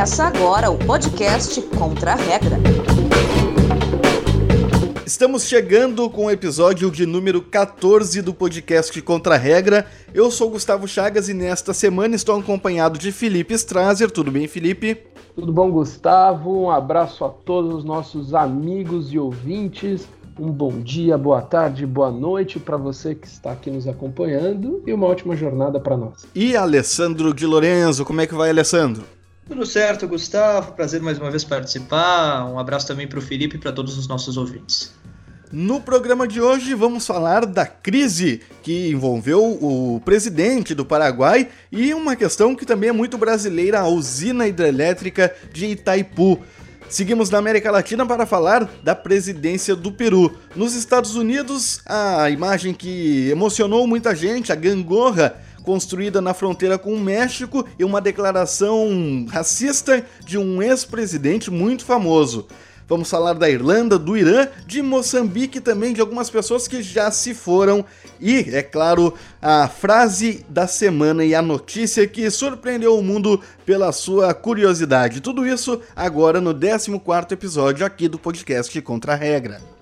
Começa 0.00 0.24
agora 0.24 0.70
o 0.70 0.78
podcast 0.78 1.60
Contra 1.76 2.12
a 2.12 2.14
Regra. 2.14 2.56
Estamos 5.04 5.46
chegando 5.46 6.08
com 6.08 6.24
o 6.24 6.30
episódio 6.30 6.90
de 6.90 7.04
número 7.04 7.42
14 7.42 8.22
do 8.22 8.32
podcast 8.32 8.98
Contra 9.02 9.34
a 9.34 9.36
Regra. 9.36 9.86
Eu 10.14 10.30
sou 10.30 10.48
Gustavo 10.48 10.88
Chagas 10.88 11.28
e 11.28 11.34
nesta 11.34 11.74
semana 11.74 12.16
estou 12.16 12.40
acompanhado 12.40 12.98
de 12.98 13.12
Felipe 13.12 13.52
Strazer. 13.52 14.10
Tudo 14.10 14.30
bem, 14.30 14.48
Felipe? 14.48 15.02
Tudo 15.34 15.52
bom, 15.52 15.70
Gustavo? 15.70 16.62
Um 16.62 16.70
abraço 16.70 17.22
a 17.22 17.28
todos 17.28 17.74
os 17.74 17.84
nossos 17.84 18.32
amigos 18.32 19.12
e 19.12 19.18
ouvintes. 19.18 20.08
Um 20.38 20.50
bom 20.50 20.80
dia, 20.80 21.18
boa 21.18 21.42
tarde, 21.42 21.84
boa 21.84 22.10
noite 22.10 22.58
para 22.58 22.78
você 22.78 23.14
que 23.14 23.26
está 23.26 23.52
aqui 23.52 23.70
nos 23.70 23.86
acompanhando 23.86 24.82
e 24.86 24.94
uma 24.94 25.06
ótima 25.06 25.36
jornada 25.36 25.78
para 25.78 25.94
nós. 25.94 26.26
E 26.34 26.56
Alessandro 26.56 27.34
de 27.34 27.44
Lorenzo, 27.44 28.02
como 28.02 28.22
é 28.22 28.26
que 28.26 28.34
vai, 28.34 28.48
Alessandro? 28.48 29.19
Tudo 29.50 29.66
certo, 29.66 30.06
Gustavo. 30.06 30.74
Prazer 30.74 31.02
mais 31.02 31.18
uma 31.18 31.28
vez 31.28 31.42
participar. 31.42 32.46
Um 32.46 32.56
abraço 32.56 32.86
também 32.86 33.08
para 33.08 33.18
o 33.18 33.22
Felipe 33.22 33.56
e 33.56 33.58
para 33.58 33.72
todos 33.72 33.98
os 33.98 34.06
nossos 34.06 34.36
ouvintes. 34.36 34.92
No 35.50 35.80
programa 35.80 36.28
de 36.28 36.40
hoje 36.40 36.72
vamos 36.72 37.04
falar 37.04 37.44
da 37.44 37.66
crise 37.66 38.42
que 38.62 38.90
envolveu 38.90 39.42
o 39.60 40.00
presidente 40.04 40.72
do 40.72 40.84
Paraguai 40.84 41.48
e 41.72 41.92
uma 41.92 42.14
questão 42.14 42.54
que 42.54 42.64
também 42.64 42.90
é 42.90 42.92
muito 42.92 43.18
brasileira, 43.18 43.80
a 43.80 43.88
usina 43.88 44.46
hidrelétrica 44.46 45.34
de 45.52 45.66
Itaipu. 45.66 46.38
Seguimos 46.88 47.28
na 47.28 47.38
América 47.38 47.72
Latina 47.72 48.06
para 48.06 48.26
falar 48.26 48.70
da 48.84 48.94
presidência 48.94 49.74
do 49.74 49.90
Peru. 49.90 50.36
Nos 50.54 50.76
Estados 50.76 51.16
Unidos, 51.16 51.80
a 51.86 52.30
imagem 52.30 52.72
que 52.72 53.28
emocionou 53.28 53.84
muita 53.84 54.14
gente, 54.14 54.52
a 54.52 54.56
gangorra 54.56 55.40
construída 55.64 56.20
na 56.20 56.34
fronteira 56.34 56.78
com 56.78 56.94
o 56.94 57.00
México 57.00 57.66
e 57.78 57.84
uma 57.84 58.00
declaração 58.00 59.26
racista 59.28 60.04
de 60.24 60.38
um 60.38 60.62
ex-presidente 60.62 61.50
muito 61.50 61.84
famoso. 61.84 62.46
Vamos 62.90 63.08
falar 63.08 63.34
da 63.34 63.48
Irlanda, 63.48 63.96
do 63.96 64.16
Irã, 64.16 64.48
de 64.66 64.82
Moçambique 64.82 65.60
também 65.60 65.92
de 65.92 66.00
algumas 66.00 66.28
pessoas 66.28 66.66
que 66.66 66.82
já 66.82 67.08
se 67.12 67.32
foram. 67.34 67.84
E, 68.20 68.38
é 68.52 68.64
claro, 68.64 69.14
a 69.40 69.68
frase 69.68 70.44
da 70.48 70.66
semana 70.66 71.24
e 71.24 71.32
a 71.32 71.40
notícia 71.40 72.04
que 72.08 72.28
surpreendeu 72.32 72.98
o 72.98 73.02
mundo 73.02 73.40
pela 73.64 73.92
sua 73.92 74.34
curiosidade. 74.34 75.20
Tudo 75.20 75.46
isso 75.46 75.80
agora 75.94 76.40
no 76.40 76.52
14 76.52 76.90
episódio 77.30 77.86
aqui 77.86 78.08
do 78.08 78.18
podcast 78.18 78.82
Contra 78.82 79.12
a 79.12 79.16
Regra. 79.16 79.79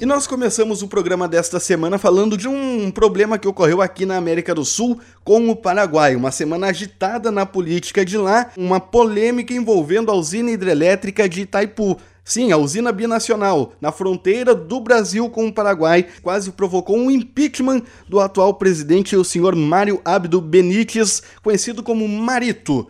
E 0.00 0.06
nós 0.06 0.28
começamos 0.28 0.80
o 0.80 0.86
programa 0.86 1.26
desta 1.26 1.58
semana 1.58 1.98
falando 1.98 2.36
de 2.36 2.46
um 2.46 2.88
problema 2.88 3.36
que 3.36 3.48
ocorreu 3.48 3.82
aqui 3.82 4.06
na 4.06 4.16
América 4.16 4.54
do 4.54 4.64
Sul 4.64 5.00
com 5.24 5.50
o 5.50 5.56
Paraguai. 5.56 6.14
Uma 6.14 6.30
semana 6.30 6.68
agitada 6.68 7.32
na 7.32 7.44
política 7.44 8.04
de 8.04 8.16
lá, 8.16 8.52
uma 8.56 8.78
polêmica 8.78 9.52
envolvendo 9.52 10.12
a 10.12 10.14
usina 10.14 10.52
hidrelétrica 10.52 11.28
de 11.28 11.40
Itaipu. 11.40 11.98
Sim, 12.24 12.52
a 12.52 12.56
usina 12.56 12.92
binacional, 12.92 13.72
na 13.80 13.90
fronteira 13.90 14.54
do 14.54 14.78
Brasil 14.78 15.28
com 15.30 15.48
o 15.48 15.52
Paraguai, 15.52 16.06
quase 16.22 16.52
provocou 16.52 16.96
um 16.96 17.10
impeachment 17.10 17.82
do 18.08 18.20
atual 18.20 18.54
presidente, 18.54 19.16
o 19.16 19.24
senhor 19.24 19.56
Mário 19.56 20.00
Abdo 20.04 20.40
Benítez, 20.40 21.24
conhecido 21.42 21.82
como 21.82 22.06
Marito. 22.06 22.86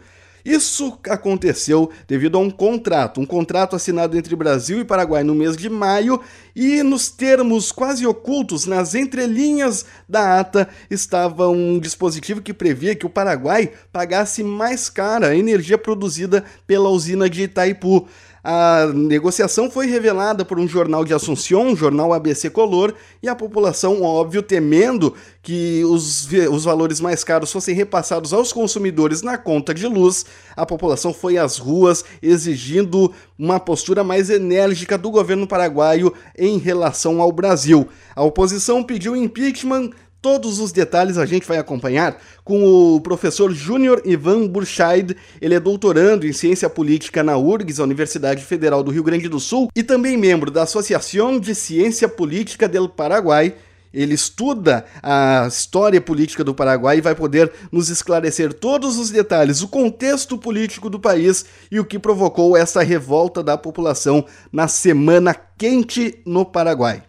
Isso 0.48 0.98
aconteceu 1.10 1.90
devido 2.06 2.38
a 2.38 2.40
um 2.40 2.48
contrato, 2.48 3.20
um 3.20 3.26
contrato 3.26 3.76
assinado 3.76 4.16
entre 4.16 4.34
Brasil 4.34 4.80
e 4.80 4.84
Paraguai 4.84 5.22
no 5.22 5.34
mês 5.34 5.54
de 5.58 5.68
maio, 5.68 6.22
e 6.56 6.82
nos 6.82 7.10
termos 7.10 7.70
quase 7.70 8.06
ocultos, 8.06 8.64
nas 8.64 8.94
entrelinhas 8.94 9.84
da 10.08 10.40
ata, 10.40 10.66
estava 10.90 11.50
um 11.50 11.78
dispositivo 11.78 12.40
que 12.40 12.54
previa 12.54 12.94
que 12.94 13.04
o 13.04 13.10
Paraguai 13.10 13.72
pagasse 13.92 14.42
mais 14.42 14.88
cara 14.88 15.28
a 15.28 15.36
energia 15.36 15.76
produzida 15.76 16.42
pela 16.66 16.88
usina 16.88 17.28
de 17.28 17.42
Itaipu. 17.42 18.08
A 18.42 18.86
negociação 18.94 19.70
foi 19.70 19.86
revelada 19.86 20.44
por 20.44 20.58
um 20.58 20.68
jornal 20.68 21.04
de 21.04 21.12
Assunção, 21.12 21.68
um 21.68 21.76
jornal 21.76 22.12
ABC 22.12 22.48
Color, 22.50 22.94
e 23.22 23.28
a 23.28 23.34
população, 23.34 24.02
óbvio, 24.02 24.42
temendo 24.42 25.14
que 25.42 25.82
os, 25.84 26.28
os 26.50 26.64
valores 26.64 27.00
mais 27.00 27.24
caros 27.24 27.50
fossem 27.50 27.74
repassados 27.74 28.32
aos 28.32 28.52
consumidores 28.52 29.22
na 29.22 29.36
conta 29.36 29.74
de 29.74 29.86
luz, 29.86 30.24
a 30.56 30.64
população 30.64 31.12
foi 31.12 31.36
às 31.36 31.58
ruas 31.58 32.04
exigindo 32.22 33.12
uma 33.38 33.58
postura 33.58 34.04
mais 34.04 34.30
enérgica 34.30 34.96
do 34.96 35.10
governo 35.10 35.46
paraguaio 35.46 36.12
em 36.36 36.58
relação 36.58 37.20
ao 37.20 37.32
Brasil. 37.32 37.88
A 38.14 38.22
oposição 38.22 38.82
pediu 38.82 39.16
impeachment 39.16 39.90
Todos 40.20 40.58
os 40.58 40.72
detalhes 40.72 41.16
a 41.16 41.24
gente 41.24 41.46
vai 41.46 41.58
acompanhar 41.58 42.20
com 42.42 42.64
o 42.96 43.00
professor 43.00 43.52
Júnior 43.52 44.02
Ivan 44.04 44.48
Burscheid. 44.48 45.16
Ele 45.40 45.54
é 45.54 45.60
doutorando 45.60 46.26
em 46.26 46.32
ciência 46.32 46.68
política 46.68 47.22
na 47.22 47.36
URGS, 47.36 47.78
Universidade 47.78 48.44
Federal 48.44 48.82
do 48.82 48.90
Rio 48.90 49.04
Grande 49.04 49.28
do 49.28 49.38
Sul, 49.38 49.68
e 49.76 49.82
também 49.82 50.16
membro 50.16 50.50
da 50.50 50.64
Associação 50.64 51.38
de 51.38 51.54
Ciência 51.54 52.08
Política 52.08 52.68
do 52.68 52.88
Paraguai. 52.88 53.54
Ele 53.94 54.12
estuda 54.12 54.84
a 55.02 55.46
história 55.46 56.00
política 56.00 56.42
do 56.42 56.54
Paraguai 56.54 56.98
e 56.98 57.00
vai 57.00 57.14
poder 57.14 57.50
nos 57.70 57.88
esclarecer 57.88 58.52
todos 58.52 58.98
os 58.98 59.10
detalhes, 59.10 59.62
o 59.62 59.68
contexto 59.68 60.36
político 60.36 60.90
do 60.90 60.98
país 60.98 61.46
e 61.70 61.78
o 61.78 61.84
que 61.84 61.98
provocou 61.98 62.56
essa 62.56 62.82
revolta 62.82 63.42
da 63.42 63.56
população 63.56 64.26
na 64.52 64.66
Semana 64.66 65.32
Quente 65.32 66.20
no 66.26 66.44
Paraguai. 66.44 67.07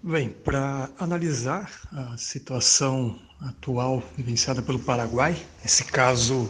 Bem, 0.00 0.28
para 0.28 0.88
analisar 0.96 1.68
a 1.90 2.16
situação 2.16 3.18
atual 3.40 4.00
vivenciada 4.16 4.62
pelo 4.62 4.78
Paraguai, 4.78 5.36
esse 5.64 5.84
caso 5.84 6.48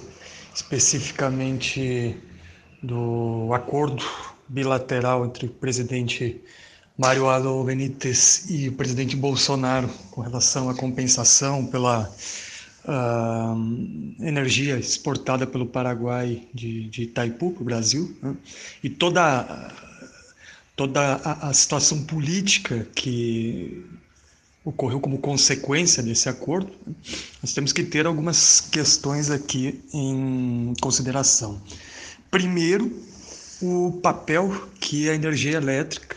especificamente 0.54 2.14
do 2.82 3.48
acordo 3.54 4.04
bilateral 4.46 5.24
entre 5.24 5.46
o 5.46 5.48
presidente 5.48 6.42
Mário 6.98 7.26
Ado 7.30 7.64
Benítez 7.64 8.50
e 8.50 8.68
o 8.68 8.72
presidente 8.72 9.16
Bolsonaro 9.16 9.88
com 10.10 10.20
relação 10.20 10.68
à 10.68 10.74
compensação 10.74 11.64
pela 11.64 12.12
uh, 12.84 14.22
energia 14.22 14.78
exportada 14.78 15.46
pelo 15.46 15.64
Paraguai 15.64 16.46
de, 16.52 16.90
de 16.90 17.04
Itaipu 17.04 17.52
para 17.52 17.62
o 17.62 17.64
Brasil, 17.64 18.14
né? 18.22 18.36
e 18.84 18.90
toda 18.90 19.87
toda 20.78 21.00
a, 21.16 21.48
a 21.48 21.52
situação 21.52 22.04
política 22.04 22.86
que 22.94 23.84
ocorreu 24.64 25.00
como 25.00 25.18
consequência 25.18 26.00
desse 26.00 26.28
acordo, 26.28 26.70
nós 27.42 27.52
temos 27.52 27.72
que 27.72 27.82
ter 27.82 28.06
algumas 28.06 28.60
questões 28.60 29.28
aqui 29.28 29.82
em 29.92 30.72
consideração. 30.80 31.60
Primeiro, 32.30 32.96
o 33.60 33.98
papel 34.00 34.68
que 34.78 35.10
a 35.10 35.14
energia 35.14 35.56
elétrica 35.56 36.16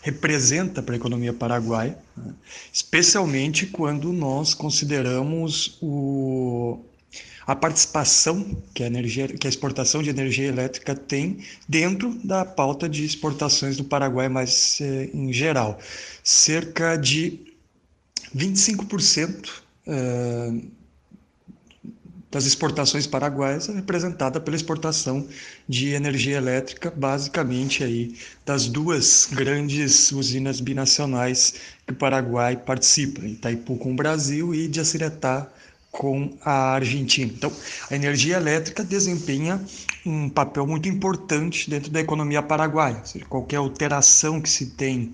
representa 0.00 0.82
para 0.82 0.96
a 0.96 0.96
economia 0.96 1.32
paraguaia, 1.32 1.96
né? 2.16 2.34
especialmente 2.72 3.66
quando 3.66 4.12
nós 4.12 4.52
consideramos 4.52 5.78
o, 5.80 6.80
a 7.46 7.54
participação 7.54 8.62
que 8.74 8.82
a, 8.82 8.86
energia, 8.86 9.28
que 9.28 9.46
a 9.46 9.50
exportação 9.50 10.02
de 10.02 10.10
energia 10.10 10.46
elétrica 10.46 10.94
tem 10.94 11.38
dentro 11.68 12.14
da 12.24 12.44
pauta 12.44 12.88
de 12.88 13.04
exportações 13.04 13.76
do 13.76 13.84
Paraguai, 13.84 14.28
mais 14.28 14.78
eh, 14.80 15.10
em 15.12 15.32
geral. 15.32 15.78
Cerca 16.22 16.96
de 16.96 17.40
25% 18.34 19.48
eh, 19.86 20.52
das 22.32 22.46
exportações 22.46 23.06
paraguaias 23.06 23.68
é 23.68 23.72
representada 23.74 24.40
pela 24.40 24.56
exportação 24.56 25.28
de 25.68 25.90
energia 25.90 26.38
elétrica, 26.38 26.90
basicamente 26.90 27.84
aí 27.84 28.16
das 28.46 28.68
duas 28.68 29.28
grandes 29.30 30.10
usinas 30.12 30.58
binacionais 30.58 31.54
que 31.86 31.92
o 31.92 31.96
Paraguai 31.96 32.56
participa, 32.56 33.20
Itaipu 33.20 33.76
com 33.76 33.92
o 33.92 33.94
Brasil 33.94 34.54
e 34.54 34.66
de 34.66 34.76
Jaciretá 34.76 35.46
com 35.92 36.30
a 36.42 36.72
Argentina. 36.72 37.30
Então, 37.32 37.52
a 37.90 37.94
energia 37.94 38.36
elétrica 38.36 38.82
desempenha 38.82 39.62
um 40.04 40.28
papel 40.28 40.66
muito 40.66 40.88
importante 40.88 41.68
dentro 41.70 41.90
da 41.92 42.00
economia 42.00 42.42
paraguaia. 42.42 42.96
Ou 42.98 43.06
seja, 43.06 43.24
qualquer 43.26 43.56
alteração 43.56 44.40
que 44.40 44.48
se 44.48 44.66
tem 44.70 45.12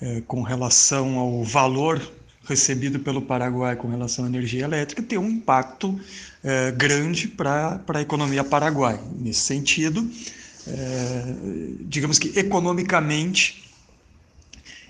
eh, 0.00 0.22
com 0.26 0.42
relação 0.42 1.18
ao 1.18 1.44
valor 1.44 2.02
recebido 2.46 3.00
pelo 3.00 3.22
Paraguai 3.22 3.74
com 3.74 3.88
relação 3.88 4.24
à 4.24 4.28
energia 4.28 4.64
elétrica 4.64 5.02
tem 5.02 5.18
um 5.18 5.28
impacto 5.28 5.98
eh, 6.44 6.70
grande 6.72 7.28
para 7.28 7.80
a 7.88 8.00
economia 8.00 8.44
paraguaia. 8.44 9.00
Nesse 9.18 9.40
sentido, 9.40 10.08
eh, 10.66 11.34
digamos 11.82 12.18
que 12.18 12.38
economicamente 12.38 13.65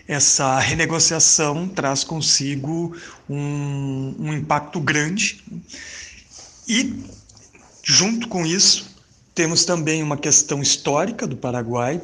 essa 0.08 0.58
renegociação 0.58 1.69
traz 1.69 2.05
consigo 2.05 2.97
um, 3.29 4.14
um 4.19 4.32
impacto 4.32 4.81
grande. 4.81 5.43
E, 6.69 6.94
junto 7.82 8.29
com 8.29 8.47
isso, 8.47 8.94
temos 9.35 9.64
também 9.64 10.03
uma 10.03 10.17
questão 10.17 10.62
histórica 10.62 11.26
do 11.26 11.37
Paraguai, 11.37 12.00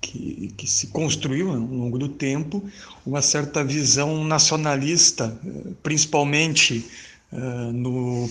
que, 0.00 0.52
que, 0.56 0.70
se 0.70 0.88
construiu 0.88 1.50
ao 1.50 1.56
longo 1.56 1.98
do 1.98 2.08
tempo, 2.08 2.62
uma 3.04 3.22
certa 3.22 3.64
visão 3.64 4.24
nacionalista, 4.24 5.36
principalmente 5.82 6.86
uh, 7.32 7.72
no 7.72 8.28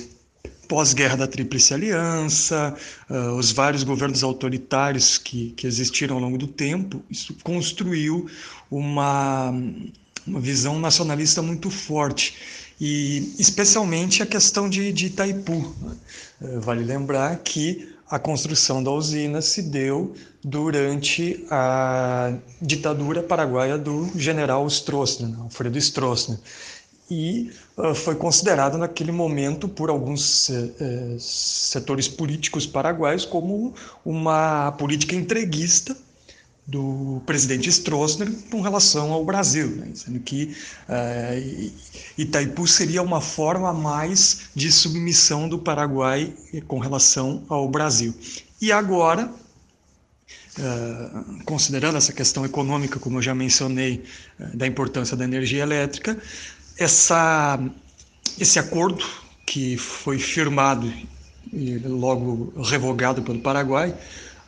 pós-guerra 0.68 1.16
da 1.16 1.28
Tríplice 1.28 1.74
Aliança, 1.74 2.76
uh, 3.10 3.36
os 3.38 3.52
vários 3.52 3.84
governos 3.84 4.24
autoritários 4.24 5.18
que, 5.18 5.52
que 5.52 5.66
existiram 5.68 6.16
ao 6.16 6.22
longo 6.22 6.38
do 6.38 6.48
tempo, 6.48 7.04
isso 7.10 7.36
construiu 7.44 8.28
uma, 8.70 9.54
uma 10.26 10.40
visão 10.40 10.80
nacionalista 10.80 11.42
muito 11.42 11.70
forte. 11.70 12.36
E 12.80 13.34
especialmente 13.40 14.22
a 14.22 14.26
questão 14.26 14.70
de, 14.70 14.92
de 14.92 15.06
Itaipu. 15.08 15.74
Uh, 16.42 16.60
vale 16.60 16.84
lembrar 16.84 17.38
que 17.38 17.96
a 18.10 18.20
construção 18.20 18.84
da 18.84 18.92
usina 18.92 19.42
se 19.42 19.62
deu 19.64 20.14
durante 20.44 21.44
a 21.50 22.34
ditadura 22.62 23.24
paraguaia 23.24 23.78
do 23.78 24.12
general 24.16 24.68
Stroessner, 24.68 25.30
né, 25.30 25.38
Alfredo 25.40 25.78
Stroessner 25.80 26.38
e 27.10 27.52
uh, 27.78 27.94
foi 27.94 28.16
considerado 28.16 28.78
naquele 28.78 29.12
momento 29.12 29.68
por 29.68 29.90
alguns 29.90 30.50
uh, 30.50 31.20
setores 31.20 32.08
políticos 32.08 32.66
paraguaios 32.66 33.26
como 33.26 33.74
uma 34.04 34.72
política 34.74 35.16
entreguista 35.16 35.96
do 36.68 37.22
presidente 37.28 37.70
Stroessner 37.70 38.32
com 38.50 38.60
relação 38.60 39.12
ao 39.14 39.24
Brasil, 39.24 39.68
né? 39.68 39.94
que 40.26 40.56
uh, 40.90 41.72
Itaipu 42.18 42.68
seria 42.68 43.04
uma 43.04 43.22
forma 43.22 43.70
a 43.70 43.74
mais 43.74 44.50
de 44.56 44.72
submissão 44.72 45.48
do 45.48 45.60
Paraguai 45.60 46.34
com 46.68 46.80
relação 46.80 47.44
ao 47.48 47.70
Brasil. 47.70 48.14
E 48.60 48.72
agora, 48.72 49.32
Uh, 50.58 51.44
considerando 51.44 51.98
essa 51.98 52.14
questão 52.14 52.46
econômica, 52.46 52.98
como 52.98 53.18
eu 53.18 53.22
já 53.22 53.36
mencionei, 53.36 54.06
uh, 54.40 54.56
da 54.56 54.66
importância 54.66 55.18
da 55.18 55.26
energia 55.26 55.62
elétrica, 55.62 56.18
essa, 56.78 57.60
esse 58.40 58.60
acordo 58.60 59.06
que 59.46 59.78
foi 59.78 60.18
firmado 60.20 60.92
e 61.54 61.78
logo 61.78 62.54
revogado 62.62 63.22
pelo 63.22 63.40
Paraguai, 63.40 63.96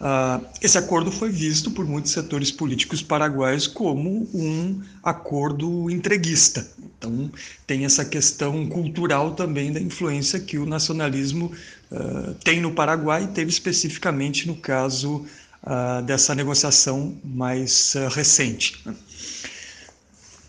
uh, 0.01 0.45
esse 0.62 0.77
acordo 0.77 1.12
foi 1.12 1.29
visto 1.29 1.71
por 1.71 1.85
muitos 1.85 2.12
setores 2.12 2.51
políticos 2.51 3.01
paraguaios 3.01 3.68
como 3.68 4.27
um 4.33 4.81
acordo 5.03 5.89
entreguista. 5.89 6.68
Então, 6.97 7.31
tem 7.65 7.85
essa 7.85 8.03
questão 8.03 8.68
cultural 8.68 9.35
também 9.35 9.71
da 9.71 9.80
influência 9.80 10.39
que 10.39 10.57
o 10.57 10.65
nacionalismo 10.65 11.51
uh, 11.91 12.33
tem 12.44 12.59
no 12.59 12.73
Paraguai, 12.73 13.27
teve 13.27 13.51
especificamente 13.51 14.47
no 14.47 14.56
caso 14.56 15.25
uh, 15.63 16.01
dessa 16.01 16.35
negociação 16.35 17.15
mais 17.23 17.94
recente. 18.09 18.83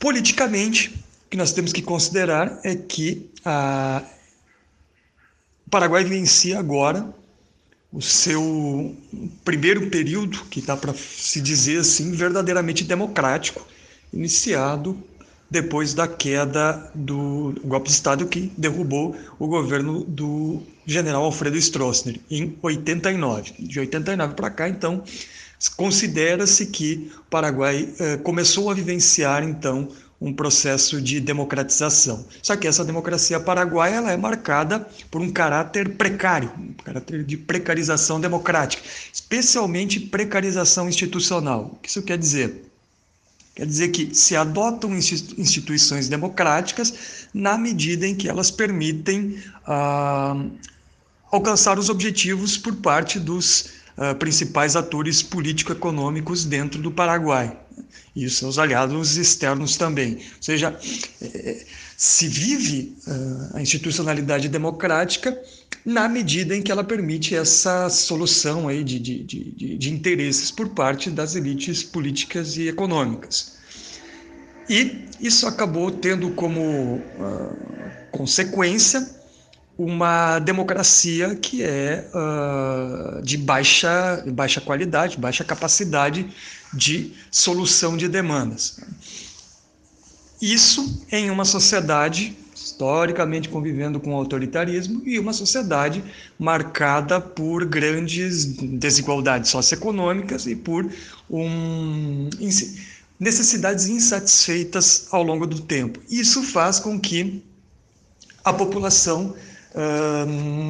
Politicamente, 0.00 0.94
que 1.30 1.36
nós 1.36 1.52
temos 1.52 1.72
que 1.72 1.82
considerar 1.82 2.60
é 2.64 2.74
que 2.74 3.30
a, 3.44 4.02
o 5.66 5.70
Paraguai 5.70 6.04
vivencia 6.04 6.58
agora 6.58 7.14
o 7.92 8.02
seu 8.02 8.94
primeiro 9.44 9.88
período, 9.88 10.44
que 10.50 10.60
dá 10.60 10.76
para 10.76 10.92
se 10.94 11.40
dizer 11.40 11.80
assim, 11.80 12.12
verdadeiramente 12.12 12.84
democrático, 12.84 13.66
iniciado 14.12 14.96
depois 15.50 15.94
da 15.94 16.06
queda 16.06 16.90
do 16.94 17.54
golpe 17.64 17.88
de 17.88 17.94
Estado 17.94 18.26
que 18.26 18.52
derrubou 18.58 19.16
o 19.38 19.46
governo 19.46 20.04
do 20.04 20.62
general 20.84 21.24
Alfredo 21.24 21.56
Stroessner 21.56 22.20
em 22.30 22.54
89. 22.60 23.54
De 23.58 23.80
89 23.80 24.34
para 24.34 24.50
cá, 24.50 24.68
então, 24.68 25.02
considera-se 25.74 26.66
que 26.66 27.10
o 27.18 27.30
Paraguai 27.30 27.88
eh, 27.98 28.18
começou 28.18 28.70
a 28.70 28.74
vivenciar, 28.74 29.42
então, 29.42 29.88
um 30.20 30.32
processo 30.32 31.00
de 31.00 31.20
democratização. 31.20 32.26
Só 32.42 32.56
que 32.56 32.66
essa 32.66 32.84
democracia 32.84 33.38
paraguaia 33.38 33.96
ela 33.96 34.12
é 34.12 34.16
marcada 34.16 34.86
por 35.10 35.20
um 35.20 35.30
caráter 35.30 35.96
precário, 35.96 36.50
um 36.58 36.72
caráter 36.72 37.22
de 37.22 37.36
precarização 37.36 38.20
democrática, 38.20 38.82
especialmente 39.12 40.00
precarização 40.00 40.88
institucional. 40.88 41.72
O 41.72 41.76
que 41.76 41.88
isso 41.88 42.02
quer 42.02 42.18
dizer? 42.18 42.64
Quer 43.54 43.66
dizer 43.66 43.88
que 43.88 44.14
se 44.14 44.36
adotam 44.36 44.96
instituições 44.96 46.08
democráticas 46.08 47.26
na 47.32 47.56
medida 47.58 48.06
em 48.06 48.14
que 48.14 48.28
elas 48.28 48.50
permitem 48.50 49.40
ah, 49.66 50.44
alcançar 51.30 51.78
os 51.78 51.88
objetivos 51.88 52.56
por 52.56 52.74
parte 52.76 53.18
dos 53.20 53.70
ah, 53.96 54.14
principais 54.14 54.74
atores 54.76 55.22
político-econômicos 55.22 56.44
dentro 56.44 56.80
do 56.80 56.90
Paraguai 56.90 57.56
e 58.18 58.26
os 58.26 58.36
seus 58.36 58.58
aliados 58.58 59.16
externos 59.16 59.76
também. 59.76 60.14
Ou 60.14 60.42
seja, 60.42 60.76
é, 61.22 61.64
se 61.96 62.26
vive 62.26 62.96
uh, 63.06 63.56
a 63.56 63.62
institucionalidade 63.62 64.48
democrática 64.48 65.40
na 65.84 66.08
medida 66.08 66.54
em 66.54 66.60
que 66.60 66.72
ela 66.72 66.82
permite 66.82 67.34
essa 67.34 67.88
solução 67.88 68.66
aí 68.66 68.82
de, 68.82 68.98
de, 68.98 69.24
de, 69.24 69.78
de 69.78 69.92
interesses 69.92 70.50
por 70.50 70.68
parte 70.70 71.10
das 71.10 71.36
elites 71.36 71.84
políticas 71.84 72.56
e 72.56 72.68
econômicas. 72.68 73.56
E 74.68 75.06
isso 75.20 75.46
acabou 75.46 75.90
tendo 75.90 76.30
como 76.30 76.96
uh, 76.96 77.56
consequência 78.10 79.16
uma 79.78 80.40
democracia 80.40 81.36
que 81.36 81.62
é 81.62 82.04
uh, 82.12 83.22
de 83.22 83.36
baixa, 83.36 84.24
baixa 84.26 84.60
qualidade, 84.60 85.16
baixa 85.16 85.44
capacidade 85.44 86.28
de 86.72 87.12
solução 87.30 87.96
de 87.96 88.08
demandas. 88.08 88.80
Isso 90.40 91.04
em 91.10 91.30
uma 91.30 91.44
sociedade 91.44 92.36
historicamente 92.54 93.48
convivendo 93.48 94.00
com 94.00 94.12
o 94.12 94.16
autoritarismo 94.16 95.02
e 95.04 95.18
uma 95.18 95.32
sociedade 95.32 96.04
marcada 96.38 97.20
por 97.20 97.64
grandes 97.64 98.44
desigualdades 98.44 99.50
socioeconômicas 99.50 100.46
e 100.46 100.56
por 100.56 100.90
um, 101.30 102.28
necessidades 103.18 103.88
insatisfeitas 103.88 105.06
ao 105.10 105.22
longo 105.22 105.46
do 105.46 105.60
tempo. 105.60 106.00
Isso 106.10 106.42
faz 106.42 106.78
com 106.78 106.98
que 107.00 107.42
a 108.44 108.52
população 108.52 109.34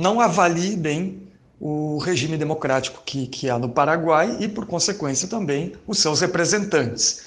não 0.02 0.20
avalie 0.20 0.76
bem 0.76 1.27
o 1.60 1.98
regime 1.98 2.36
democrático 2.36 3.02
que, 3.04 3.26
que 3.26 3.50
há 3.50 3.58
no 3.58 3.68
Paraguai 3.68 4.36
e, 4.40 4.48
por 4.48 4.66
consequência, 4.66 5.28
também 5.28 5.72
os 5.86 5.98
seus 5.98 6.20
representantes. 6.20 7.26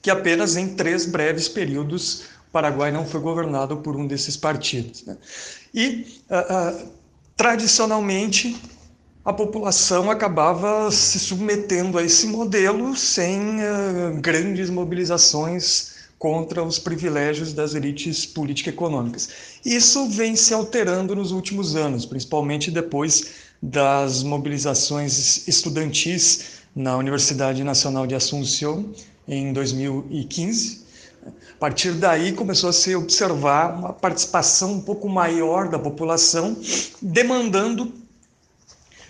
que 0.01 0.09
apenas 0.09 0.57
em 0.57 0.73
três 0.75 1.05
breves 1.05 1.47
períodos 1.47 2.23
o 2.47 2.51
Paraguai 2.51 2.91
não 2.91 3.05
foi 3.05 3.19
governado 3.19 3.77
por 3.77 3.95
um 3.95 4.07
desses 4.07 4.35
partidos. 4.37 5.05
Né? 5.05 5.15
E, 5.73 6.21
uh, 6.29 6.83
uh, 6.83 6.89
tradicionalmente, 7.35 8.55
a 9.25 9.33
população 9.33 10.09
acabava 10.09 10.89
se 10.91 11.19
submetendo 11.19 11.97
a 11.97 12.03
esse 12.03 12.27
modelo 12.27 12.95
sem 12.95 13.59
uh, 13.59 14.15
grandes 14.21 14.69
mobilizações 14.69 15.94
contra 16.25 16.63
os 16.63 16.79
privilégios 16.79 17.53
das 17.53 17.75
elites 17.75 18.25
político-econômicas. 18.25 19.29
Isso 19.63 20.09
vem 20.09 20.35
se 20.35 20.55
alterando 20.55 21.15
nos 21.15 21.31
últimos 21.31 21.75
anos, 21.75 22.03
principalmente 22.03 22.71
depois 22.71 23.27
das 23.61 24.23
mobilizações 24.23 25.47
estudantis 25.47 26.63
na 26.75 26.97
Universidade 26.97 27.63
Nacional 27.63 28.07
de 28.07 28.15
Assunção 28.15 28.91
em 29.27 29.53
2015. 29.53 30.83
A 31.27 31.59
partir 31.59 31.91
daí 31.91 32.31
começou 32.31 32.71
a 32.71 32.73
se 32.73 32.95
observar 32.95 33.77
uma 33.77 33.93
participação 33.93 34.73
um 34.73 34.81
pouco 34.81 35.07
maior 35.07 35.69
da 35.69 35.77
população, 35.77 36.57
demandando 36.99 37.93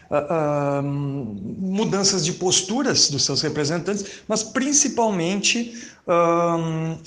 uh, 0.09 0.81
mudanças 0.83 2.23
de 2.25 2.33
posturas 2.33 3.09
dos 3.09 3.23
seus 3.23 3.41
representantes, 3.41 4.05
mas 4.27 4.43
principalmente 4.43 5.87
uh, 6.07 6.97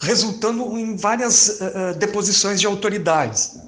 resultando 0.00 0.78
em 0.78 0.94
várias 0.96 1.58
deposições 1.98 2.60
de 2.60 2.66
autoridades. 2.66 3.58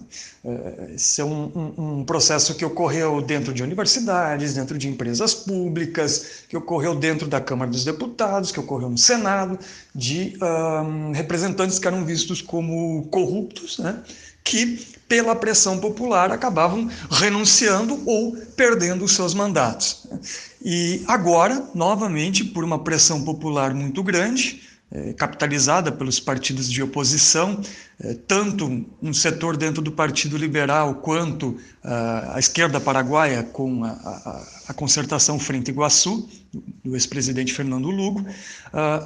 esse 0.95 1.23
é 1.23 1.25
um, 1.25 1.51
um, 1.55 2.01
um, 2.01 2.05
processo 2.05 2.55
que 2.55 2.67
ocorreu 2.67 3.23
dentro 3.23 3.53
de 3.55 3.63
universidades, 3.63 4.53
dentro 4.53 4.77
de 4.77 4.89
empresas 4.89 5.33
públicas, 5.33 6.45
que 6.47 6.55
ocorreu 6.55 6.95
dentro 6.95 7.27
da 7.27 7.41
Câmara 7.41 7.71
dos 7.71 7.83
Deputados, 7.83 8.53
que 8.53 8.61
ocorreu 8.61 8.91
no 8.91 8.99
Senado, 8.99 9.59
de 9.95 10.37
um, 10.43 11.13
representantes 11.13 11.79
que 11.79 11.87
eram 11.87 12.05
vistos 12.05 12.43
como 12.43 13.07
corruptos, 13.07 13.79
né, 13.79 14.03
que, 14.49 14.98
pela 15.09 15.35
pressão 15.35 15.79
popular, 15.79 16.31
acabavam 16.31 16.89
renunciando 17.11 18.01
ou 18.05 18.37
perdendo 18.55 19.05
os 19.05 19.13
seus 19.13 19.33
mandatos. 19.33 20.07
E 20.63 21.03
agora, 21.09 21.71
novamente, 21.75 22.45
por 22.45 22.63
uma 22.63 22.79
pressão 22.79 23.25
popular 23.25 23.73
muito 23.73 24.03
grande, 24.03 24.61
é, 24.91 25.13
capitalizada 25.13 25.93
pelos 25.93 26.19
partidos 26.19 26.71
de 26.71 26.83
oposição, 26.83 27.61
é, 28.01 28.15
tanto 28.27 28.87
um 29.03 29.13
setor 29.13 29.55
dentro 29.55 29.83
do 29.83 29.93
Partido 29.93 30.37
Liberal 30.39 30.95
quanto 30.97 31.59
a, 31.85 32.37
a 32.37 32.39
esquerda 32.39 32.81
paraguaia 32.81 33.43
com 33.43 33.85
a, 33.85 33.91
a, 33.91 34.47
a, 34.69 34.75
concertação 34.75 35.39
Frente 35.39 35.71
Iguaçu, 35.71 36.27
do 36.83 36.95
ex-presidente 36.95 37.53
Fernando 37.53 37.91
Lugo, 37.91 38.25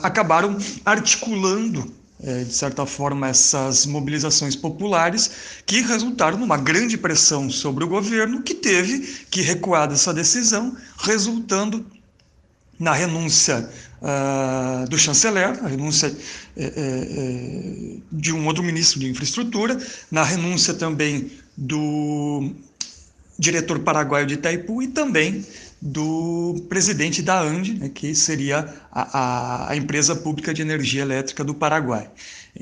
acabaram 0.01 0.57
articulando 0.85 1.93
de 2.23 2.55
certa 2.55 2.87
forma, 2.87 3.29
essas 3.29 3.85
mobilizações 3.85 4.55
populares 4.55 5.31
que 5.67 5.81
resultaram 5.81 6.39
numa 6.39 6.57
grande 6.57 6.97
pressão 6.97 7.51
sobre 7.51 7.83
o 7.83 7.89
governo, 7.89 8.43
que 8.43 8.55
teve 8.55 9.01
que 9.29 9.43
recuar 9.43 9.89
dessa 9.89 10.15
decisão, 10.15 10.77
resultando 10.99 11.85
na 12.79 12.93
renúncia 12.93 13.69
uh, 14.01 14.89
do 14.89 14.99
chanceler, 14.99 15.59
a 15.65 15.69
renúncia 15.69 16.15
é, 16.57 16.65
é, 16.65 17.97
de 18.11 18.33
um 18.33 18.47
outro 18.47 18.63
ministro 18.63 18.99
de 19.01 19.09
infraestrutura, 19.09 19.79
na 20.11 20.25
renúncia 20.25 20.75
também 20.75 21.31
do 21.57 22.53
diretor 23.39 23.79
paraguaio 23.81 24.27
de 24.27 24.35
Itaipu 24.35 24.83
e 24.83 24.89
também 24.89 25.45
do 25.83 26.65
presidente 26.69 27.21
da 27.21 27.41
ANDE, 27.41 27.75
né, 27.75 27.89
que 27.89 28.15
seria 28.15 28.73
a, 28.93 29.71
a, 29.73 29.77
empresa 29.77 30.15
pública 30.15 30.55
de 30.55 30.63
energia 30.63 31.03
elétrica 31.03 31.43
do 31.43 31.53
Paraguai. 31.53 32.09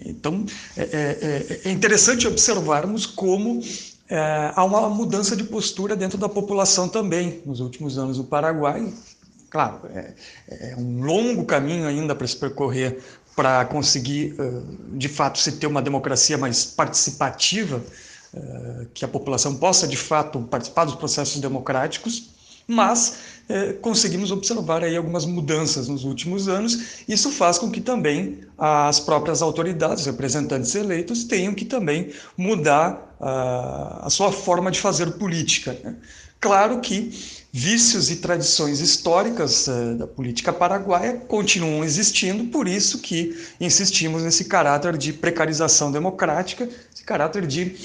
Então, 0.06 0.46
é, 0.74 1.60
é, 1.62 1.68
é 1.68 1.70
interessante 1.70 2.26
observarmos 2.26 3.04
como 3.04 3.60
é, 4.08 4.52
há 4.56 4.64
uma 4.64 4.88
mudança 4.88 5.36
de 5.36 5.44
postura 5.44 5.94
dentro 5.94 6.16
da 6.16 6.30
população 6.30 6.88
também 6.88 7.42
nos 7.44 7.60
últimos 7.60 7.98
anos 7.98 8.16
do 8.16 8.24
Paraguai, 8.24 8.90
Claro, 9.50 9.80
é, 9.92 10.14
é 10.48 10.76
um 10.78 11.02
longo 11.02 11.44
caminho 11.44 11.84
ainda 11.84 12.14
para 12.14 12.24
se 12.24 12.36
percorrer 12.36 13.02
para 13.34 13.64
conseguir, 13.64 14.36
de 14.92 15.08
fato, 15.08 15.40
se 15.40 15.52
ter 15.52 15.66
uma 15.66 15.82
democracia 15.82 16.38
mais 16.38 16.64
participativa, 16.64 17.82
que 18.94 19.04
a 19.04 19.08
população 19.08 19.56
possa, 19.56 19.88
de 19.88 19.96
fato, 19.96 20.40
participar 20.42 20.84
dos 20.84 20.94
processos 20.94 21.40
democráticos, 21.40 22.30
mas 22.70 23.30
conseguimos 23.82 24.30
observar 24.30 24.84
aí 24.84 24.96
algumas 24.96 25.26
mudanças 25.26 25.88
nos 25.88 26.04
últimos 26.04 26.48
anos. 26.48 27.02
Isso 27.08 27.32
faz 27.32 27.58
com 27.58 27.68
que 27.68 27.80
também 27.80 28.38
as 28.56 29.00
próprias 29.00 29.42
autoridades, 29.42 30.06
representantes 30.06 30.72
eleitos, 30.76 31.24
tenham 31.24 31.52
que 31.52 31.64
também 31.64 32.12
mudar 32.36 33.16
a 33.20 34.08
sua 34.08 34.30
forma 34.30 34.70
de 34.70 34.78
fazer 34.78 35.10
política. 35.18 35.76
Né? 35.82 35.96
Claro 36.40 36.80
que 36.80 37.12
vícios 37.52 38.10
e 38.10 38.16
tradições 38.16 38.80
históricas 38.80 39.66
uh, 39.66 39.94
da 39.96 40.06
política 40.06 40.52
paraguaia 40.52 41.18
continuam 41.28 41.84
existindo, 41.84 42.44
por 42.44 42.66
isso 42.66 43.00
que 43.00 43.36
insistimos 43.60 44.22
nesse 44.22 44.46
caráter 44.46 44.96
de 44.96 45.12
precarização 45.12 45.92
democrática, 45.92 46.66
esse 46.94 47.04
caráter 47.04 47.46
de 47.46 47.76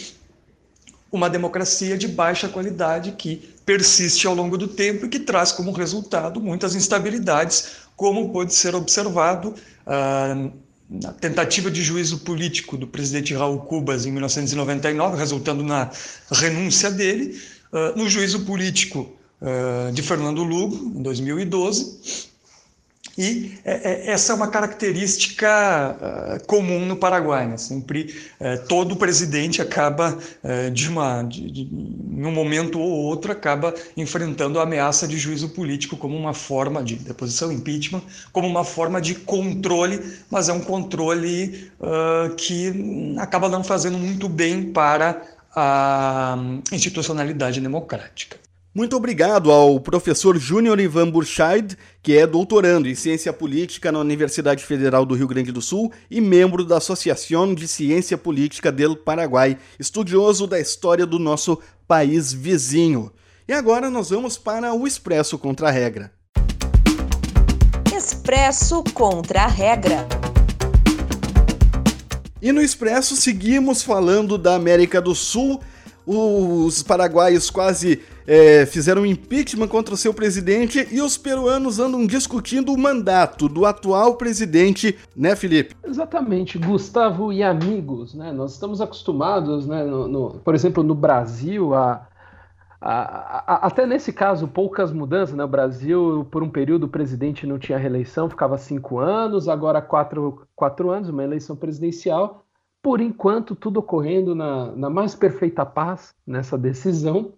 uma 1.12 1.30
democracia 1.30 1.98
de 1.98 2.08
baixa 2.08 2.48
qualidade 2.48 3.12
que 3.14 3.55
persiste 3.66 4.28
ao 4.28 4.36
longo 4.36 4.58
do 4.58 4.68
tempo 4.68 5.06
e 5.06 5.10
que 5.10 5.20
traz 5.20 5.52
como 5.52 5.72
resultado 5.72 6.40
muitas 6.40 6.76
instabilidades, 6.76 7.72
como 7.96 8.32
pode 8.32 8.54
ser 8.54 8.76
observado 8.76 9.56
uh, 9.88 10.52
na 10.90 11.12
tentativa 11.14 11.72
de 11.72 11.82
juízo 11.82 12.20
político 12.20 12.78
do 12.78 12.86
presidente 12.86 13.34
Raul 13.34 13.60
Cubas 13.60 14.06
em 14.06 14.12
1999, 14.12 15.18
resultando 15.18 15.64
na 15.64 15.90
renúncia 16.32 16.92
dele, 16.92 17.42
ah, 17.74 17.94
no 17.96 18.08
juízo 18.08 18.42
político 18.42 19.12
uh, 19.42 19.92
de 19.92 20.02
Fernando 20.02 20.44
Lugo, 20.44 20.98
em 20.98 21.02
2012. 21.02 22.30
E 23.18 23.58
é, 23.64 23.92
é, 23.92 24.12
essa 24.12 24.34
é 24.34 24.36
uma 24.36 24.48
característica 24.48 25.48
uh, 25.96 26.46
comum 26.46 26.86
no 26.86 26.98
Paraguai. 26.98 27.48
Né? 27.48 27.58
Sempre 27.58 28.16
todo 28.68 28.96
presidente 28.96 29.62
acaba, 29.62 30.18
de 30.74 30.90
uma, 30.90 31.24
de, 31.24 31.50
de, 31.50 31.62
em 31.62 32.26
um 32.26 32.32
momento 32.32 32.80
ou 32.80 32.90
outro, 32.90 33.32
acaba 33.32 33.74
enfrentando 33.96 34.60
a 34.60 34.64
ameaça 34.64 35.08
de 35.08 35.18
juízo 35.18 35.50
político 35.50 35.98
como 35.98 36.16
uma 36.16 36.34
forma 36.34 36.84
de 36.84 36.96
deposição, 36.96 37.52
impeachment, 37.52 38.02
como 38.32 38.48
uma 38.48 38.64
forma 38.64 39.02
de 39.02 39.16
controle, 39.16 40.02
mas 40.30 40.50
é 40.50 40.54
um 40.54 40.60
controle 40.60 41.72
que 42.38 43.16
acaba 43.18 43.50
não 43.50 43.64
fazendo 43.64 43.98
muito 43.98 44.28
bem 44.28 44.72
para 44.72 45.22
a 45.56 46.38
institucionalidade 46.72 47.62
democrática. 47.62 48.45
Muito 48.76 48.98
obrigado 48.98 49.54
ao 49.54 49.80
professor 49.80 50.38
Júnior 50.38 50.82
Ivan 50.82 51.10
Burscheid, 51.10 51.78
que 52.04 52.18
é 52.18 52.28
doutorando 52.28 52.90
em 52.90 52.94
Ciência 52.94 53.32
Política 53.32 53.90
na 53.90 54.00
Universidade 54.00 54.66
Federal 54.66 55.06
do 55.06 55.16
Rio 55.16 55.30
Grande 55.30 55.50
do 55.50 55.62
Sul 55.62 55.94
e 56.12 56.20
membro 56.20 56.66
da 56.66 56.76
Associação 56.76 57.56
de 57.56 57.70
Ciência 57.70 58.18
Política 58.18 58.74
do 58.74 58.98
Paraguai, 58.98 59.58
estudioso 59.80 60.46
da 60.46 60.60
história 60.60 61.06
do 61.06 61.18
nosso 61.18 61.58
país 61.88 62.34
vizinho. 62.34 63.14
E 63.48 63.54
agora 63.54 63.90
nós 63.90 64.10
vamos 64.10 64.38
para 64.38 64.74
o 64.74 64.86
Expresso 64.86 65.38
Contra 65.38 65.70
a 65.70 65.72
Regra. 65.72 66.12
Expresso 67.96 68.84
Contra 68.94 69.44
a 69.44 69.48
Regra. 69.48 70.06
E 72.42 72.52
no 72.52 72.62
Expresso 72.62 73.16
seguimos 73.16 73.82
falando 73.82 74.38
da 74.38 74.54
América 74.54 75.02
do 75.02 75.16
Sul. 75.16 75.62
Os 76.06 76.84
paraguaios 76.84 77.50
quase 77.50 78.02
é, 78.28 78.66
fizeram 78.66 79.04
um 79.04 79.06
impeachment 79.06 79.68
contra 79.68 79.94
o 79.94 79.98
seu 79.98 80.14
presidente 80.14 80.88
e 80.92 81.02
os 81.02 81.18
peruanos 81.18 81.80
andam 81.80 82.06
discutindo 82.06 82.74
o 82.74 82.78
mandato 82.78 83.48
do 83.48 83.66
atual 83.66 84.16
presidente, 84.16 84.98
né, 85.16 85.36
Felipe? 85.36 85.76
Exatamente, 85.84 86.58
Gustavo 86.58 87.32
e 87.32 87.44
amigos, 87.44 88.14
né? 88.14 88.32
Nós 88.32 88.54
estamos 88.54 88.82
acostumados, 88.82 89.68
né, 89.68 89.84
no, 89.84 90.08
no, 90.08 90.30
por 90.40 90.56
exemplo, 90.56 90.84
no 90.84 90.96
Brasil, 90.96 91.74
a 91.74 92.08
até 92.88 93.86
nesse 93.88 94.14
caso, 94.14 94.48
poucas 94.48 94.92
mudanças. 94.92 95.36
Né? 95.36 95.44
O 95.44 95.48
Brasil, 95.48 96.28
por 96.30 96.44
um 96.44 96.50
período, 96.50 96.84
o 96.84 96.90
presidente 96.90 97.48
não 97.48 97.58
tinha 97.58 97.80
reeleição, 97.80 98.30
ficava 98.30 98.60
cinco 98.60 99.00
anos, 99.00 99.50
agora 99.50 99.82
quatro, 99.82 100.46
quatro 100.56 100.92
anos, 100.92 101.10
uma 101.10 101.24
eleição 101.24 101.56
presidencial. 101.56 102.46
Por 102.84 103.02
enquanto, 103.02 103.56
tudo 103.56 103.80
ocorrendo 103.80 104.36
na, 104.36 104.72
na 104.74 104.90
mais 104.90 105.16
perfeita 105.16 105.66
paz 105.66 106.14
nessa 106.28 106.56
decisão, 106.56 107.34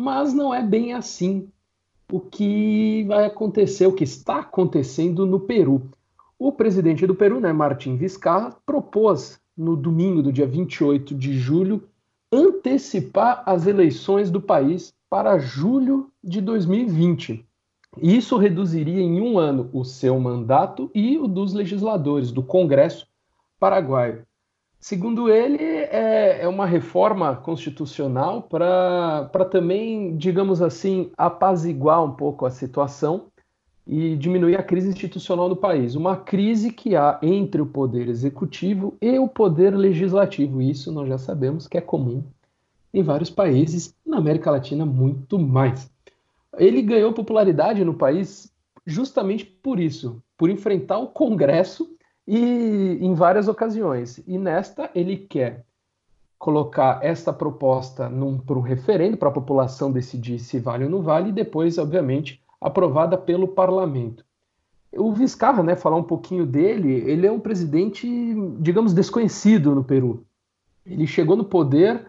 mas 0.00 0.32
não 0.32 0.54
é 0.54 0.62
bem 0.62 0.94
assim 0.94 1.46
o 2.10 2.18
que 2.18 3.04
vai 3.06 3.26
acontecer, 3.26 3.86
o 3.86 3.92
que 3.92 4.02
está 4.02 4.38
acontecendo 4.38 5.26
no 5.26 5.38
Peru. 5.38 5.90
O 6.38 6.50
presidente 6.50 7.06
do 7.06 7.14
Peru, 7.14 7.38
né, 7.38 7.52
Martin 7.52 7.96
Vizcarra, 7.96 8.56
propôs 8.64 9.38
no 9.54 9.76
domingo 9.76 10.22
do 10.22 10.32
dia 10.32 10.46
28 10.46 11.14
de 11.14 11.38
julho 11.38 11.86
antecipar 12.32 13.42
as 13.44 13.66
eleições 13.66 14.30
do 14.30 14.40
país 14.40 14.94
para 15.10 15.38
julho 15.38 16.10
de 16.24 16.40
2020. 16.40 17.44
Isso 18.00 18.38
reduziria 18.38 19.02
em 19.02 19.20
um 19.20 19.38
ano 19.38 19.68
o 19.70 19.84
seu 19.84 20.18
mandato 20.18 20.90
e 20.94 21.18
o 21.18 21.28
dos 21.28 21.52
legisladores 21.52 22.32
do 22.32 22.42
Congresso 22.42 23.06
paraguaio. 23.58 24.24
Segundo 24.80 25.28
ele, 25.28 25.62
é, 25.62 26.40
é 26.40 26.48
uma 26.48 26.64
reforma 26.64 27.36
constitucional 27.36 28.42
para 28.42 29.44
também, 29.50 30.16
digamos 30.16 30.62
assim, 30.62 31.10
apaziguar 31.18 32.02
um 32.02 32.12
pouco 32.12 32.46
a 32.46 32.50
situação 32.50 33.26
e 33.86 34.16
diminuir 34.16 34.56
a 34.56 34.62
crise 34.62 34.88
institucional 34.88 35.50
do 35.50 35.56
país. 35.56 35.94
Uma 35.94 36.16
crise 36.16 36.72
que 36.72 36.96
há 36.96 37.18
entre 37.20 37.60
o 37.60 37.66
poder 37.66 38.08
executivo 38.08 38.96
e 39.02 39.18
o 39.18 39.28
poder 39.28 39.76
legislativo. 39.76 40.62
Isso 40.62 40.90
nós 40.90 41.06
já 41.08 41.18
sabemos 41.18 41.68
que 41.68 41.76
é 41.76 41.80
comum 41.82 42.24
em 42.92 43.02
vários 43.02 43.28
países, 43.28 43.94
na 44.04 44.16
América 44.16 44.50
Latina 44.50 44.86
muito 44.86 45.38
mais. 45.38 45.90
Ele 46.56 46.80
ganhou 46.80 47.12
popularidade 47.12 47.84
no 47.84 47.94
país 47.94 48.50
justamente 48.86 49.44
por 49.44 49.78
isso, 49.78 50.22
por 50.38 50.48
enfrentar 50.48 50.98
o 50.98 51.08
Congresso 51.08 51.94
e 52.30 53.04
em 53.04 53.12
várias 53.12 53.48
ocasiões. 53.48 54.22
E 54.24 54.38
nesta 54.38 54.88
ele 54.94 55.16
quer 55.16 55.64
colocar 56.38 57.00
esta 57.02 57.32
proposta 57.32 58.08
para 58.46 58.56
um 58.56 58.60
referendo 58.60 59.16
para 59.16 59.28
a 59.28 59.32
população 59.32 59.90
decidir 59.90 60.38
se 60.38 60.60
vale 60.60 60.84
ou 60.84 60.90
não 60.90 61.02
vale 61.02 61.30
e 61.30 61.32
depois, 61.32 61.76
obviamente, 61.76 62.40
aprovada 62.60 63.18
pelo 63.18 63.48
parlamento. 63.48 64.24
O 64.92 65.12
Vizcarra, 65.12 65.64
né, 65.64 65.74
falar 65.74 65.96
um 65.96 66.04
pouquinho 66.04 66.46
dele, 66.46 66.92
ele 66.92 67.26
é 67.26 67.32
um 67.32 67.40
presidente, 67.40 68.06
digamos, 68.60 68.94
desconhecido 68.94 69.74
no 69.74 69.82
Peru. 69.82 70.24
Ele 70.86 71.08
chegou 71.08 71.36
no 71.36 71.44
poder 71.44 72.06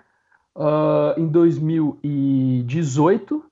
uh, 0.56 1.20
em 1.20 1.28
2018, 1.28 3.44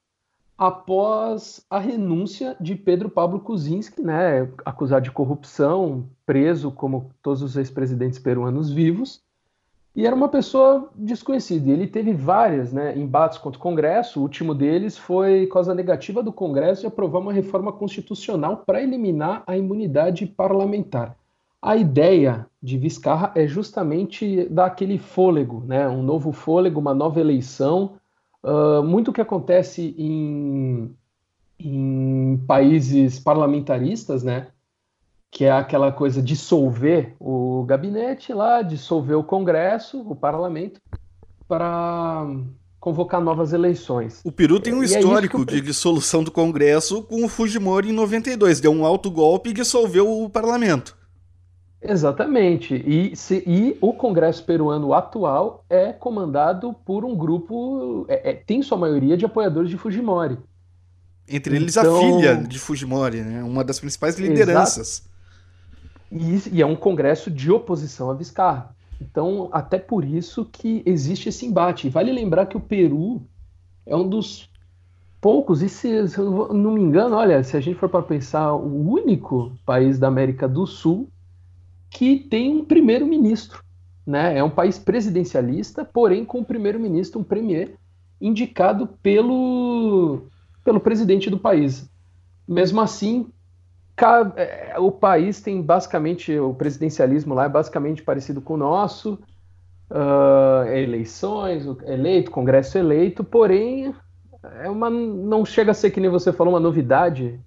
após 0.60 1.66
a 1.70 1.80
renúncia 1.80 2.58
de 2.60 2.76
Pedro 2.76 3.10
Pablo 3.10 3.40
Kuczynski, 3.40 4.02
né, 4.02 4.50
acusado 4.66 5.06
de 5.06 5.12
corrupção, 5.12 6.06
preso 6.26 6.70
como 6.70 7.12
todos 7.24 7.42
os 7.42 7.56
ex-presidentes 7.56 8.20
peruanos 8.20 8.70
vivos, 8.70 9.22
e 9.96 10.06
era 10.06 10.14
uma 10.14 10.28
pessoa 10.28 10.90
desconhecida. 10.94 11.72
Ele 11.72 11.88
teve 11.88 12.12
várias 12.12 12.74
né, 12.74 12.98
embates 12.98 13.38
contra 13.38 13.58
o 13.58 13.62
Congresso. 13.62 14.20
O 14.20 14.24
último 14.24 14.54
deles 14.54 14.98
foi 14.98 15.48
causa 15.48 15.74
negativa 15.74 16.22
do 16.22 16.32
Congresso 16.32 16.82
de 16.82 16.88
aprovar 16.88 17.20
uma 17.20 17.34
reforma 17.34 17.72
constitucional 17.72 18.58
para 18.66 18.84
eliminar 18.84 19.44
a 19.48 19.58
imunidade 19.58 20.26
parlamentar. 20.26 21.16
A 21.62 21.76
ideia 21.76 22.46
de 22.62 22.78
Vizcarra 22.78 23.32
é 23.34 23.48
justamente 23.48 24.46
dar 24.50 24.68
aquele 24.68 24.98
fôlego, 24.98 25.64
né, 25.66 25.88
um 25.88 26.04
novo 26.04 26.32
fôlego, 26.32 26.80
uma 26.80 26.94
nova 26.94 27.20
eleição, 27.20 27.94
Uh, 28.44 28.82
muito 28.84 29.12
que 29.12 29.22
acontece 29.22 29.94
em, 29.98 30.96
em 31.60 32.38
países 32.48 33.20
parlamentaristas, 33.20 34.24
né? 34.24 34.48
Que 35.32 35.46
é 35.46 35.52
aquela 35.52 35.92
coisa 35.92 36.22
de 36.22 36.34
dissolver 36.34 37.16
o 37.20 37.64
gabinete 37.66 38.34
lá, 38.34 38.62
dissolver 38.62 39.18
o 39.18 39.24
Congresso, 39.24 40.02
o 40.02 40.16
parlamento, 40.16 40.82
para 41.48 42.26
convocar 42.80 43.22
novas 43.22 43.52
eleições. 43.52 44.22
O 44.24 44.32
Peru 44.32 44.60
tem 44.60 44.74
um 44.74 44.82
é 44.82 44.86
histórico 44.86 45.42
é 45.42 45.46
de 45.46 45.62
dissolução 45.62 46.24
do 46.24 46.32
Congresso 46.32 47.04
com 47.04 47.26
o 47.26 47.30
Fujimori 47.30 47.90
em 47.90 47.94
92. 47.94 48.60
Deu 48.60 48.72
um 48.72 48.86
alto 48.86 49.12
golpe 49.12 49.50
e 49.50 49.54
dissolveu 49.54 50.24
o 50.24 50.30
parlamento. 50.30 50.98
Exatamente. 51.82 52.76
E, 52.76 53.16
se, 53.16 53.44
e 53.48 53.78
o 53.80 53.94
Congresso 53.94 54.44
peruano 54.44 54.94
atual 54.94 55.64
é 55.70 55.94
comandado 55.94 56.74
por 56.86 57.06
um 57.06 57.16
grupo, 57.16 58.06
é, 58.10 58.32
é, 58.32 58.34
tem 58.34 58.62
sua 58.62 58.78
maioria 58.78 59.16
de 59.16 59.26
apoiadores 59.26 59.70
de 59.70 59.78
Fujimori. 59.78 60.38
Entre 61.28 61.56
eles 61.56 61.78
então, 61.78 61.96
a 61.96 62.00
filha 62.00 62.36
de 62.36 62.60
Fujimori, 62.60 63.22
né? 63.22 63.44
uma 63.44 63.64
das 63.64 63.80
principais 63.80 64.20
lideranças. 64.20 65.04
E, 66.12 66.56
e, 66.58 66.62
é 66.62 66.66
um 66.66 66.76
congresso 66.76 67.30
de 67.32 67.52
oposição 67.52 68.10
a 68.10 68.14
Vizcarra. 68.14 68.76
Então, 69.00 69.48
até 69.52 69.78
por 69.78 70.04
isso 70.04 70.44
que 70.52 70.84
existe 70.86 71.30
esse 71.30 71.46
embate. 71.46 71.88
Vale 71.88 72.12
lembrar 72.12 72.48
que 72.48 72.58
o 72.58 72.60
Peru 72.60 73.22
é 73.86 73.96
um 73.96 74.08
dos 74.08 74.50
poucos, 75.22 75.62
e 75.62 75.70
se, 75.70 76.08
se 76.08 76.18
eu 76.18 76.54
não 76.54 76.72
me 76.72 76.82
engano, 76.82 77.16
olha, 77.16 77.44
se 77.44 77.56
a 77.56 77.60
gente 77.60 77.78
for 77.78 77.90
para 77.90 78.02
pensar, 78.02 78.54
o 78.54 78.90
único 78.90 79.52
país 79.66 80.00
da 80.00 80.08
América 80.08 80.48
do 80.48 80.66
Sul 80.66 81.10
que 81.90 82.18
tem 82.18 82.58
um 82.58 82.66
primeiro-ministro. 82.66 83.64
Né? 84.06 84.38
É 84.38 84.44
um 84.44 84.50
país 84.50 84.78
presidencialista, 84.78 85.86
porém 85.86 86.26
com 86.26 86.40
um 86.40 86.44
primeiro-ministro, 86.44 87.20
um 87.20 87.24
premier, 87.24 87.76
indicado 88.20 88.88
pelo, 89.02 90.24
pelo 90.64 90.80
presidente 90.80 91.30
do 91.30 91.40
país. 91.40 91.90
Mesmo 92.48 92.82
assim, 92.82 93.28
é, 94.36 94.76
o 94.80 94.92
país 94.92 95.42
tem 95.42 95.62
basicamente, 95.62 96.38
o 96.38 96.54
presidencialismo 96.54 97.34
lá 97.34 97.46
é 97.46 97.50
basicamente 97.50 98.02
parecido 98.02 98.42
com 98.42 98.56
o 98.56 98.58
nosso, 98.58 99.20
uh, 99.90 100.68
eleições, 100.72 101.66
eleito, 101.86 102.32
congresso 102.32 102.78
eleito, 102.78 103.24
porém 103.24 103.94
é 104.62 104.70
uma, 104.70 104.90
não 104.90 105.46
chega 105.46 105.72
a 105.72 105.74
ser 105.74 105.92
que 105.92 106.00
nem 106.00 106.10
você 106.10 106.32
falou, 106.32 106.54
uma 106.54 106.60
novidade 106.60 107.40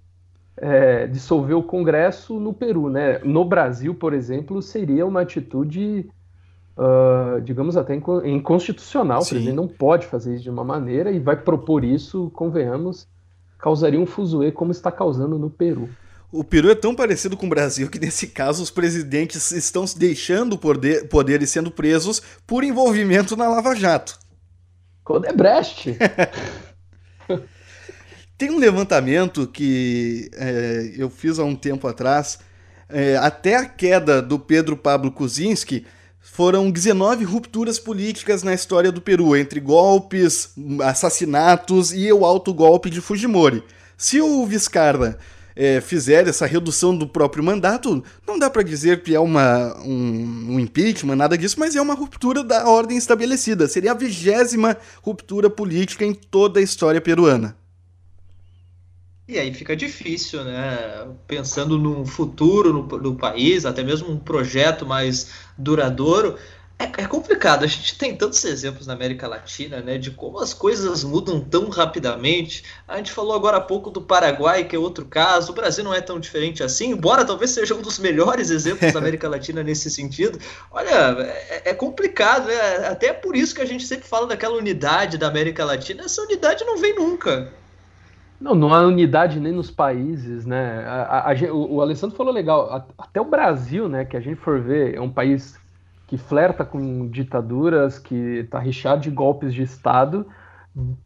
é, 0.56 1.06
dissolver 1.06 1.56
o 1.56 1.62
Congresso 1.62 2.38
no 2.38 2.52
Peru, 2.52 2.88
né? 2.88 3.18
No 3.25 3.44
Brasil, 3.44 3.94
por 3.94 4.12
exemplo, 4.12 4.61
seria 4.61 5.06
uma 5.06 5.23
atitude, 5.23 6.09
uh, 6.76 7.40
digamos 7.40 7.76
até 7.76 7.94
inconstitucional. 7.94 9.23
Sim. 9.23 9.26
O 9.26 9.30
presidente 9.30 9.56
não 9.56 9.68
pode 9.68 10.06
fazer 10.06 10.35
isso 10.35 10.44
de 10.44 10.50
uma 10.50 10.64
maneira 10.64 11.11
e 11.11 11.18
vai 11.18 11.37
propor 11.37 11.85
isso, 11.85 12.30
convenhamos, 12.35 13.09
causaria 13.59 14.00
um 14.00 14.06
fuzuê 14.06 14.52
como 14.52 14.73
está 14.73 14.90
causando 14.90 15.38
no 15.38 15.49
Peru. 15.49 15.88
O 16.30 16.42
Peru 16.42 16.71
é 16.71 16.75
tão 16.75 16.94
parecido 16.94 17.37
com 17.37 17.44
o 17.44 17.50
Brasil 17.50 17.90
que, 17.90 17.99
nesse 17.99 18.28
caso, 18.28 18.62
os 18.62 18.71
presidentes 18.71 19.50
estão 19.50 19.87
se 19.87 19.99
deixando 19.99 20.54
o 20.54 20.59
poder, 20.59 21.06
poder 21.09 21.42
e 21.42 21.47
sendo 21.47 21.71
presos 21.71 22.23
por 22.47 22.64
envolvimento 22.64 23.36
na 23.36 23.49
Lava 23.49 23.75
Jato. 23.75 24.19
Codebrecht! 25.04 25.99
Tem 28.43 28.50
um 28.50 28.59
levantamento 28.59 29.47
que 29.47 30.28
é, 30.35 30.95
eu 30.97 31.09
fiz 31.09 31.39
há 31.39 31.45
um 31.45 31.55
tempo 31.55 31.87
atrás. 31.87 32.41
É, 32.89 33.17
até 33.17 33.55
a 33.55 33.65
queda 33.65 34.21
do 34.21 34.37
Pedro 34.37 34.76
Pablo 34.76 35.13
Kuczynski, 35.13 35.87
foram 36.19 36.69
19 36.69 37.23
rupturas 37.23 37.78
políticas 37.78 38.43
na 38.43 38.52
história 38.52 38.91
do 38.91 39.00
Peru, 39.00 39.37
entre 39.37 39.61
golpes, 39.61 40.55
assassinatos 40.83 41.93
e 41.93 42.13
o 42.13 42.26
alto 42.26 42.52
golpe 42.52 42.91
de 42.91 43.00
Fujimori. 43.00 43.63
Se 43.97 44.21
o 44.21 44.45
Vizcarra 44.45 45.19
é, 45.55 45.81
fizer 45.81 46.26
essa 46.26 46.45
redução 46.45 46.99
do 46.99 47.07
próprio 47.07 47.45
mandato, 47.45 48.02
não 48.26 48.41
dá 48.41 48.50
para 48.50 48.65
dizer 48.65 49.05
que 49.05 49.15
é 49.15 49.21
uma, 49.21 49.81
um, 49.85 50.55
um, 50.55 50.59
impeachment, 50.59 51.15
nada 51.15 51.39
disso, 51.39 51.61
mas 51.61 51.76
é 51.76 51.81
uma 51.81 51.95
ruptura 51.95 52.43
da 52.43 52.69
ordem 52.69 52.99
estabelecida. 52.99 53.69
Seria 53.69 53.93
a 53.93 53.95
vigésima 53.95 54.76
ruptura 55.00 55.49
política 55.49 56.05
em 56.05 56.13
toda 56.13 56.59
a 56.59 56.63
história 56.63 57.00
peruana. 57.00 57.62
E 59.32 59.38
aí 59.38 59.54
fica 59.54 59.75
difícil, 59.75 60.45
né? 60.45 61.08
Pensando 61.26 61.78
num 61.78 62.04
futuro 62.04 62.71
no, 62.71 62.82
do 62.82 63.14
país, 63.14 63.64
até 63.64 63.82
mesmo 63.82 64.10
um 64.10 64.18
projeto 64.18 64.84
mais 64.84 65.30
duradouro, 65.56 66.36
é, 66.78 66.84
é, 66.84 67.06
complicado. 67.06 67.64
A 67.64 67.66
gente 67.66 67.97
tem 67.97 68.14
tantos 68.14 68.45
exemplos 68.45 68.86
na 68.86 68.92
América 68.92 69.26
Latina, 69.26 69.80
né? 69.80 69.97
De 69.97 70.10
como 70.10 70.38
as 70.38 70.52
coisas 70.52 71.02
mudam 71.02 71.40
tão 71.40 71.71
rapidamente. 71.71 72.62
A 72.86 72.99
gente 72.99 73.10
falou 73.10 73.34
agora 73.34 73.56
há 73.56 73.60
pouco 73.62 73.88
do 73.88 74.02
Paraguai, 74.02 74.64
que 74.64 74.76
é 74.76 74.78
outro 74.78 75.06
caso. 75.06 75.52
O 75.52 75.54
Brasil 75.54 75.82
não 75.82 75.95
é 75.95 76.02
tão 76.02 76.21
diferente 76.21 76.62
assim, 76.62 76.90
embora 76.90 77.25
talvez 77.25 77.52
seja 77.52 77.75
um 77.75 77.80
dos 77.80 77.99
melhores 77.99 78.50
exemplos 78.50 78.92
da 78.92 78.99
América 78.99 79.30
Latina 79.30 79.62
nesse 79.64 79.90
sentido. 79.90 80.38
Olha, 80.71 81.16
é, 81.49 81.71
é 81.71 81.75
complicado, 81.75 82.49
né? 82.49 82.86
Até 82.86 83.14
por 83.14 83.34
isso 83.34 83.54
que 83.54 83.62
a 83.62 83.66
gente 83.66 83.86
sempre 83.86 84.06
fala 84.06 84.26
daquela 84.26 84.58
unidade 84.58 85.16
da 85.16 85.28
América 85.28 85.64
Latina. 85.64 86.04
Essa 86.04 86.21
unidade 86.21 86.66
não 86.66 86.76
vem 86.76 86.95
nunca. 86.95 87.62
Não, 88.43 88.57
não 88.57 88.75
há 88.75 88.83
unidade 88.83 89.39
nem 89.39 89.52
nos 89.52 89.71
países, 89.71 90.45
né? 90.45 90.85
A, 90.85 91.31
a, 91.31 91.33
a, 91.33 91.55
o, 91.55 91.81
Alessandro 91.81 92.17
falou 92.17 92.33
legal, 92.33 92.89
até 92.99 93.21
o 93.21 93.25
Brasil, 93.25 93.89
né, 93.89 94.05
que 94.05 94.17
a 94.17 94.21
gente 94.21 94.37
for 94.37 94.61
ver, 94.61 94.97
é 94.97 95.00
um 95.00 95.09
país 95.09 95.57
que 96.09 96.19
flerta 96.19 96.65
com 96.65 97.07
ditaduras, 97.09 98.00
que 98.00 98.15
está 98.41 98.59
recheado 98.59 99.00
de 99.00 99.11
golpes 99.11 99.55
de 99.55 99.63
Estado, 99.63 100.26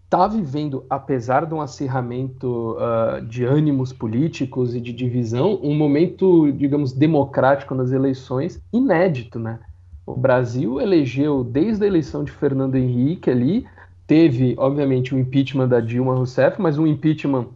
está 0.02 0.26
vivendo, 0.26 0.86
apesar 0.88 1.44
de 1.44 1.52
um 1.52 1.60
acirramento 1.60 2.76
uh, 2.78 3.20
de 3.26 3.44
ânimos 3.44 3.92
políticos 3.92 4.74
e 4.74 4.80
de 4.80 4.92
divisão, 4.92 5.60
um 5.62 5.74
momento, 5.74 6.50
digamos, 6.52 6.92
democrático 6.92 7.74
nas 7.74 7.92
eleições 7.92 8.62
inédito, 8.72 9.38
né? 9.38 9.58
O 10.06 10.14
Brasil 10.14 10.80
elegeu, 10.80 11.44
desde 11.44 11.84
a 11.84 11.86
eleição 11.86 12.24
de 12.24 12.32
Fernando 12.32 12.76
Henrique 12.76 13.28
ali, 13.28 13.66
teve, 14.06 14.54
obviamente, 14.58 15.14
o 15.14 15.18
impeachment 15.18 15.68
da 15.68 15.80
Dilma 15.80 16.14
Rousseff, 16.14 16.60
mas 16.60 16.78
um 16.78 16.86
impeachment 16.86 17.48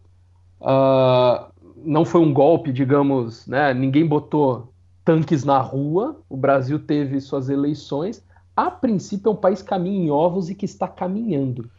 uh, 0.61 1.51
não 1.85 2.05
foi 2.05 2.21
um 2.21 2.33
golpe, 2.33 2.73
digamos, 2.73 3.47
né? 3.47 3.73
Ninguém 3.73 4.07
botou 4.07 4.73
tanques 5.05 5.45
na 5.45 5.59
rua. 5.59 6.21
O 6.29 6.37
Brasil 6.37 6.79
teve 6.79 7.21
suas 7.21 7.49
eleições. 7.49 8.25
A 8.57 8.71
princípio 8.71 9.31
é 9.31 9.33
um 9.33 9.37
país 9.37 9.63
caminho 9.63 10.05
em 10.05 10.11
ovos 10.11 10.51
e 10.51 10.55
que 10.55 10.65
está 10.65 10.87
caminhando, 10.87 11.71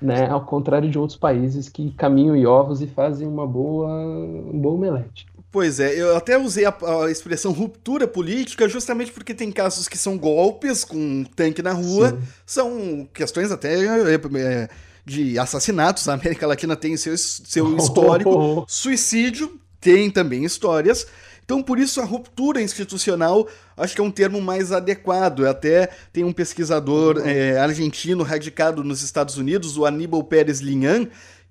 né? 0.00 0.28
Ao 0.28 0.44
contrário 0.44 0.88
de 0.88 0.98
outros 0.98 1.18
países 1.18 1.68
que 1.68 1.90
caminham 1.90 2.36
em 2.36 2.46
ovos 2.46 2.80
e 2.80 2.86
fazem 2.86 3.26
uma 3.26 3.46
boa, 3.46 3.88
um 3.88 4.58
bom 4.58 4.74
omelete. 4.74 5.26
Pois 5.50 5.80
é, 5.80 5.94
eu 5.98 6.16
até 6.16 6.36
usei 6.36 6.64
a, 6.64 6.76
a, 7.04 7.10
expressão 7.10 7.52
ruptura 7.52 8.06
política 8.06 8.68
justamente 8.68 9.10
porque 9.10 9.32
tem 9.32 9.50
casos 9.50 9.88
que 9.88 9.96
são 9.96 10.18
golpes 10.18 10.84
com 10.84 10.96
um 10.96 11.24
tanque 11.24 11.62
na 11.62 11.72
rua, 11.72 12.10
Sim. 12.10 12.18
são 12.44 13.08
questões 13.14 13.50
até 13.50 13.74
é, 13.84 14.68
de 15.04 15.38
assassinatos. 15.38 16.08
A 16.08 16.14
América 16.14 16.46
Latina 16.46 16.76
tem 16.76 16.96
seu, 16.96 17.16
seu 17.16 17.74
histórico, 17.78 18.66
suicídio 18.68 19.58
tem 19.80 20.10
também 20.10 20.44
histórias. 20.44 21.06
Então, 21.46 21.62
por 21.62 21.78
isso, 21.78 22.00
a 22.00 22.04
ruptura 22.04 22.60
institucional 22.60 23.46
acho 23.76 23.94
que 23.94 24.00
é 24.00 24.04
um 24.04 24.10
termo 24.10 24.40
mais 24.40 24.72
adequado. 24.72 25.46
Até 25.46 25.88
tem 26.12 26.24
um 26.24 26.32
pesquisador 26.32 27.22
é, 27.24 27.56
argentino 27.56 28.24
radicado 28.24 28.82
nos 28.82 29.00
Estados 29.00 29.38
Unidos, 29.38 29.78
o 29.78 29.86
Aníbal 29.86 30.24
Pérez 30.24 30.58
Linhan, 30.58 31.06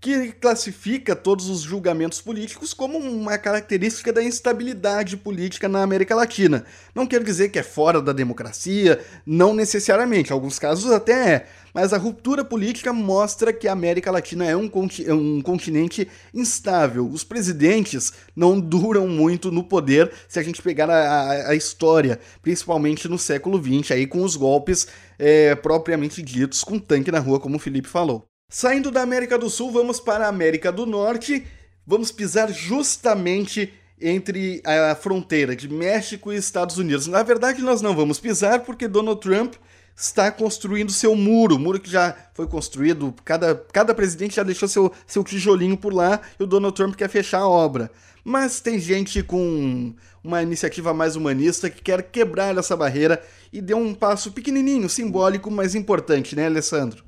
que 0.06 0.34
classifica 0.34 1.16
todos 1.16 1.50
os 1.50 1.62
julgamentos 1.62 2.22
políticos 2.22 2.76
como 2.76 3.00
uma 3.00 3.40
característica 3.40 4.14
da 4.14 4.24
instabilidade 4.24 5.18
política 5.18 5.68
na 5.68 5.82
América 5.82 6.14
Latina. 6.14 6.64
Não 6.94 7.08
quer 7.08 7.24
dizer 7.24 7.50
que 7.50 7.58
é 7.58 7.64
fora 7.64 8.00
da 8.00 8.14
democracia, 8.14 9.04
não 9.26 9.56
necessariamente, 9.56 10.30
em 10.30 10.34
alguns 10.34 10.60
casos 10.60 10.92
até 10.92 11.34
é, 11.34 11.48
mas 11.74 11.92
a 11.92 11.98
ruptura 11.98 12.46
política 12.46 12.94
mostra 12.94 13.52
que 13.52 13.68
a 13.68 13.72
América 13.72 14.12
Latina 14.12 14.46
é 14.46 14.56
um, 14.56 14.70
é 15.08 15.12
um 15.12 15.42
continente 15.42 16.08
instável. 16.32 17.10
Os 17.10 17.24
presidentes 17.24 18.14
não 18.36 18.60
duram 18.60 19.08
muito 19.08 19.52
no 19.52 19.64
poder 19.64 20.12
se 20.28 20.38
a 20.38 20.44
gente 20.44 20.62
pegar 20.62 20.88
a, 20.88 20.98
a, 20.98 21.50
a 21.50 21.56
história, 21.56 22.20
principalmente 22.44 23.10
no 23.10 23.18
século 23.18 23.58
XX, 23.60 23.90
aí 23.90 24.06
com 24.06 24.22
os 24.22 24.36
golpes 24.36 24.88
é, 25.18 25.56
propriamente 25.56 26.22
ditos, 26.22 26.64
com 26.64 26.78
tanque 26.78 27.10
na 27.10 27.18
rua, 27.18 27.40
como 27.40 27.56
o 27.56 27.60
Felipe 27.60 27.90
falou. 27.90 28.35
Saindo 28.48 28.90
da 28.90 29.02
América 29.02 29.38
do 29.38 29.50
Sul, 29.50 29.72
vamos 29.72 30.00
para 30.00 30.26
a 30.26 30.30
América 30.30 30.72
do 30.72 30.86
Norte. 30.86 31.46
Vamos 31.86 32.12
pisar 32.12 32.52
justamente 32.54 33.74
entre 34.00 34.62
a 34.64 34.96
fronteira 34.96 35.56
de 35.56 35.68
México 35.68 36.32
e 36.32 36.38
Estados 36.38 36.78
Unidos. 36.78 37.08
Na 37.08 37.24
verdade, 37.24 37.62
nós 37.62 37.82
não 37.82 37.96
vamos 37.96 38.20
pisar 38.20 38.62
porque 38.62 38.88
Donald 38.88 39.20
Trump 39.20 39.56
está 39.96 40.32
construindo 40.32 40.92
seu 40.92 41.16
muro, 41.16 41.58
muro 41.58 41.80
que 41.80 41.90
já 41.90 42.16
foi 42.34 42.48
construído, 42.48 43.14
cada, 43.24 43.56
cada 43.74 43.94
presidente 43.94 44.36
já 44.36 44.44
deixou 44.44 44.68
seu, 44.68 44.92
seu 45.08 45.24
tijolinho 45.24 45.76
por 45.76 45.94
lá 45.94 46.22
e 46.40 46.44
o 46.44 46.48
Donald 46.48 46.76
Trump 46.76 46.96
quer 46.96 47.10
fechar 47.10 47.40
a 47.40 47.48
obra. 47.48 47.92
Mas 48.24 48.60
tem 48.60 48.80
gente 48.80 49.24
com 49.24 49.94
uma 50.24 50.42
iniciativa 50.42 50.94
mais 50.94 51.16
humanista 51.16 51.70
que 51.70 51.82
quer 51.82 52.04
quebrar 52.04 52.58
essa 52.58 52.76
barreira 52.76 53.22
e 53.52 53.62
deu 53.62 53.78
um 53.78 53.94
passo 53.94 54.32
pequenininho, 54.32 54.90
simbólico, 54.90 55.50
mas 55.50 55.76
importante, 55.76 56.36
né, 56.36 56.46
Alessandro? 56.46 57.04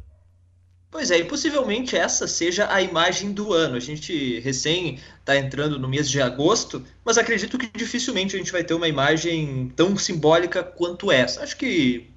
Pois 0.89 1.12
é, 1.12 1.19
e 1.19 1.26
possivelmente 1.26 1.97
essa 1.97 2.28
seja 2.28 2.71
a 2.73 2.82
imagem 2.82 3.34
do 3.34 3.52
ano. 3.52 3.76
A 3.76 3.80
gente 3.80 4.39
recém 4.39 5.00
está 5.19 5.38
entrando 5.38 5.78
no 5.78 5.88
mês 5.88 6.10
de 6.10 6.21
agosto, 6.21 6.86
mas 7.04 7.17
acredito 7.17 7.58
que 7.58 7.69
dificilmente 7.78 8.36
a 8.36 8.39
gente 8.39 8.52
vai 8.52 8.63
ter 8.63 8.73
uma 8.73 8.88
imagem 8.88 9.71
tão 9.76 9.97
simbólica 9.97 10.63
quanto 10.63 11.12
essa. 11.12 11.43
Acho 11.43 11.58
que 11.58 12.10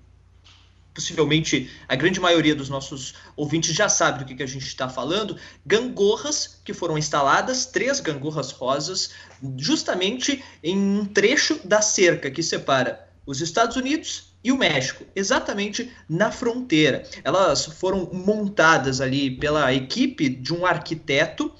possivelmente 0.94 1.70
a 1.88 1.96
grande 1.96 2.20
maioria 2.20 2.54
dos 2.54 2.68
nossos 2.68 3.14
ouvintes 3.37 3.74
já 3.74 3.88
sabe 3.88 4.20
do 4.20 4.24
que, 4.24 4.35
que 4.35 4.42
a 4.42 4.46
gente 4.46 4.66
está 4.66 4.88
falando, 4.88 5.37
gangorras 5.66 6.61
que 6.64 6.72
foram 6.72 6.96
instaladas, 6.96 7.66
três 7.66 8.00
gangorras 8.00 8.52
rosas, 8.52 9.11
justamente 9.56 10.44
em 10.62 10.78
um 10.78 11.04
trecho 11.04 11.61
da 11.64 11.83
cerca 11.83 12.30
que 12.30 12.42
separa 12.42 13.09
os 13.26 13.40
Estados 13.40 13.76
Unidos 13.76 14.30
e 14.42 14.50
o 14.50 14.57
México, 14.57 15.05
exatamente 15.14 15.90
na 16.09 16.31
fronteira. 16.31 17.03
Elas 17.22 17.66
foram 17.66 18.11
montadas 18.12 19.00
ali 19.00 19.31
pela 19.31 19.72
equipe 19.72 20.29
de 20.29 20.55
um 20.55 20.64
arquiteto 20.64 21.53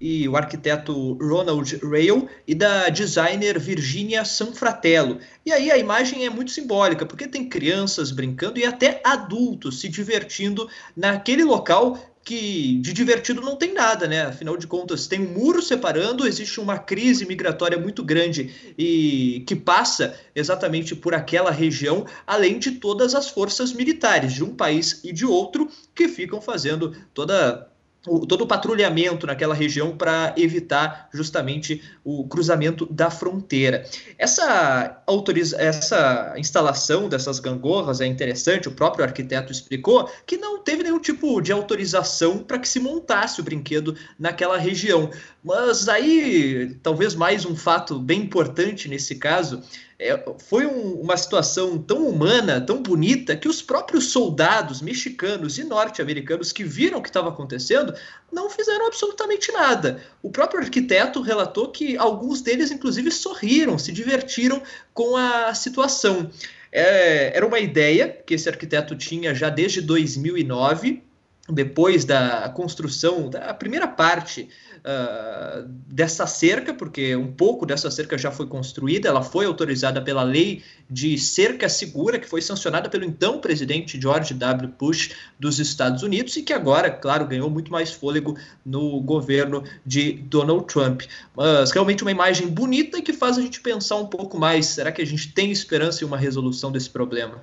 e 0.00 0.28
o 0.28 0.36
arquiteto 0.36 1.12
Ronald 1.14 1.78
Rail 1.80 2.28
e 2.44 2.56
da 2.56 2.88
designer 2.88 3.56
Virginia 3.56 4.24
Sanfratello. 4.24 5.20
E 5.46 5.52
aí 5.52 5.70
a 5.70 5.78
imagem 5.78 6.26
é 6.26 6.30
muito 6.30 6.50
simbólica, 6.50 7.06
porque 7.06 7.28
tem 7.28 7.48
crianças 7.48 8.10
brincando 8.10 8.58
e 8.58 8.64
até 8.64 9.00
adultos 9.04 9.80
se 9.80 9.88
divertindo 9.88 10.68
naquele 10.96 11.44
local 11.44 11.96
que 12.24 12.78
de 12.80 12.92
divertido 12.92 13.40
não 13.40 13.56
tem 13.56 13.74
nada, 13.74 14.06
né? 14.06 14.22
Afinal 14.22 14.56
de 14.56 14.66
contas, 14.66 15.06
tem 15.06 15.20
um 15.20 15.30
muro 15.30 15.60
separando, 15.60 16.26
existe 16.26 16.60
uma 16.60 16.78
crise 16.78 17.26
migratória 17.26 17.78
muito 17.78 18.02
grande 18.04 18.74
e 18.78 19.42
que 19.46 19.56
passa 19.56 20.14
exatamente 20.34 20.94
por 20.94 21.14
aquela 21.14 21.50
região, 21.50 22.06
além 22.26 22.58
de 22.58 22.72
todas 22.72 23.14
as 23.14 23.28
forças 23.28 23.72
militares 23.72 24.32
de 24.32 24.44
um 24.44 24.54
país 24.54 25.00
e 25.02 25.12
de 25.12 25.26
outro 25.26 25.68
que 25.94 26.08
ficam 26.08 26.40
fazendo 26.40 26.94
toda 27.12 27.71
o, 28.06 28.26
todo 28.26 28.42
o 28.42 28.46
patrulhamento 28.46 29.26
naquela 29.26 29.54
região 29.54 29.96
para 29.96 30.34
evitar 30.36 31.08
justamente 31.12 31.82
o 32.04 32.26
cruzamento 32.26 32.84
da 32.86 33.10
fronteira. 33.10 33.84
Essa, 34.18 35.02
autoriza 35.06 35.56
essa 35.60 36.34
instalação 36.36 37.08
dessas 37.08 37.38
gangorras 37.38 38.00
é 38.00 38.06
interessante, 38.06 38.68
o 38.68 38.72
próprio 38.72 39.04
arquiteto 39.04 39.52
explicou 39.52 40.10
que 40.26 40.36
não 40.36 40.58
teve 40.58 40.82
nenhum 40.82 40.98
tipo 40.98 41.40
de 41.40 41.52
autorização 41.52 42.38
para 42.38 42.58
que 42.58 42.68
se 42.68 42.80
montasse 42.80 43.40
o 43.40 43.44
brinquedo 43.44 43.96
naquela 44.18 44.58
região. 44.58 45.10
Mas 45.42 45.88
aí, 45.88 46.76
talvez 46.82 47.14
mais 47.14 47.44
um 47.44 47.54
fato 47.54 47.98
bem 47.98 48.22
importante 48.22 48.88
nesse 48.88 49.16
caso 49.16 49.62
é, 50.02 50.24
foi 50.48 50.66
um, 50.66 51.00
uma 51.00 51.16
situação 51.16 51.78
tão 51.78 52.06
humana, 52.08 52.60
tão 52.60 52.82
bonita, 52.82 53.36
que 53.36 53.48
os 53.48 53.62
próprios 53.62 54.12
soldados 54.12 54.82
mexicanos 54.82 55.58
e 55.58 55.64
norte-americanos 55.64 56.52
que 56.52 56.64
viram 56.64 56.98
o 56.98 57.02
que 57.02 57.08
estava 57.08 57.28
acontecendo 57.28 57.94
não 58.30 58.50
fizeram 58.50 58.86
absolutamente 58.86 59.52
nada. 59.52 60.02
O 60.22 60.30
próprio 60.30 60.60
arquiteto 60.60 61.22
relatou 61.22 61.68
que 61.68 61.96
alguns 61.96 62.40
deles, 62.40 62.70
inclusive, 62.70 63.10
sorriram, 63.10 63.78
se 63.78 63.92
divertiram 63.92 64.60
com 64.92 65.16
a 65.16 65.54
situação. 65.54 66.30
É, 66.72 67.36
era 67.36 67.46
uma 67.46 67.60
ideia 67.60 68.08
que 68.08 68.34
esse 68.34 68.48
arquiteto 68.48 68.96
tinha 68.96 69.34
já 69.34 69.48
desde 69.48 69.80
2009, 69.80 71.02
depois 71.48 72.04
da 72.04 72.48
construção 72.50 73.28
da 73.28 73.52
primeira 73.52 73.88
parte 73.88 74.48
uh, 74.78 75.66
dessa 75.66 76.24
cerca, 76.24 76.72
porque 76.72 77.16
um 77.16 77.32
pouco 77.32 77.66
dessa 77.66 77.90
cerca 77.90 78.16
já 78.16 78.30
foi 78.30 78.46
construída, 78.46 79.08
ela 79.08 79.22
foi 79.22 79.46
autorizada 79.46 80.00
pela 80.00 80.22
lei 80.22 80.62
de 80.88 81.18
cerca 81.18 81.68
segura, 81.68 82.18
que 82.18 82.28
foi 82.28 82.40
sancionada 82.40 82.88
pelo 82.88 83.04
então 83.04 83.40
presidente 83.40 84.00
George 84.00 84.34
W. 84.34 84.72
Bush 84.78 85.10
dos 85.38 85.58
Estados 85.58 86.04
Unidos 86.04 86.36
e 86.36 86.42
que 86.42 86.52
agora, 86.52 86.88
claro, 86.90 87.26
ganhou 87.26 87.50
muito 87.50 87.72
mais 87.72 87.90
fôlego 87.90 88.36
no 88.64 89.00
governo 89.00 89.64
de 89.84 90.12
Donald 90.12 90.66
Trump. 90.66 91.02
Mas 91.34 91.72
realmente 91.72 92.02
uma 92.02 92.12
imagem 92.12 92.46
bonita 92.46 93.02
que 93.02 93.12
faz 93.12 93.36
a 93.36 93.42
gente 93.42 93.60
pensar 93.60 93.96
um 93.96 94.06
pouco 94.06 94.38
mais: 94.38 94.66
será 94.66 94.92
que 94.92 95.02
a 95.02 95.06
gente 95.06 95.32
tem 95.32 95.50
esperança 95.50 96.04
em 96.04 96.06
uma 96.06 96.16
resolução 96.16 96.70
desse 96.70 96.88
problema? 96.90 97.40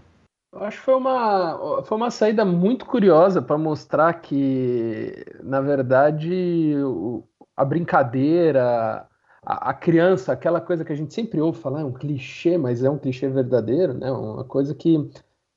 Eu 0.59 0.65
acho 0.65 0.79
que 0.79 0.83
foi 0.83 0.95
uma, 0.95 1.81
foi 1.83 1.97
uma 1.97 2.11
saída 2.11 2.43
muito 2.43 2.85
curiosa 2.85 3.41
para 3.41 3.57
mostrar 3.57 4.13
que, 4.15 5.25
na 5.41 5.61
verdade, 5.61 6.75
o, 6.83 7.23
a 7.55 7.63
brincadeira, 7.63 9.07
a, 9.41 9.69
a, 9.69 9.73
criança, 9.73 10.33
aquela 10.33 10.59
coisa 10.59 10.83
que 10.83 10.91
a 10.91 10.95
gente 10.95 11.13
sempre 11.13 11.39
ouve 11.39 11.59
falar, 11.59 11.79
é 11.79 11.85
um 11.85 11.93
clichê, 11.93 12.57
mas 12.57 12.83
é 12.83 12.89
um 12.89 12.97
clichê 12.97 13.29
verdadeiro, 13.29 13.93
né? 13.93 14.11
Uma 14.11 14.43
coisa 14.43 14.75
que 14.75 15.09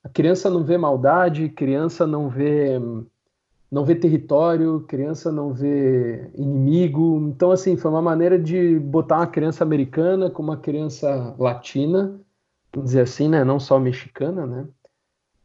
a 0.05 0.09
criança 0.09 0.49
não 0.49 0.63
vê 0.63 0.79
maldade, 0.79 1.49
criança 1.49 2.07
não 2.07 2.29
vê 2.29 2.79
não 3.71 3.85
vê 3.85 3.97
território, 3.97 4.85
criança 4.87 5.33
não 5.33 5.53
vê 5.53 6.31
inimigo. 6.37 7.19
Então, 7.35 7.51
assim, 7.51 7.77
foi 7.77 7.91
uma 7.91 8.03
maneira 8.03 8.39
de 8.39 8.79
botar 8.79 9.17
uma 9.17 9.27
criança 9.27 9.65
americana 9.65 10.31
com 10.31 10.43
uma 10.43 10.59
criança 10.59 11.35
latina, 11.39 12.21
vamos 12.73 12.91
dizer 12.91 13.01
assim, 13.01 13.29
né? 13.29 13.43
Não 13.43 13.59
só 13.59 13.81
mexicana, 13.81 14.47
né? 14.47 14.69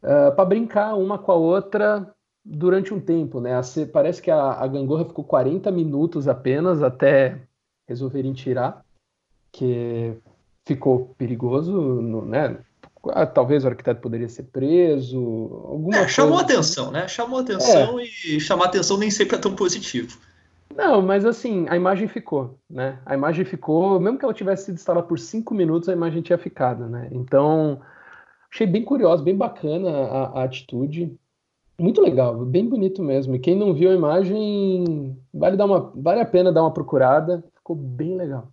Uh, 0.02 0.28
ah, 0.28 0.30
para 0.30 0.44
brincar 0.44 0.94
uma 0.94 1.18
com 1.18 1.32
a 1.32 1.34
outra 1.34 2.14
durante 2.44 2.94
um 2.94 3.00
tempo, 3.00 3.40
né? 3.40 3.60
parece 3.92 4.22
que 4.22 4.30
a, 4.30 4.52
a 4.52 4.66
gangorra 4.66 5.04
ficou 5.04 5.24
40 5.24 5.70
minutos 5.70 6.26
apenas 6.26 6.82
até 6.82 7.42
resolverem 7.86 8.32
tirar, 8.32 8.84
que 9.52 10.14
ficou 10.66 11.14
perigoso, 11.18 11.72
no, 11.72 12.24
né? 12.24 12.58
Ah, 13.10 13.26
talvez 13.26 13.64
o 13.64 13.68
arquiteto 13.68 14.00
poderia 14.00 14.28
ser 14.28 14.44
preso. 14.44 15.18
Alguma 15.64 15.98
é, 15.98 16.08
chamou 16.08 16.38
coisa... 16.38 16.44
Atenção, 16.44 16.90
né? 16.90 17.08
Chamou 17.08 17.40
atenção 17.40 17.98
é. 17.98 18.04
e 18.04 18.40
chamar 18.40 18.66
atenção 18.66 18.98
nem 18.98 19.10
sempre 19.10 19.36
é 19.36 19.38
tão 19.38 19.54
positivo. 19.54 20.18
Não, 20.74 21.00
mas 21.00 21.24
assim, 21.24 21.66
a 21.68 21.76
imagem 21.76 22.06
ficou, 22.06 22.58
né? 22.68 22.98
A 23.06 23.14
imagem 23.14 23.44
ficou, 23.44 23.98
mesmo 23.98 24.18
que 24.18 24.24
ela 24.24 24.34
tivesse 24.34 24.66
sido 24.66 24.74
instalada 24.74 25.06
por 25.06 25.18
cinco 25.18 25.54
minutos, 25.54 25.88
a 25.88 25.92
imagem 25.92 26.20
tinha 26.22 26.38
ficado, 26.38 26.86
né? 26.86 27.08
Então, 27.10 27.80
achei 28.52 28.66
bem 28.66 28.84
curioso, 28.84 29.22
bem 29.22 29.36
bacana 29.36 29.90
a, 29.90 30.40
a 30.40 30.44
atitude. 30.44 31.16
Muito 31.80 32.00
legal, 32.00 32.44
bem 32.44 32.68
bonito 32.68 33.02
mesmo. 33.02 33.36
E 33.36 33.38
quem 33.38 33.56
não 33.56 33.72
viu 33.72 33.90
a 33.90 33.94
imagem, 33.94 35.16
vale, 35.32 35.56
dar 35.56 35.66
uma, 35.66 35.92
vale 35.94 36.20
a 36.20 36.26
pena 36.26 36.52
dar 36.52 36.62
uma 36.62 36.72
procurada. 36.72 37.44
Ficou 37.54 37.76
bem 37.76 38.16
legal. 38.16 38.52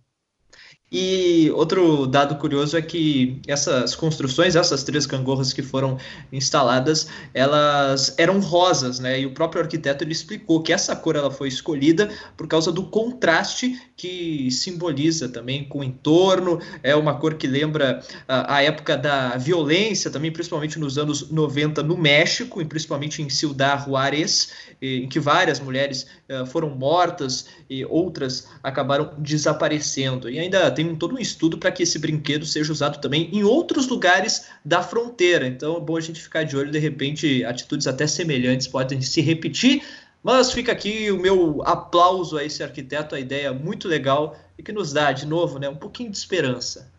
E 0.90 1.50
outro 1.50 2.06
dado 2.06 2.36
curioso 2.36 2.76
é 2.76 2.82
que 2.82 3.40
essas 3.48 3.96
construções, 3.96 4.54
essas 4.54 4.84
três 4.84 5.04
gangorras 5.04 5.52
que 5.52 5.62
foram 5.62 5.98
instaladas, 6.32 7.08
elas 7.34 8.14
eram 8.16 8.38
rosas, 8.38 9.00
né? 9.00 9.20
E 9.20 9.26
o 9.26 9.34
próprio 9.34 9.62
arquiteto 9.62 10.04
ele 10.04 10.12
explicou 10.12 10.62
que 10.62 10.72
essa 10.72 10.94
cor 10.94 11.16
ela 11.16 11.30
foi 11.30 11.48
escolhida 11.48 12.08
por 12.36 12.46
causa 12.46 12.70
do 12.70 12.84
contraste 12.84 13.76
que 13.96 14.50
simboliza 14.50 15.28
também 15.28 15.64
com 15.64 15.78
o 15.78 15.84
entorno. 15.84 16.60
É 16.82 16.94
uma 16.94 17.14
cor 17.14 17.34
que 17.34 17.46
lembra 17.46 18.02
a, 18.28 18.56
a 18.56 18.62
época 18.62 18.96
da 18.96 19.36
violência, 19.38 20.10
também 20.10 20.30
principalmente 20.30 20.78
nos 20.78 20.98
anos 20.98 21.30
90 21.30 21.82
no 21.82 21.96
México, 21.96 22.60
e 22.60 22.64
principalmente 22.64 23.22
em 23.22 23.30
Ciudad 23.30 23.82
Juárez, 23.84 24.52
em 24.82 25.08
que 25.08 25.18
várias 25.18 25.58
mulheres 25.58 26.06
uh, 26.28 26.44
foram 26.44 26.68
mortas 26.70 27.46
e 27.70 27.84
outras 27.86 28.48
acabaram 28.62 29.14
desaparecendo. 29.18 30.28
E 30.28 30.38
ainda 30.38 30.70
tem 30.70 30.94
todo 30.94 31.14
um 31.14 31.18
estudo 31.18 31.56
para 31.56 31.72
que 31.72 31.82
esse 31.82 31.98
brinquedo 31.98 32.44
seja 32.44 32.70
usado 32.70 33.00
também 33.00 33.30
em 33.32 33.42
outros 33.44 33.88
lugares 33.88 34.46
da 34.62 34.82
fronteira. 34.82 35.46
Então 35.46 35.78
é 35.78 35.80
bom 35.80 35.96
a 35.96 36.00
gente 36.00 36.20
ficar 36.20 36.42
de 36.42 36.54
olho, 36.56 36.70
de 36.70 36.78
repente, 36.78 37.44
atitudes 37.44 37.86
até 37.86 38.06
semelhantes 38.06 38.66
podem 38.66 39.00
se 39.00 39.22
repetir 39.22 39.82
Mas 40.26 40.50
fica 40.50 40.72
aqui 40.72 41.08
o 41.12 41.16
meu 41.16 41.62
aplauso 41.64 42.36
a 42.36 42.42
esse 42.42 42.60
arquiteto, 42.60 43.14
a 43.14 43.20
ideia 43.20 43.52
muito 43.52 43.86
legal 43.86 44.36
e 44.58 44.62
que 44.64 44.72
nos 44.72 44.92
dá, 44.92 45.12
de 45.12 45.24
novo, 45.24 45.60
né, 45.60 45.68
um 45.68 45.76
pouquinho 45.76 46.10
de 46.10 46.16
esperança. 46.16 46.90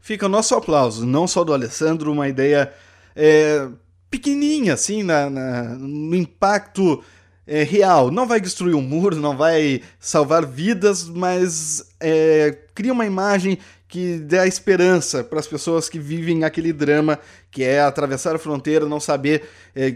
Fica 0.00 0.24
o 0.24 0.28
nosso 0.30 0.54
aplauso, 0.54 1.04
não 1.04 1.28
só 1.28 1.44
do 1.44 1.52
Alessandro, 1.52 2.10
uma 2.10 2.30
ideia 2.30 2.72
é, 3.14 3.68
pequenininha, 4.10 4.72
assim, 4.72 5.02
na, 5.02 5.28
na 5.28 5.64
no 5.74 6.16
impacto 6.16 7.04
é, 7.46 7.62
real. 7.62 8.10
Não 8.10 8.26
vai 8.26 8.40
destruir 8.40 8.74
um 8.74 8.80
muro, 8.80 9.16
não 9.16 9.36
vai 9.36 9.82
salvar 10.00 10.46
vidas, 10.46 11.06
mas 11.10 11.94
é, 12.00 12.56
cria 12.74 12.94
uma 12.94 13.04
imagem 13.04 13.58
que 13.92 14.16
dá 14.16 14.46
esperança 14.46 15.22
para 15.22 15.38
as 15.38 15.46
pessoas 15.46 15.86
que 15.86 15.98
vivem 15.98 16.44
aquele 16.44 16.72
drama 16.72 17.18
que 17.50 17.62
é 17.62 17.78
atravessar 17.82 18.34
a 18.34 18.38
fronteira, 18.38 18.88
não 18.88 18.98
saber 18.98 19.46
é, 19.76 19.94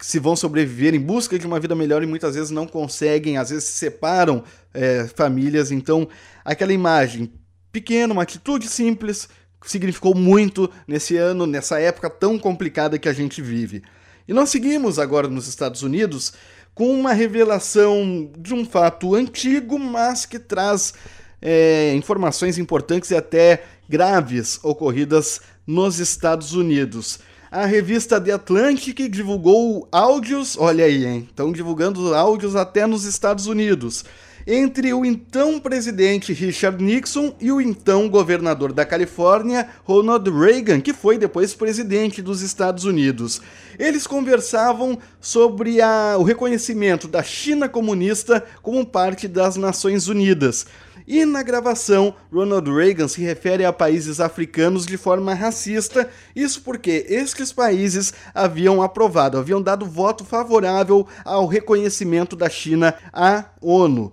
se 0.00 0.18
vão 0.18 0.34
sobreviver 0.34 0.94
em 0.94 0.98
busca 0.98 1.38
de 1.38 1.46
uma 1.46 1.60
vida 1.60 1.74
melhor 1.74 2.02
e 2.02 2.06
muitas 2.06 2.36
vezes 2.36 2.50
não 2.50 2.66
conseguem, 2.66 3.36
às 3.36 3.50
vezes 3.50 3.64
se 3.64 3.72
separam 3.72 4.42
é, 4.72 5.06
famílias. 5.14 5.70
Então, 5.70 6.08
aquela 6.42 6.72
imagem 6.72 7.30
pequena, 7.70 8.14
uma 8.14 8.22
atitude 8.22 8.66
simples, 8.66 9.28
significou 9.62 10.14
muito 10.14 10.70
nesse 10.86 11.18
ano, 11.18 11.46
nessa 11.46 11.78
época 11.78 12.08
tão 12.08 12.38
complicada 12.38 12.98
que 12.98 13.10
a 13.10 13.12
gente 13.12 13.42
vive. 13.42 13.82
E 14.26 14.32
nós 14.32 14.48
seguimos 14.48 14.98
agora 14.98 15.28
nos 15.28 15.46
Estados 15.46 15.82
Unidos 15.82 16.32
com 16.74 16.98
uma 16.98 17.12
revelação 17.12 18.32
de 18.38 18.54
um 18.54 18.64
fato 18.64 19.14
antigo, 19.14 19.78
mas 19.78 20.24
que 20.24 20.38
traz 20.38 20.94
é, 21.40 21.94
informações 21.94 22.58
importantes 22.58 23.10
e 23.10 23.16
até 23.16 23.62
graves 23.88 24.58
ocorridas 24.62 25.40
nos 25.66 25.98
Estados 25.98 26.52
Unidos. 26.52 27.20
A 27.50 27.64
revista 27.64 28.20
The 28.20 28.32
Atlantic 28.32 29.08
divulgou 29.08 29.88
áudios, 29.90 30.56
olha 30.58 30.84
aí, 30.84 31.06
hein? 31.06 31.26
Estão 31.30 31.50
divulgando 31.50 32.14
áudios 32.14 32.54
até 32.54 32.86
nos 32.86 33.04
Estados 33.04 33.46
Unidos, 33.46 34.04
entre 34.46 34.92
o 34.92 35.04
então 35.04 35.58
presidente 35.58 36.34
Richard 36.34 36.82
Nixon 36.82 37.34
e 37.40 37.50
o 37.50 37.58
então 37.58 38.06
governador 38.08 38.72
da 38.72 38.84
Califórnia, 38.84 39.68
Ronald 39.84 40.30
Reagan, 40.30 40.80
que 40.80 40.92
foi 40.92 41.16
depois 41.16 41.54
presidente 41.54 42.20
dos 42.20 42.42
Estados 42.42 42.84
Unidos. 42.84 43.40
Eles 43.78 44.06
conversavam 44.06 44.98
sobre 45.18 45.80
a, 45.80 46.16
o 46.18 46.22
reconhecimento 46.22 47.08
da 47.08 47.22
China 47.22 47.66
comunista 47.66 48.44
como 48.62 48.84
parte 48.84 49.26
das 49.26 49.56
Nações 49.56 50.06
Unidas. 50.06 50.66
E 51.06 51.24
na 51.24 51.42
gravação, 51.42 52.14
Ronald 52.32 52.70
Reagan 52.70 53.08
se 53.08 53.20
refere 53.20 53.64
a 53.64 53.72
países 53.72 54.20
africanos 54.20 54.86
de 54.86 54.96
forma 54.96 55.34
racista, 55.34 56.08
isso 56.34 56.62
porque 56.62 57.06
estes 57.08 57.52
países 57.52 58.12
haviam 58.34 58.82
aprovado, 58.82 59.38
haviam 59.38 59.62
dado 59.62 59.86
voto 59.86 60.24
favorável 60.24 61.06
ao 61.24 61.46
reconhecimento 61.46 62.36
da 62.36 62.48
China 62.50 62.94
à 63.12 63.46
ONU. 63.60 64.06
O 64.06 64.12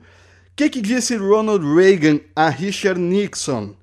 que, 0.55 0.69
que 0.69 0.81
disse 0.81 1.15
Ronald 1.15 1.65
Reagan 1.65 2.19
a 2.35 2.49
Richard 2.49 2.99
Nixon? 2.99 3.73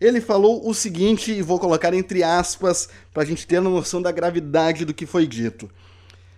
Ele 0.00 0.20
falou 0.20 0.68
o 0.68 0.74
seguinte, 0.74 1.32
e 1.32 1.40
vou 1.42 1.58
colocar 1.60 1.94
entre 1.94 2.22
aspas 2.22 2.88
para 3.14 3.22
a 3.22 3.26
gente 3.26 3.46
ter 3.46 3.58
a 3.58 3.60
noção 3.62 4.02
da 4.02 4.10
gravidade 4.10 4.84
do 4.84 4.92
que 4.92 5.06
foi 5.06 5.26
dito. 5.26 5.70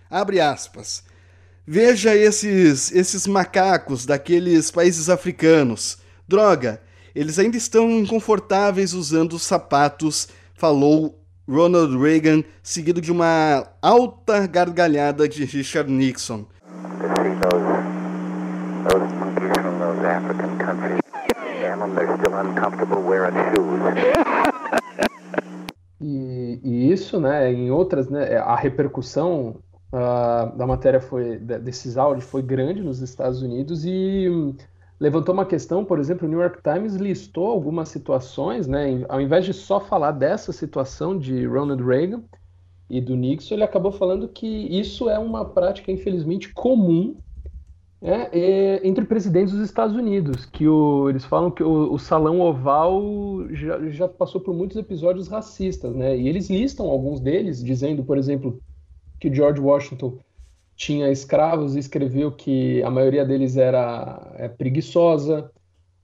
Abre 0.09 0.39
aspas. 0.39 1.03
Veja 1.67 2.15
esses, 2.15 2.91
esses 2.91 3.25
macacos 3.25 4.05
daqueles 4.05 4.69
países 4.69 5.09
africanos. 5.09 5.97
Droga, 6.27 6.79
eles 7.15 7.39
ainda 7.39 7.57
estão 7.57 7.89
inconfortáveis 7.89 8.93
usando 8.93 9.39
sapatos, 9.39 10.27
falou 10.53 11.19
Ronald 11.49 11.97
Reagan, 11.97 12.43
seguido 12.61 13.01
de 13.01 13.11
uma 13.11 13.67
alta 13.81 14.45
gargalhada 14.45 15.27
de 15.27 15.43
Richard 15.43 15.91
Nixon. 15.91 16.45
E, 25.99 26.59
e, 26.63 26.91
isso, 26.91 27.19
né, 27.19 27.51
em 27.51 27.71
outras, 27.71 28.07
né, 28.07 28.37
a 28.37 28.55
repercussão 28.55 29.55
uh, 29.95 30.55
da 30.57 30.67
matéria 30.67 30.99
foi 30.99 31.37
desses 31.37 31.97
áudios 31.97 32.25
foi 32.25 32.41
grande 32.41 32.81
nos 32.81 33.01
Estados 33.01 33.41
Unidos 33.41 33.85
e 33.85 34.53
levantou 34.99 35.33
uma 35.33 35.45
questão, 35.45 35.83
por 35.83 35.99
exemplo, 35.99 36.27
o 36.27 36.29
New 36.29 36.41
York 36.41 36.59
Times 36.61 36.95
listou 36.95 37.47
algumas 37.47 37.89
situações, 37.89 38.67
né, 38.67 39.03
ao 39.09 39.21
invés 39.21 39.45
de 39.45 39.53
só 39.53 39.79
falar 39.79 40.11
dessa 40.11 40.51
situação 40.51 41.17
de 41.17 41.45
Ronald 41.45 41.83
Reagan 41.83 42.23
e 42.89 43.01
do 43.01 43.15
Nixon, 43.15 43.55
ele 43.55 43.63
acabou 43.63 43.91
falando 43.91 44.27
que 44.27 44.47
isso 44.47 45.09
é 45.09 45.17
uma 45.17 45.43
prática, 45.43 45.91
infelizmente, 45.91 46.53
comum 46.53 47.15
né, 48.01 48.29
entre 48.83 49.03
presidentes 49.03 49.53
dos 49.53 49.63
Estados 49.65 49.95
Unidos, 49.95 50.45
que 50.45 50.67
o, 50.67 51.09
eles 51.09 51.25
falam 51.25 51.49
que 51.49 51.63
o, 51.63 51.91
o 51.91 51.97
Salão 51.97 52.39
Oval 52.39 53.01
já, 53.49 53.89
já, 53.89 54.07
passou 54.07 54.39
por 54.39 54.53
muitos 54.53 54.77
episódios 54.77 55.27
racistas, 55.27 55.95
né, 55.95 56.15
e 56.15 56.27
eles 56.27 56.49
listam 56.49 56.85
alguns 56.85 57.19
deles, 57.19 57.63
dizendo, 57.63 58.03
por 58.03 58.17
exemplo, 58.17 58.61
que 59.19 59.33
George 59.33 59.59
Washington 59.59 60.17
tinha 60.75 61.09
escravos 61.09 61.75
e 61.75 61.79
escreveu 61.79 62.31
que 62.31 62.83
a 62.83 62.89
maioria 62.89 63.25
deles 63.25 63.55
era 63.57 64.33
é, 64.35 64.47
preguiçosa. 64.47 65.49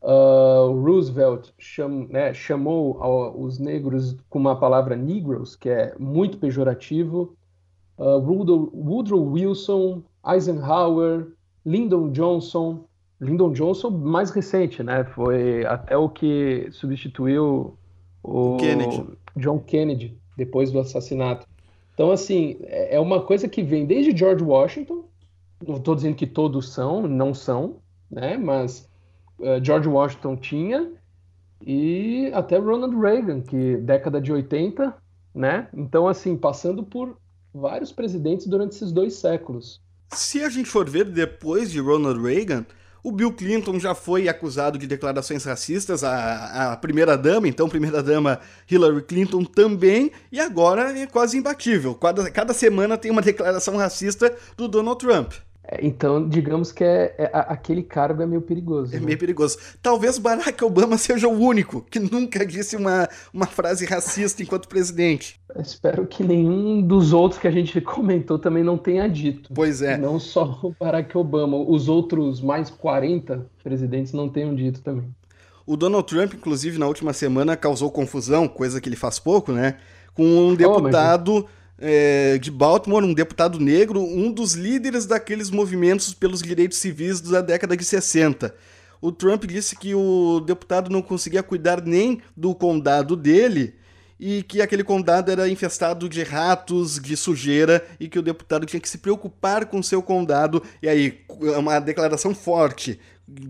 Uh, 0.02 0.71
Roosevelt 0.82 1.52
cham, 1.60 2.08
né, 2.10 2.34
chamou 2.34 3.00
os 3.39 3.60
negros 3.60 4.17
com 4.30 4.39
uma 4.39 4.56
palavra 4.56 4.95
Negroes, 4.95 5.56
que 5.56 5.69
é 5.69 5.93
muito 6.00 6.39
pejorativo. 6.39 7.36
Uh, 8.00 8.17
Woodrow, 8.17 8.71
Woodrow 8.74 9.24
Wilson, 9.24 10.02
Eisenhower, 10.26 11.28
Lyndon 11.65 12.12
Johnson. 12.12 12.86
Lyndon 13.19 13.52
Johnson 13.52 13.91
mais 13.91 14.32
recente, 14.32 14.82
né? 14.82 15.04
Foi 15.04 15.63
até 15.65 15.95
o 15.95 16.10
que 16.10 16.67
substituiu 16.71 17.78
o 18.24 18.58
Kennedy. 18.58 19.06
John 19.38 19.60
Kennedy 19.60 20.17
depois 20.36 20.71
do 20.71 20.80
assassinato. 20.80 21.45
Então, 21.93 22.12
assim, 22.12 22.58
é, 22.63 22.95
é 22.95 22.99
uma 22.99 23.21
coisa 23.21 23.47
que 23.47 23.62
vem 23.62 23.86
desde 23.86 24.15
George 24.15 24.43
Washington, 24.43 25.06
não 25.67 25.77
estou 25.77 25.95
dizendo 25.95 26.15
que 26.15 26.27
todos 26.27 26.73
são, 26.73 27.08
não 27.08 27.34
são, 27.34 27.77
né? 28.10 28.38
Mas 28.38 28.89
uh, 29.39 29.63
George 29.63 29.88
Washington 29.88 30.36
tinha 30.36 30.91
e 31.65 32.32
até 32.34 32.58
Ronald 32.58 32.97
Reagan, 32.97 33.41
que 33.41 33.77
década 33.77 34.19
de 34.19 34.32
80, 34.32 34.95
né? 35.34 35.67
Então, 35.73 36.08
assim, 36.08 36.36
passando 36.36 36.84
por 36.84 37.17
vários 37.54 37.91
presidentes 37.91 38.47
durante 38.47 38.75
esses 38.75 38.91
dois 38.91 39.13
séculos. 39.13 39.80
Se 40.13 40.43
a 40.43 40.49
gente 40.49 40.69
for 40.69 40.89
ver 40.89 41.06
depois 41.06 41.71
de 41.71 41.80
Ronald 41.80 42.21
Reagan, 42.21 42.65
o 43.03 43.11
Bill 43.11 43.33
Clinton 43.33 43.79
já 43.79 43.95
foi 43.95 44.27
acusado 44.27 44.77
de 44.77 44.87
declarações 44.87 45.43
racistas, 45.43 46.03
a, 46.03 46.73
a 46.73 46.77
primeira-dama, 46.77 47.47
então 47.47 47.67
primeira-dama 47.67 48.39
Hillary 48.69 49.01
Clinton 49.03 49.43
também, 49.43 50.11
e 50.31 50.39
agora 50.39 50.97
é 50.97 51.07
quase 51.07 51.37
imbatível. 51.37 51.95
Cada, 51.95 52.29
cada 52.29 52.53
semana 52.53 52.97
tem 52.97 53.11
uma 53.11 53.21
declaração 53.21 53.77
racista 53.77 54.33
do 54.55 54.67
Donald 54.67 54.99
Trump. 54.99 55.33
É, 55.63 55.86
então, 55.86 56.28
digamos 56.28 56.71
que 56.71 56.84
é, 56.84 57.15
é, 57.17 57.30
aquele 57.34 57.84
cargo 57.84 58.21
é 58.21 58.26
meio 58.26 58.41
perigoso. 58.41 58.95
É 58.95 59.00
né? 59.00 59.06
meio 59.06 59.17
perigoso. 59.17 59.58
Talvez 59.82 60.17
Barack 60.17 60.63
Obama 60.63 60.97
seja 60.97 61.28
o 61.28 61.39
único 61.39 61.82
que 61.84 62.00
nunca 62.00 62.45
disse 62.45 62.76
uma, 62.76 63.08
uma 63.34 63.45
frase 63.45 63.86
racista 63.86 64.41
enquanto 64.41 64.67
presidente. 64.67 65.39
espero 65.60 66.08
que 66.08 66.24
nenhum 66.24 66.82
dos 66.82 67.13
outros 67.13 67.39
que 67.39 67.47
a 67.47 67.52
gente 67.52 67.80
comentou 67.82 68.39
também 68.39 68.63
não 68.63 68.78
tenha 68.78 69.08
dito. 69.08 69.52
Pois 69.54 69.82
é. 69.82 69.97
Não 69.97 70.19
só 70.19 70.60
o 70.63 70.76
Barack 70.80 71.15
Obama, 71.17 71.58
os 71.58 71.88
outros 71.88 72.41
mais 72.41 72.69
40 72.69 73.45
presidentes 73.63 74.13
não 74.13 74.28
tenham 74.28 74.56
dito 74.56 74.82
também. 74.82 75.13
O 75.65 75.78
Donald 75.78 76.08
Trump, 76.08 76.34
inclusive, 76.34 76.80
na 76.80 76.88
última 76.88 77.13
semana 77.13 77.56
causou 77.56 77.91
confusão, 77.91 78.47
coisa 78.47 78.82
que 78.82 78.89
ele 78.89 78.95
faz 78.95 79.19
pouco, 79.19 79.52
né? 79.52 79.78
Com 80.13 80.24
um 80.24 80.56
deputado. 80.56 81.38
Oh, 81.38 81.41
mas 81.43 81.61
é, 81.81 82.37
de 82.37 82.51
Baltimore, 82.51 83.03
um 83.03 83.13
deputado 83.13 83.59
negro, 83.59 83.99
um 83.99 84.31
dos 84.31 84.53
líderes 84.53 85.07
daqueles 85.07 85.49
movimentos 85.49 86.13
pelos 86.13 86.41
direitos 86.41 86.77
civis 86.77 87.19
da 87.19 87.41
década 87.41 87.75
de 87.75 87.83
60. 87.83 88.53
O 89.01 89.11
Trump 89.11 89.45
disse 89.45 89.75
que 89.75 89.95
o 89.95 90.39
deputado 90.41 90.91
não 90.91 91.01
conseguia 91.01 91.41
cuidar 91.41 91.81
nem 91.81 92.21
do 92.37 92.53
condado 92.53 93.15
dele 93.15 93.73
e 94.19 94.43
que 94.43 94.61
aquele 94.61 94.83
condado 94.83 95.31
era 95.31 95.49
infestado 95.49 96.07
de 96.07 96.21
ratos, 96.21 96.99
de 96.99 97.17
sujeira 97.17 97.83
e 97.99 98.07
que 98.07 98.19
o 98.19 98.21
deputado 98.21 98.67
tinha 98.67 98.79
que 98.79 98.87
se 98.87 98.99
preocupar 98.99 99.65
com 99.65 99.81
seu 99.81 100.03
condado. 100.03 100.61
E 100.83 100.87
aí, 100.87 101.21
uma 101.57 101.79
declaração 101.79 102.35
forte 102.35 102.99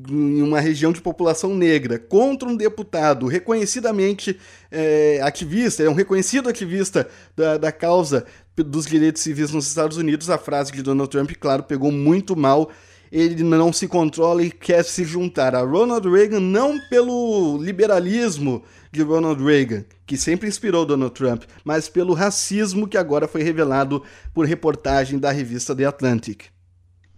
em 0.10 0.42
uma 0.42 0.60
região 0.60 0.92
de 0.92 1.02
população 1.02 1.56
negra 1.56 1.98
contra 1.98 2.48
um 2.48 2.56
deputado 2.56 3.28
reconhecidamente 3.28 4.38
é, 4.70 5.20
ativista, 5.24 5.84
é 5.84 5.90
um 5.90 5.94
reconhecido 5.94 6.50
ativista 6.50 7.08
da, 7.36 7.58
da 7.58 7.72
causa 7.72 8.26
dos 8.56 8.86
direitos 8.86 9.22
civis 9.22 9.52
nos 9.52 9.68
Estados 9.68 9.98
Unidos, 9.98 10.30
a 10.30 10.38
frase 10.38 10.72
de 10.72 10.84
Donald 10.84 11.10
Trump, 11.10 11.32
claro, 11.40 11.64
pegou 11.64 11.92
muito 11.92 12.36
mal. 12.36 12.70
Ele 13.12 13.44
não 13.44 13.74
se 13.74 13.90
controla 13.90 14.42
e 14.42 14.50
quer 14.50 14.86
se 14.86 15.04
juntar 15.04 15.54
a 15.54 15.62
Ronald 15.62 16.08
Reagan, 16.10 16.40
não 16.40 16.80
pelo 16.90 17.58
liberalismo 17.62 18.64
de 18.90 19.02
Ronald 19.02 19.44
Reagan, 19.44 19.84
que 20.06 20.16
sempre 20.16 20.48
inspirou 20.48 20.86
Donald 20.86 21.14
Trump, 21.14 21.44
mas 21.66 21.90
pelo 21.90 22.14
racismo 22.14 22.88
que 22.88 22.98
agora 22.98 23.28
foi 23.28 23.44
revelado 23.44 24.02
por 24.34 24.46
reportagem 24.46 25.20
da 25.20 25.30
revista 25.30 25.76
The 25.76 25.86
Atlantic. 25.86 26.46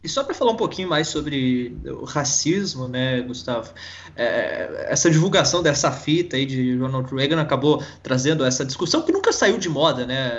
E 0.03 0.09
só 0.09 0.23
para 0.23 0.33
falar 0.33 0.51
um 0.51 0.57
pouquinho 0.57 0.89
mais 0.89 1.07
sobre 1.07 1.77
o 1.85 2.03
racismo, 2.03 2.89
né, 2.89 3.21
Gustavo? 3.21 3.71
É, 4.15 4.87
essa 4.89 5.09
divulgação 5.09 5.63
dessa 5.63 5.91
fita 5.91 6.35
aí 6.35 6.45
de 6.45 6.75
Ronald 6.75 7.09
Reagan 7.15 7.39
acabou 7.39 7.81
trazendo 8.01 8.43
essa 8.43 8.65
discussão 8.65 9.01
que 9.01 9.13
nunca 9.13 9.31
saiu 9.31 9.57
de 9.57 9.69
moda, 9.69 10.05
né? 10.05 10.29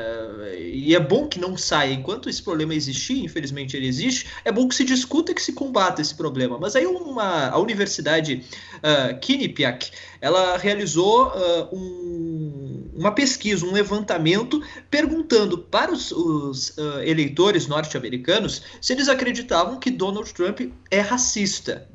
E 0.59 0.95
é 0.95 1.01
bom 1.01 1.29
que 1.29 1.39
não 1.39 1.57
saia. 1.57 1.93
Enquanto 1.93 2.29
esse 2.29 2.43
problema 2.43 2.75
existir, 2.75 3.25
infelizmente 3.25 3.77
ele 3.77 3.87
existe, 3.87 4.27
é 4.45 4.53
bom 4.53 4.69
que 4.69 4.75
se 4.75 4.85
discuta 4.85 5.33
e 5.33 5.35
que 5.35 5.43
se 5.43 5.53
combata 5.53 6.01
esse 6.01 6.15
problema. 6.15 6.59
Mas 6.59 6.77
aí 6.77 6.87
uma, 6.87 7.49
a 7.49 7.59
Universidade 7.59 8.45
uh, 8.77 9.19
Quinnipiac, 9.21 9.91
ela 10.21 10.57
realizou 10.57 11.29
uh, 11.29 11.75
um, 11.75 12.91
uma 12.95 13.13
pesquisa, 13.13 13.67
um 13.67 13.73
levantamento, 13.73 14.63
perguntando 14.91 15.59
para 15.59 15.93
os, 15.93 16.11
os 16.13 16.71
uh, 16.71 17.01
eleitores 17.05 17.67
norte-americanos 17.67 18.63
se 18.81 18.93
eles 18.93 19.09
acreditavam 19.09 19.79
que 19.79 19.91
Donald 19.91 20.33
Trump 20.33 20.61
é 20.91 21.01
racista. 21.01 21.89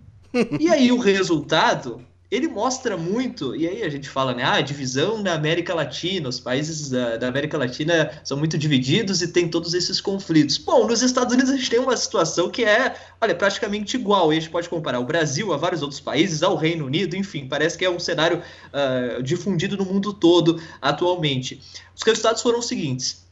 E 0.60 0.69
aí 0.69 0.91
o 0.91 0.99
resultado 0.99 2.06
ele 2.31 2.47
mostra 2.47 2.95
muito, 2.95 3.55
e 3.55 3.67
aí 3.67 3.81
a 3.81 3.89
gente 3.89 4.07
fala, 4.07 4.35
né, 4.35 4.43
ah, 4.43 4.61
divisão 4.61 5.17
na 5.17 5.33
América 5.33 5.73
Latina, 5.73 6.29
os 6.29 6.39
países 6.39 6.91
da, 6.91 7.17
da, 7.17 7.27
América 7.27 7.57
Latina 7.57 8.11
são 8.23 8.37
muito 8.37 8.55
divididos 8.55 9.23
e 9.23 9.29
tem 9.29 9.49
todos 9.49 9.73
esses 9.73 9.99
conflitos. 9.99 10.59
Bom, 10.59 10.85
nos 10.85 11.01
Estados 11.01 11.33
Unidos 11.33 11.51
a 11.51 11.57
gente 11.57 11.71
tem 11.71 11.79
uma 11.79 11.97
situação 11.97 12.51
que 12.51 12.63
é, 12.63 12.95
olha, 13.19 13.33
praticamente 13.33 13.97
igual, 13.97 14.31
e 14.31 14.37
a 14.37 14.39
gente 14.39 14.51
pode 14.51 14.69
comparar 14.69 14.99
o 14.99 15.05
Brasil 15.05 15.51
a 15.51 15.57
vários 15.57 15.81
outros 15.81 15.99
países, 15.99 16.43
ao 16.43 16.55
Reino 16.55 16.85
Unido, 16.85 17.15
enfim, 17.15 17.47
parece 17.47 17.75
que 17.75 17.83
é 17.83 17.89
um 17.89 17.99
cenário 17.99 18.43
uh, 18.43 19.23
difundido 19.23 19.75
no 19.75 19.85
mundo 19.85 20.13
todo 20.13 20.61
atualmente. 20.79 21.59
Os 21.95 22.03
resultados 22.03 22.43
foram 22.43 22.59
os 22.59 22.67
seguintes, 22.67 23.25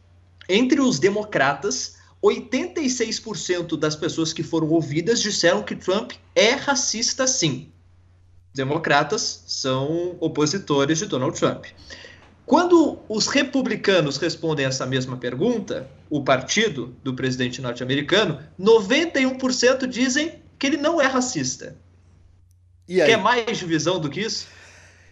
entre 0.49 0.81
os 0.81 0.97
democratas, 0.97 1.97
86% 2.23 3.77
das 3.77 3.95
pessoas 3.95 4.33
que 4.33 4.41
foram 4.41 4.69
ouvidas 4.69 5.21
disseram 5.21 5.62
que 5.62 5.75
Trump 5.75 6.13
é 6.33 6.53
racista 6.53 7.27
sim 7.27 7.71
democratas 8.58 9.43
são 9.48 10.17
opositores 10.20 11.00
de 11.00 11.06
Donald 11.06 11.39
Trump. 11.39 11.65
Quando 12.46 13.00
os 13.08 13.28
republicanos 13.28 14.17
respondem 14.17 14.65
essa 14.65 14.86
mesma 14.86 15.17
pergunta, 15.17 15.89
o 16.10 16.24
partido 16.24 16.96
do 17.04 17.13
presidente 17.13 17.62
norte-americano, 17.62 18.39
91% 18.60 19.86
dizem 19.88 20.41
que 20.58 20.67
ele 20.67 20.78
não 20.78 21.00
é 21.00 21.06
racista. 21.06 21.76
E 22.88 22.96
Quer 22.96 23.17
mais 23.17 23.58
divisão 23.58 24.00
do 24.00 24.10
que 24.10 24.22
isso? 24.22 24.48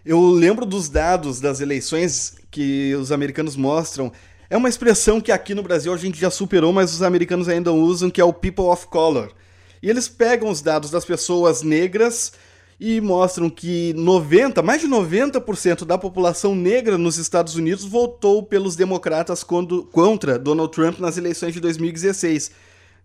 Eu 0.06 0.30
lembro 0.30 0.66
dos 0.66 0.88
dados 0.88 1.42
das 1.42 1.60
eleições 1.60 2.36
que 2.50 2.96
os 2.96 3.12
americanos 3.12 3.56
mostram. 3.56 4.12
É 4.50 4.56
uma 4.56 4.70
expressão 4.70 5.20
que 5.20 5.32
aqui 5.32 5.54
no 5.54 5.64
Brasil 5.64 5.94
a 5.94 5.98
gente 5.98 6.20
já 6.20 6.30
superou, 6.30 6.72
mas 6.72 6.94
os 6.94 7.02
americanos 7.02 7.50
ainda 7.50 7.72
usam, 7.74 8.10
que 8.10 8.22
é 8.22 8.24
o 8.24 8.32
people 8.32 8.66
of 8.66 8.88
color. 8.88 9.34
E 9.82 9.90
eles 9.90 10.08
pegam 10.08 10.50
os 10.50 10.62
dados 10.62 10.90
das 10.90 11.04
pessoas 11.04 11.62
negras 11.62 12.32
e 12.80 13.00
mostram 13.00 13.50
que 13.50 13.94
90, 13.94 14.62
mais 14.62 14.82
de 14.82 14.88
90% 14.88 15.86
da 15.86 15.98
população 15.98 16.54
negra 16.54 16.98
nos 16.98 17.18
Estados 17.18 17.56
Unidos 17.56 17.86
votou 17.86 18.44
pelos 18.44 18.76
democratas 18.76 19.44
quando, 19.44 19.86
contra 19.86 20.38
Donald 20.38 20.72
Trump 20.72 21.00
nas 21.00 21.18
eleições 21.18 21.54
de 21.54 21.60
2016. 21.60 22.52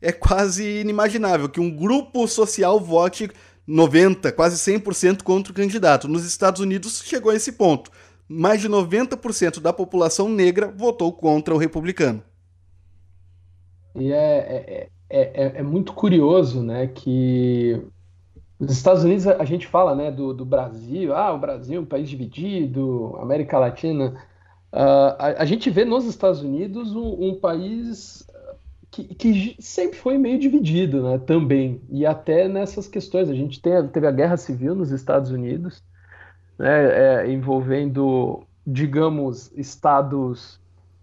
É 0.02 0.10
quase 0.10 0.80
inimaginável 0.80 1.48
que 1.48 1.60
um 1.60 1.70
grupo 1.70 2.26
social 2.26 2.80
vote 2.80 3.30
90, 3.66 4.32
quase 4.32 4.56
100% 4.56 5.22
contra 5.22 5.52
o 5.52 5.54
candidato. 5.54 6.08
Nos 6.08 6.24
Estados 6.24 6.60
Unidos 6.60 7.02
chegou 7.04 7.30
a 7.30 7.36
esse 7.36 7.52
ponto. 7.52 7.90
Mais 8.28 8.60
de 8.60 8.68
90% 8.68 9.60
da 9.60 9.72
população 9.72 10.28
negra 10.28 10.72
votou 10.76 11.12
contra 11.12 11.54
o 11.54 11.58
republicano. 11.58 12.22
E 13.94 14.12
é, 14.12 14.88
é, 15.08 15.22
é, 15.34 15.58
é 15.58 15.62
muito 15.62 15.92
curioso, 15.92 16.62
né, 16.62 16.86
que 16.86 17.80
nos 18.60 18.72
Estados 18.72 19.02
Unidos 19.02 19.26
a 19.26 19.44
gente 19.44 19.66
fala 19.66 19.94
né, 19.94 20.10
do, 20.10 20.34
do 20.34 20.44
Brasil, 20.44 21.14
ah, 21.14 21.32
o 21.32 21.38
Brasil 21.38 21.78
é 21.78 21.80
um 21.80 21.86
país 21.86 22.10
dividido, 22.10 23.16
América 23.18 23.58
Latina. 23.58 24.14
Uh, 24.70 25.16
a, 25.18 25.34
a, 25.38 25.44
gente 25.46 25.70
vê 25.70 25.84
nos 25.84 26.04
Estados 26.04 26.42
Unidos 26.42 26.94
um, 26.94 27.30
um 27.30 27.34
país 27.40 28.24
que, 28.90 29.04
que, 29.14 29.56
sempre 29.58 29.96
foi 29.96 30.18
meio 30.18 30.38
dividido 30.38 31.02
né, 31.02 31.18
também. 31.18 31.80
E 31.88 32.04
até 32.04 32.48
nessas 32.48 32.86
questões. 32.86 33.30
A 33.30 33.34
gente 33.34 33.60
tem, 33.60 33.88
teve 33.88 34.06
a 34.06 34.12
guerra 34.12 34.36
civil 34.36 34.74
nos 34.74 34.90
Estados 34.90 35.30
Unidos, 35.30 35.82
né, 36.58 37.22
é, 37.24 37.32
envolvendo, 37.32 38.42
digamos, 38.66 39.50
estados 39.56 40.60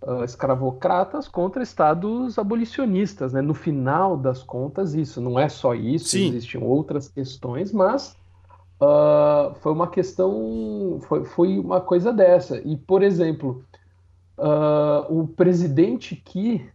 uh, 0.07 0.23
escravocratas 0.23 1.27
contra 1.27 1.61
estados 1.61 2.39
abolicionistas. 2.39 3.33
Né? 3.33 3.41
No 3.41 3.53
final 3.53 4.15
das 4.15 4.41
contas, 4.41 4.93
isso 4.93 5.19
não 5.19 5.37
é 5.37 5.49
só 5.49 5.75
isso, 5.75 6.09
Sim. 6.09 6.29
existiam 6.29 6.63
outras 6.63 7.09
questões, 7.09 7.73
mas 7.73 8.15
uh, 8.81 9.53
foi 9.55 9.73
uma 9.73 9.87
questão, 9.89 10.99
foi, 11.07 11.25
foi 11.25 11.59
uma 11.59 11.81
coisa 11.81 12.13
dessa. 12.13 12.59
E, 12.59 12.77
por 12.77 13.03
exemplo, 13.03 13.63
uh, 14.37 15.05
o 15.09 15.27
presidente 15.27 16.15
que 16.15 16.65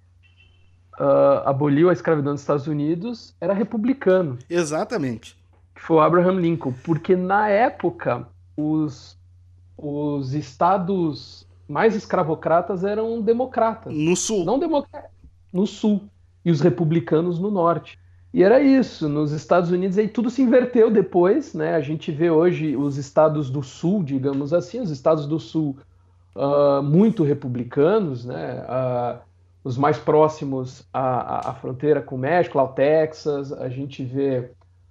aboliu 1.44 1.90
a 1.90 1.92
escravidão 1.92 2.32
nos 2.32 2.42
Estados 2.42 2.68
Unidos 2.68 3.34
era 3.40 3.52
republicano. 3.52 4.38
Exatamente. 4.48 5.36
Que 5.74 5.82
foi 5.82 5.96
o 5.96 6.00
Abraham 6.00 6.38
Lincoln, 6.38 6.72
porque 6.84 7.16
na 7.16 7.48
época 7.48 8.28
os, 8.56 9.18
os 9.76 10.32
estados 10.32 11.44
mais 11.72 11.96
escravocratas 11.96 12.84
eram 12.84 13.22
democratas. 13.22 13.94
No 13.94 14.14
sul. 14.14 14.44
Não 14.44 14.58
democratas. 14.58 15.10
No 15.50 15.66
sul. 15.66 16.02
E 16.44 16.50
os 16.50 16.60
republicanos 16.60 17.38
no 17.38 17.50
norte. 17.50 17.98
E 18.34 18.42
era 18.42 18.60
isso. 18.60 19.08
Nos 19.08 19.32
Estados 19.32 19.70
Unidos 19.70 19.96
aí 19.96 20.06
tudo 20.06 20.28
se 20.28 20.42
inverteu 20.42 20.90
depois, 20.90 21.54
né? 21.54 21.74
A 21.74 21.80
gente 21.80 22.12
vê 22.12 22.30
hoje 22.30 22.76
os 22.76 22.98
estados 22.98 23.48
do 23.48 23.62
sul, 23.62 24.02
digamos 24.02 24.52
assim, 24.52 24.80
os 24.80 24.90
estados 24.90 25.26
do 25.26 25.40
sul 25.40 25.78
uh, 26.36 26.82
muito 26.82 27.24
republicanos, 27.24 28.26
né? 28.26 28.62
Uh, 28.64 29.18
os 29.64 29.78
mais 29.78 29.96
próximos 29.96 30.86
à, 30.92 31.50
à, 31.50 31.54
fronteira 31.54 32.02
com 32.02 32.16
o 32.16 32.18
México, 32.18 32.58
lá 32.58 32.64
o 32.64 32.68
Texas, 32.68 33.50
a 33.52 33.68
gente 33.68 34.04
vê 34.04 34.50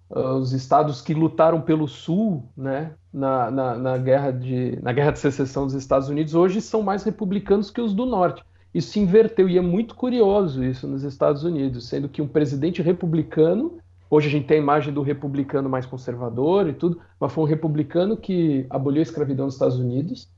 uh, 0.10 0.36
os 0.36 0.52
estados 0.52 1.00
que 1.00 1.14
lutaram 1.14 1.62
pelo 1.62 1.88
sul, 1.88 2.44
né? 2.58 2.94
Na, 3.14 3.52
na, 3.52 3.78
na, 3.78 3.98
guerra 3.98 4.32
de, 4.32 4.80
na 4.82 4.94
guerra 4.94 5.12
de 5.12 5.20
secessão 5.20 5.66
dos 5.66 5.76
Estados 5.76 6.08
Unidos 6.08 6.34
hoje 6.34 6.62
são 6.62 6.82
mais 6.82 7.04
republicanos 7.04 7.70
que 7.70 7.82
os 7.82 7.94
do 7.94 8.06
norte. 8.06 8.44
Isso 8.74 8.92
se 8.92 9.00
inverteu 9.00 9.50
e 9.50 9.58
é 9.58 9.62
muito 9.62 9.96
curioso 9.96 10.64
isso 10.64 10.88
nos 10.88 11.04
Estados 11.04 11.44
Unidos, 11.44 11.88
sendo 11.88 12.08
que 12.08 12.22
um 12.22 12.28
presidente 12.28 12.82
republicano, 12.82 13.80
hoje 14.10 14.28
a 14.28 14.32
gente 14.32 14.48
tem 14.48 14.58
a 14.58 14.62
imagem 14.62 14.94
do 14.94 15.02
republicano 15.02 15.70
mais 15.70 15.86
conservador 15.86 16.70
e 16.70 16.74
tudo, 16.74 17.02
mas 17.20 17.34
foi 17.34 17.44
um 17.44 17.48
republicano 17.48 18.16
que 18.16 18.66
aboliu 18.70 19.02
a 19.02 19.04
escravidão 19.04 19.46
nos 19.46 19.56
Estados 19.56 19.78
Unidos. 19.78 20.30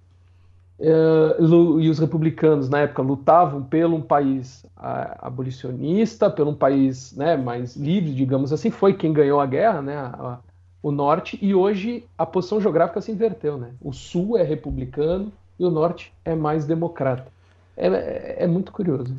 Uh, 0.79 1.79
e 1.79 1.88
os 1.88 1.99
republicanos 1.99 2.67
na 2.67 2.79
época 2.79 3.03
lutavam 3.03 3.63
pelo 3.63 3.95
um 3.95 4.01
país 4.01 4.65
uh, 4.75 5.15
abolicionista, 5.19 6.31
pelo 6.31 6.49
um 6.49 6.55
país 6.55 7.15
né, 7.15 7.38
mais 7.38 7.77
livre, 7.77 8.12
digamos 8.12 8.51
assim, 8.51 8.71
foi 8.71 8.95
quem 8.95 9.13
ganhou 9.13 9.39
a 9.39 9.45
guerra, 9.45 9.81
né, 9.83 9.95
a, 9.95 10.39
o 10.84 10.91
norte, 10.91 11.39
e 11.41 11.56
hoje 11.56 12.04
a 12.17 12.26
posição 12.26 12.60
geográfica 12.60 13.00
se 13.00 13.10
inverteu, 13.10 13.58
né? 13.58 13.72
O 13.82 13.93
sul 13.93 14.38
é 14.38 14.43
republicano 14.43 15.32
e 15.58 15.63
o 15.63 15.72
norte 15.72 16.12
é 16.26 16.36
mais 16.36 16.65
democrata. 16.65 17.32
É, 17.78 18.43
é, 18.43 18.48
muito 18.48 18.72
curioso. 18.74 19.15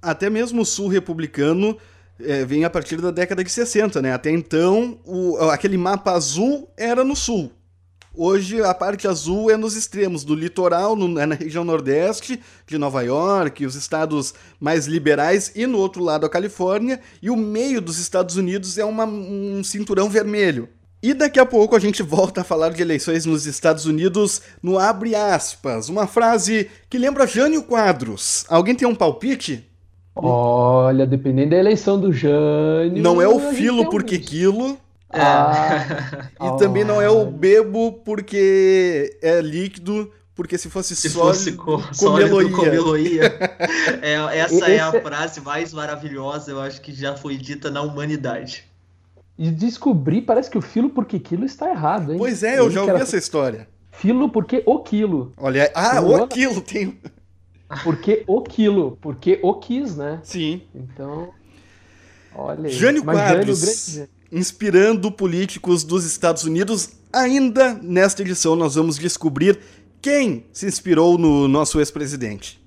Até 0.00 0.30
mesmo 0.30 0.62
o 0.62 0.64
sul 0.64 0.88
republicano 0.88 1.76
é, 2.18 2.44
vem 2.46 2.64
a 2.64 2.70
partir 2.70 3.00
da 3.02 3.10
década 3.10 3.44
de 3.44 3.50
60, 3.50 4.00
né? 4.00 4.14
Até 4.14 4.30
então, 4.30 4.98
o, 5.04 5.36
aquele 5.50 5.76
mapa 5.76 6.12
azul 6.12 6.70
era 6.74 7.04
no 7.04 7.14
sul. 7.14 7.52
Hoje 8.16 8.62
a 8.62 8.72
parte 8.72 9.06
azul 9.06 9.50
é 9.50 9.56
nos 9.56 9.76
extremos 9.76 10.24
do 10.24 10.34
litoral, 10.34 10.96
no, 10.96 11.18
é 11.20 11.26
na 11.26 11.34
região 11.34 11.64
nordeste 11.64 12.40
de 12.66 12.78
Nova 12.78 13.02
York, 13.02 13.66
os 13.66 13.74
estados 13.74 14.32
mais 14.58 14.86
liberais, 14.86 15.52
e 15.54 15.66
no 15.66 15.78
outro 15.78 16.02
lado 16.02 16.24
a 16.24 16.30
Califórnia, 16.30 17.00
e 17.20 17.28
o 17.28 17.36
meio 17.36 17.80
dos 17.80 17.98
Estados 17.98 18.36
Unidos 18.36 18.78
é 18.78 18.84
uma, 18.84 19.04
um 19.04 19.62
cinturão 19.62 20.08
vermelho. 20.08 20.68
E 21.04 21.12
daqui 21.12 21.38
a 21.38 21.44
pouco 21.44 21.76
a 21.76 21.78
gente 21.78 22.02
volta 22.02 22.40
a 22.40 22.44
falar 22.44 22.70
de 22.70 22.80
eleições 22.80 23.26
nos 23.26 23.44
Estados 23.44 23.84
Unidos 23.84 24.40
no 24.62 24.78
abre 24.78 25.14
aspas, 25.14 25.90
uma 25.90 26.06
frase 26.06 26.70
que 26.88 26.96
lembra 26.96 27.26
Jânio 27.26 27.62
Quadros. 27.62 28.46
Alguém 28.48 28.74
tem 28.74 28.88
um 28.88 28.94
palpite? 28.94 29.68
Olha, 30.16 31.06
dependendo 31.06 31.50
da 31.50 31.58
eleição 31.58 32.00
do 32.00 32.10
Jânio. 32.10 33.02
Não 33.02 33.20
é 33.20 33.28
o 33.28 33.38
filo 33.52 33.90
porque 33.90 34.16
um... 34.16 34.20
quilo. 34.20 34.78
Ah, 35.10 36.30
e 36.40 36.48
oh. 36.48 36.56
também 36.56 36.84
não 36.84 37.02
é 37.02 37.10
o 37.10 37.26
bebo 37.26 38.00
porque 38.02 39.18
é 39.20 39.42
líquido, 39.42 40.10
porque 40.34 40.56
se 40.56 40.70
fosse 40.70 40.96
se 40.96 41.10
sólido, 41.10 41.34
fosse 41.34 41.52
co 41.52 41.82
sólido 41.92 42.50
comeloia. 42.50 43.24
é, 44.00 44.38
essa 44.38 44.54
Esse... 44.54 44.72
é 44.72 44.80
a 44.80 44.90
frase 44.90 45.42
mais 45.42 45.70
maravilhosa, 45.70 46.50
eu 46.50 46.62
acho 46.62 46.80
que 46.80 46.94
já 46.94 47.14
foi 47.14 47.36
dita 47.36 47.70
na 47.70 47.82
humanidade 47.82 48.72
e 49.36 49.50
descobri, 49.50 50.22
parece 50.22 50.48
que 50.48 50.58
o 50.58 50.62
filo 50.62 50.90
porque 50.90 51.18
quilo 51.18 51.44
está 51.44 51.68
errado, 51.68 52.12
hein? 52.12 52.18
Pois 52.18 52.42
é, 52.42 52.58
eu, 52.58 52.70
já 52.70 52.82
ouvi 52.82 53.00
essa 53.02 53.16
história. 53.16 53.68
Filo 53.90 54.28
porque 54.28 54.62
o 54.66 54.80
quilo. 54.80 55.32
Olha, 55.36 55.70
ah, 55.74 56.00
o 56.00 56.26
quilo 56.28 56.60
tem. 56.60 56.98
Porque 57.82 58.22
o 58.26 58.42
quilo, 58.42 58.98
porque 59.00 59.40
o 59.42 59.54
quis, 59.54 59.96
né? 59.96 60.20
Sim. 60.22 60.62
Então. 60.74 61.30
Olha 62.34 62.68
aí. 62.68 62.72
Jânio 62.72 63.02
Quadros, 63.02 63.86
Jânio, 63.86 64.08
inspirando 64.30 65.10
políticos 65.10 65.82
dos 65.82 66.04
Estados 66.04 66.44
Unidos. 66.44 66.90
Ainda 67.12 67.74
nesta 67.74 68.22
edição 68.22 68.56
nós 68.56 68.74
vamos 68.74 68.98
descobrir 68.98 69.58
quem 70.02 70.46
se 70.52 70.66
inspirou 70.66 71.16
no 71.16 71.48
nosso 71.48 71.78
ex-presidente. 71.80 72.62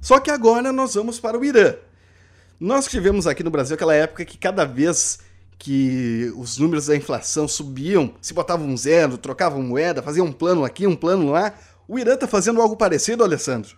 Só 0.00 0.18
que 0.18 0.30
agora 0.30 0.72
nós 0.72 0.94
vamos 0.94 1.20
para 1.20 1.38
o 1.38 1.44
Irã. 1.44 1.74
Nós 2.58 2.86
tivemos 2.86 3.26
aqui 3.26 3.42
no 3.42 3.50
Brasil 3.50 3.74
aquela 3.74 3.94
época 3.94 4.24
que 4.24 4.38
cada 4.38 4.64
vez 4.64 5.18
que 5.60 6.32
os 6.36 6.56
números 6.56 6.86
da 6.86 6.96
inflação 6.96 7.46
subiam, 7.46 8.14
se 8.18 8.32
botavam 8.32 8.66
um 8.66 8.76
zero, 8.76 9.18
trocavam 9.18 9.62
moeda, 9.62 10.02
faziam 10.02 10.26
um 10.26 10.32
plano 10.32 10.64
aqui, 10.64 10.86
um 10.86 10.96
plano 10.96 11.30
lá, 11.30 11.54
o 11.86 11.98
Irã 11.98 12.14
está 12.14 12.26
fazendo 12.26 12.62
algo 12.62 12.76
parecido, 12.76 13.22
Alessandro? 13.22 13.76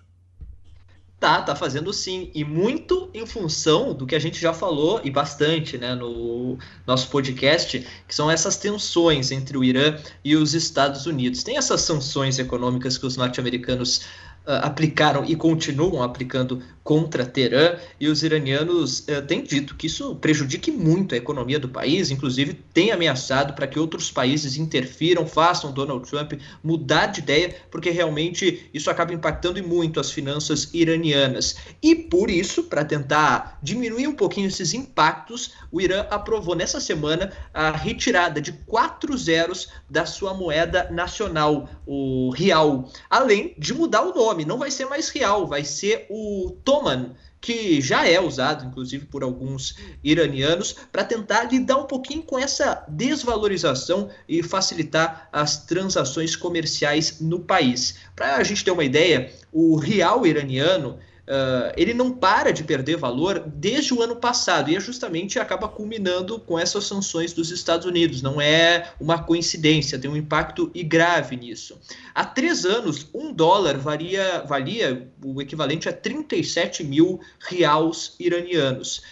Tá, 1.19 1.43
tá 1.43 1.57
fazendo 1.57 1.93
sim. 1.93 2.31
E 2.35 2.45
muito 2.45 3.11
em 3.13 3.27
função 3.27 3.95
do 3.95 4.07
que 4.07 4.15
a 4.15 4.19
gente 4.19 4.41
já 4.41 4.53
falou, 4.53 5.01
e 5.03 5.11
bastante, 5.11 5.77
né, 5.77 5.95
no 5.95 6.57
nosso 6.87 7.09
podcast, 7.09 7.85
que 8.07 8.15
são 8.15 8.31
essas 8.31 8.57
tensões 8.57 9.33
entre 9.33 9.59
o 9.59 9.65
Irã 9.65 9.97
e 10.25 10.37
os 10.37 10.55
Estados 10.55 11.07
Unidos. 11.07 11.43
Tem 11.43 11.57
essas 11.57 11.81
sanções 11.81 12.39
econômicas 12.39 12.97
que 12.97 13.07
os 13.07 13.17
norte-americanos 13.17 13.99
uh, 14.47 14.63
aplicaram 14.63 15.25
e 15.25 15.35
continuam 15.35 16.03
aplicando 16.03 16.63
contra 16.83 17.25
Teherã, 17.25 17.77
e 18.01 18.09
os 18.09 18.23
iranianos 18.23 19.01
uh, 19.01 19.23
têm 19.27 19.43
dito 19.43 19.75
que 19.77 19.87
isso 19.87 20.17
prejudique 20.17 20.71
muito 20.71 21.15
a 21.15 21.19
economia 21.19 21.59
do 21.59 21.69
país, 21.69 22.11
inclusive 22.11 22.55
tem 22.75 22.91
ameaçado 22.91 23.53
para 23.55 23.67
que 23.67 23.79
outros 23.79 24.11
países 24.11 24.57
interfiram, 24.57 25.27
façam 25.27 25.73
Donald 25.73 26.09
Trump 26.09 26.33
mudar 26.63 27.07
de 27.07 27.21
ideia, 27.21 27.55
porque 27.71 27.91
realmente 27.91 28.69
isso 28.75 28.91
acaba 28.91 29.13
impactando 29.13 29.63
muito 29.63 30.01
as 30.01 30.11
finanças 30.11 30.69
iranianas. 30.73 31.57
E 31.83 31.95
por 31.95 32.31
isso, 32.31 32.65
para 32.65 32.85
tentar 32.85 33.59
diminuir 33.63 34.07
um 34.07 34.15
pouquinho 34.15 34.49
esses 34.49 34.75
impactos, 34.75 35.53
o 35.71 35.81
Irã 35.81 36.07
aprovou 36.11 36.55
nessa 36.55 36.81
semana 36.81 37.33
a 37.53 37.71
retirada 37.71 38.41
de 38.41 38.53
quatro 38.53 39.17
zeros 39.17 39.69
da 39.89 40.05
sua 40.07 40.35
moeda 40.35 40.89
nacional, 40.91 41.69
o 41.87 42.31
real, 42.31 42.91
além 43.09 43.55
de 43.59 43.73
mudar 43.75 44.03
o 44.03 44.15
nome, 44.15 44.45
não 44.45 44.59
vai 44.59 44.71
ser 44.71 44.87
mais 44.87 45.09
real, 45.09 45.47
vai 45.47 45.65
ser 45.65 46.07
o 46.11 46.57
Toman, 46.73 47.11
que 47.39 47.83
já 47.83 48.09
é 48.09 48.19
usado, 48.19 48.65
inclusive, 48.65 49.05
por 49.05 49.23
alguns 49.23 49.77
iranianos, 50.03 50.75
para 50.91 51.05
tentar 51.05 51.53
lidar 51.53 51.77
um 51.77 51.85
pouquinho 51.85 52.23
com 52.23 52.39
essa 52.39 52.83
desvalorização 52.89 54.09
e 54.27 54.43
facilitar 54.43 55.29
as 55.31 55.67
transações 55.67 56.35
comerciais 56.35 57.21
no 57.21 57.41
país. 57.41 57.97
Para 58.17 58.37
a 58.37 58.43
gente 58.43 58.65
ter 58.65 58.71
uma 58.71 58.85
ideia, 58.85 59.31
o 59.53 59.77
real 59.77 60.27
iraniano 60.27 60.99
Uh, 61.23 61.71
ele 61.77 61.95
não 61.95 62.11
para 62.11 62.53
de 62.53 62.65
perder 62.65 62.97
valor 62.97 63.39
desde 63.47 63.95
o 63.95 64.03
ano 64.03 64.17
passado 64.17 64.69
e 64.71 64.77
é 64.77 64.81
justamente 64.81 65.39
acaba 65.39 65.69
culminando 65.69 66.41
com 66.41 66.59
essas 66.59 66.85
sanções 66.85 67.33
dos 67.33 67.53
Estados 67.53 67.87
Unidos. 67.87 68.23
Não 68.23 68.41
é 68.41 68.93
uma 68.99 69.23
coincidência, 69.23 69.99
tem 69.99 70.11
um 70.11 70.17
impacto 70.17 70.69
e 70.75 70.83
grave 70.83 71.37
nisso. 71.37 71.79
Há 72.13 72.25
três 72.25 72.65
anos, 72.65 73.07
um 73.15 73.33
dólar 73.33 73.79
varia, 73.79 74.43
valia 74.47 75.09
o 75.25 75.41
equivalente 75.41 75.89
a 75.89 75.93
37 75.93 76.83
mil 76.83 77.21
reais 77.39 78.17
iranianos. 78.19 79.03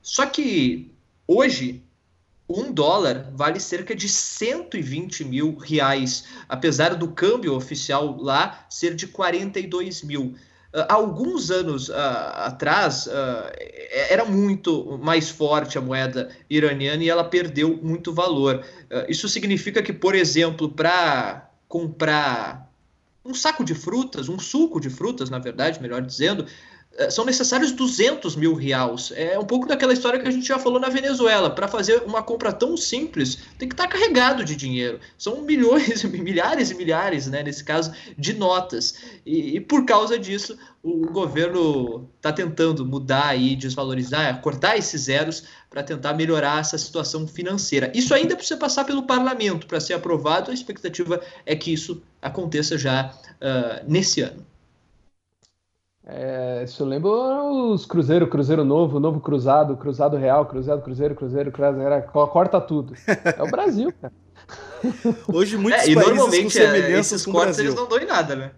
Só 0.00 0.24
que 0.24 0.90
hoje 1.26 1.82
um 2.48 2.72
dólar 2.72 3.30
vale 3.34 3.60
cerca 3.60 3.94
de 3.94 4.08
120 4.08 5.22
mil 5.22 5.54
reais, 5.58 6.24
apesar 6.48 6.94
do 6.94 7.08
câmbio 7.08 7.54
oficial 7.54 8.16
lá 8.18 8.64
ser 8.70 8.94
de 8.94 9.06
42 9.06 10.02
mil. 10.02 10.34
Uh, 10.74 10.84
alguns 10.86 11.50
anos 11.50 11.88
uh, 11.88 11.94
atrás 12.44 13.06
uh, 13.06 13.10
era 14.10 14.22
muito 14.26 14.98
mais 15.02 15.30
forte 15.30 15.78
a 15.78 15.80
moeda 15.80 16.28
iraniana 16.50 17.02
e 17.02 17.08
ela 17.08 17.24
perdeu 17.24 17.78
muito 17.82 18.12
valor. 18.12 18.62
isso 19.08 19.28
significa 19.30 19.82
que, 19.82 19.94
por 19.94 20.14
exemplo, 20.14 20.68
para 20.68 21.48
comprar 21.66 22.70
um 23.24 23.32
saco 23.32 23.64
de 23.64 23.74
frutas, 23.74 24.28
um 24.28 24.38
suco 24.38 24.78
de 24.78 24.90
frutas, 24.90 25.30
na 25.30 25.38
verdade, 25.38 25.80
melhor 25.80 26.02
dizendo, 26.02 26.44
são 27.10 27.24
necessários 27.24 27.70
200 27.72 28.34
mil 28.34 28.54
reais. 28.54 29.12
É 29.14 29.38
um 29.38 29.44
pouco 29.44 29.68
daquela 29.68 29.92
história 29.92 30.18
que 30.18 30.26
a 30.26 30.30
gente 30.30 30.46
já 30.48 30.58
falou 30.58 30.80
na 30.80 30.88
Venezuela. 30.88 31.48
Para 31.48 31.68
fazer 31.68 32.02
uma 32.04 32.22
compra 32.22 32.52
tão 32.52 32.76
simples, 32.76 33.38
tem 33.56 33.68
que 33.68 33.74
estar 33.74 33.86
tá 33.86 33.90
carregado 33.90 34.44
de 34.44 34.56
dinheiro. 34.56 34.98
São 35.16 35.42
milhões, 35.42 36.02
milhares 36.10 36.70
e 36.70 36.74
milhares, 36.74 37.26
né, 37.28 37.42
nesse 37.42 37.62
caso, 37.62 37.92
de 38.16 38.32
notas. 38.34 38.96
E, 39.24 39.56
e 39.56 39.60
por 39.60 39.86
causa 39.86 40.18
disso, 40.18 40.58
o 40.82 41.06
governo 41.12 42.08
está 42.16 42.32
tentando 42.32 42.84
mudar 42.84 43.38
e 43.38 43.54
desvalorizar, 43.54 44.40
cortar 44.40 44.76
esses 44.76 45.02
zeros 45.02 45.44
para 45.70 45.82
tentar 45.82 46.14
melhorar 46.14 46.60
essa 46.60 46.78
situação 46.78 47.28
financeira. 47.28 47.92
Isso 47.94 48.12
ainda 48.12 48.34
precisa 48.34 48.58
passar 48.58 48.84
pelo 48.84 49.04
parlamento 49.04 49.66
para 49.66 49.78
ser 49.78 49.94
aprovado. 49.94 50.50
A 50.50 50.54
expectativa 50.54 51.20
é 51.46 51.54
que 51.54 51.72
isso 51.72 52.02
aconteça 52.20 52.76
já 52.76 53.12
uh, 53.12 53.84
nesse 53.86 54.20
ano. 54.20 54.47
É, 56.10 56.62
isso 56.64 56.86
lembra 56.86 57.10
os 57.10 57.84
Cruzeiro, 57.84 58.26
Cruzeiro 58.26 58.64
Novo, 58.64 58.98
Novo 58.98 59.20
Cruzado, 59.20 59.76
Cruzado 59.76 60.16
Real, 60.16 60.46
Cruzado, 60.46 60.80
Cruzeiro, 60.80 61.14
Cruzeiro, 61.14 61.52
Cruzeiro, 61.52 62.02
corta 62.32 62.58
tudo. 62.58 62.94
É 63.06 63.42
o 63.42 63.50
Brasil, 63.50 63.92
cara. 64.00 64.12
Hoje 65.30 65.58
muitos 65.58 65.82
é, 65.82 65.90
e 65.90 65.94
países 65.94 66.14
normalmente 66.14 66.44
com 66.44 66.50
semelhanças 66.50 67.12
esses 67.20 67.26
cortes 67.26 67.58
eles 67.58 67.74
não 67.74 67.86
dão 67.86 67.98
em 67.98 68.06
nada, 68.06 68.34
né? 68.34 68.52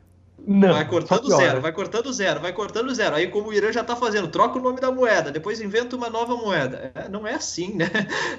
Não, 0.46 0.72
vai 0.72 0.88
cortando 0.88 1.28
zero, 1.36 1.60
vai 1.60 1.72
cortando 1.72 2.12
zero, 2.12 2.40
vai 2.40 2.52
cortando 2.52 2.94
zero. 2.94 3.14
Aí, 3.14 3.28
como 3.28 3.48
o 3.48 3.52
Irã 3.52 3.72
já 3.72 3.82
está 3.82 3.94
fazendo, 3.94 4.28
troca 4.28 4.58
o 4.58 4.62
nome 4.62 4.80
da 4.80 4.90
moeda, 4.90 5.30
depois 5.30 5.60
inventa 5.60 5.96
uma 5.96 6.08
nova 6.08 6.36
moeda. 6.36 6.90
É, 6.94 7.08
não 7.08 7.26
é 7.26 7.34
assim, 7.34 7.74
né? 7.74 7.90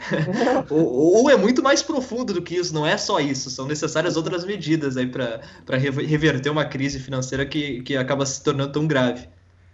ou, 0.69 1.23
ou, 1.23 1.29
é 1.29 1.37
muito 1.37 1.61
mais 1.61 1.81
profundo 1.81 2.33
do 2.33 2.41
que 2.41 2.55
isso, 2.55 2.73
não 2.73 2.85
é 2.85 2.97
só 2.97 3.19
isso. 3.19 3.49
São 3.49 3.67
necessárias 3.67 4.17
outras 4.17 4.43
medidas 4.43 4.97
aí 4.97 5.07
para 5.07 5.77
reverter 5.77 6.49
uma 6.49 6.65
crise 6.65 6.99
financeira 6.99 7.45
que, 7.45 7.81
que 7.83 7.95
acaba 7.95 8.25
se 8.25 8.43
tornando 8.43 8.71
tão 8.71 8.87
grave. 8.87 9.27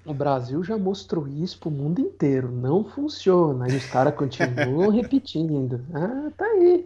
O 0.06 0.14
Brasil 0.14 0.64
já 0.64 0.78
mostrou 0.78 1.28
isso 1.28 1.60
pro 1.60 1.70
mundo 1.70 2.00
inteiro. 2.00 2.50
Não 2.50 2.84
funciona. 2.84 3.68
E 3.70 3.76
os 3.76 3.86
caras 3.86 4.16
continuam 4.16 4.90
repetindo. 4.92 5.82
Ah, 5.94 6.30
tá 6.38 6.46
aí. 6.46 6.86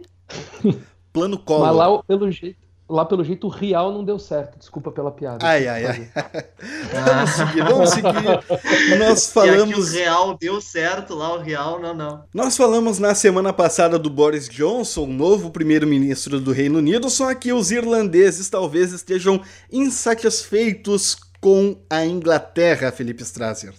Plano 1.12 1.38
Collor. 1.38 1.66
Mas 1.66 1.76
lá, 1.76 2.02
pelo 2.02 2.30
jeito, 2.30 2.58
lá 2.92 3.06
pelo 3.06 3.24
jeito 3.24 3.46
o 3.46 3.50
real 3.50 3.90
não 3.90 4.04
deu 4.04 4.18
certo. 4.18 4.58
Desculpa 4.58 4.92
pela 4.92 5.10
piada. 5.10 5.44
Ai, 5.44 5.66
ai, 5.66 5.86
ai. 5.86 6.10
vamos 6.92 7.30
seguir, 7.30 7.64
vamos 7.64 7.90
seguir. 7.90 8.98
Nós 8.98 9.32
falamos. 9.32 9.90
o 9.90 9.94
real 9.94 10.36
deu 10.38 10.60
certo, 10.60 11.14
lá 11.14 11.34
o 11.34 11.38
real 11.38 11.80
não, 11.80 11.94
não. 11.94 12.24
Nós 12.34 12.56
falamos 12.56 12.98
na 12.98 13.14
semana 13.14 13.52
passada 13.52 13.98
do 13.98 14.10
Boris 14.10 14.48
Johnson, 14.48 15.06
novo 15.06 15.50
primeiro-ministro 15.50 16.38
do 16.38 16.52
Reino 16.52 16.78
Unido, 16.78 17.08
só 17.08 17.34
que 17.34 17.52
os 17.52 17.70
irlandeses 17.70 18.50
talvez 18.50 18.92
estejam 18.92 19.40
insatisfeitos 19.72 21.16
com 21.40 21.76
a 21.88 22.04
Inglaterra, 22.04 22.92
Felipe 22.92 23.22
Strasser. 23.22 23.72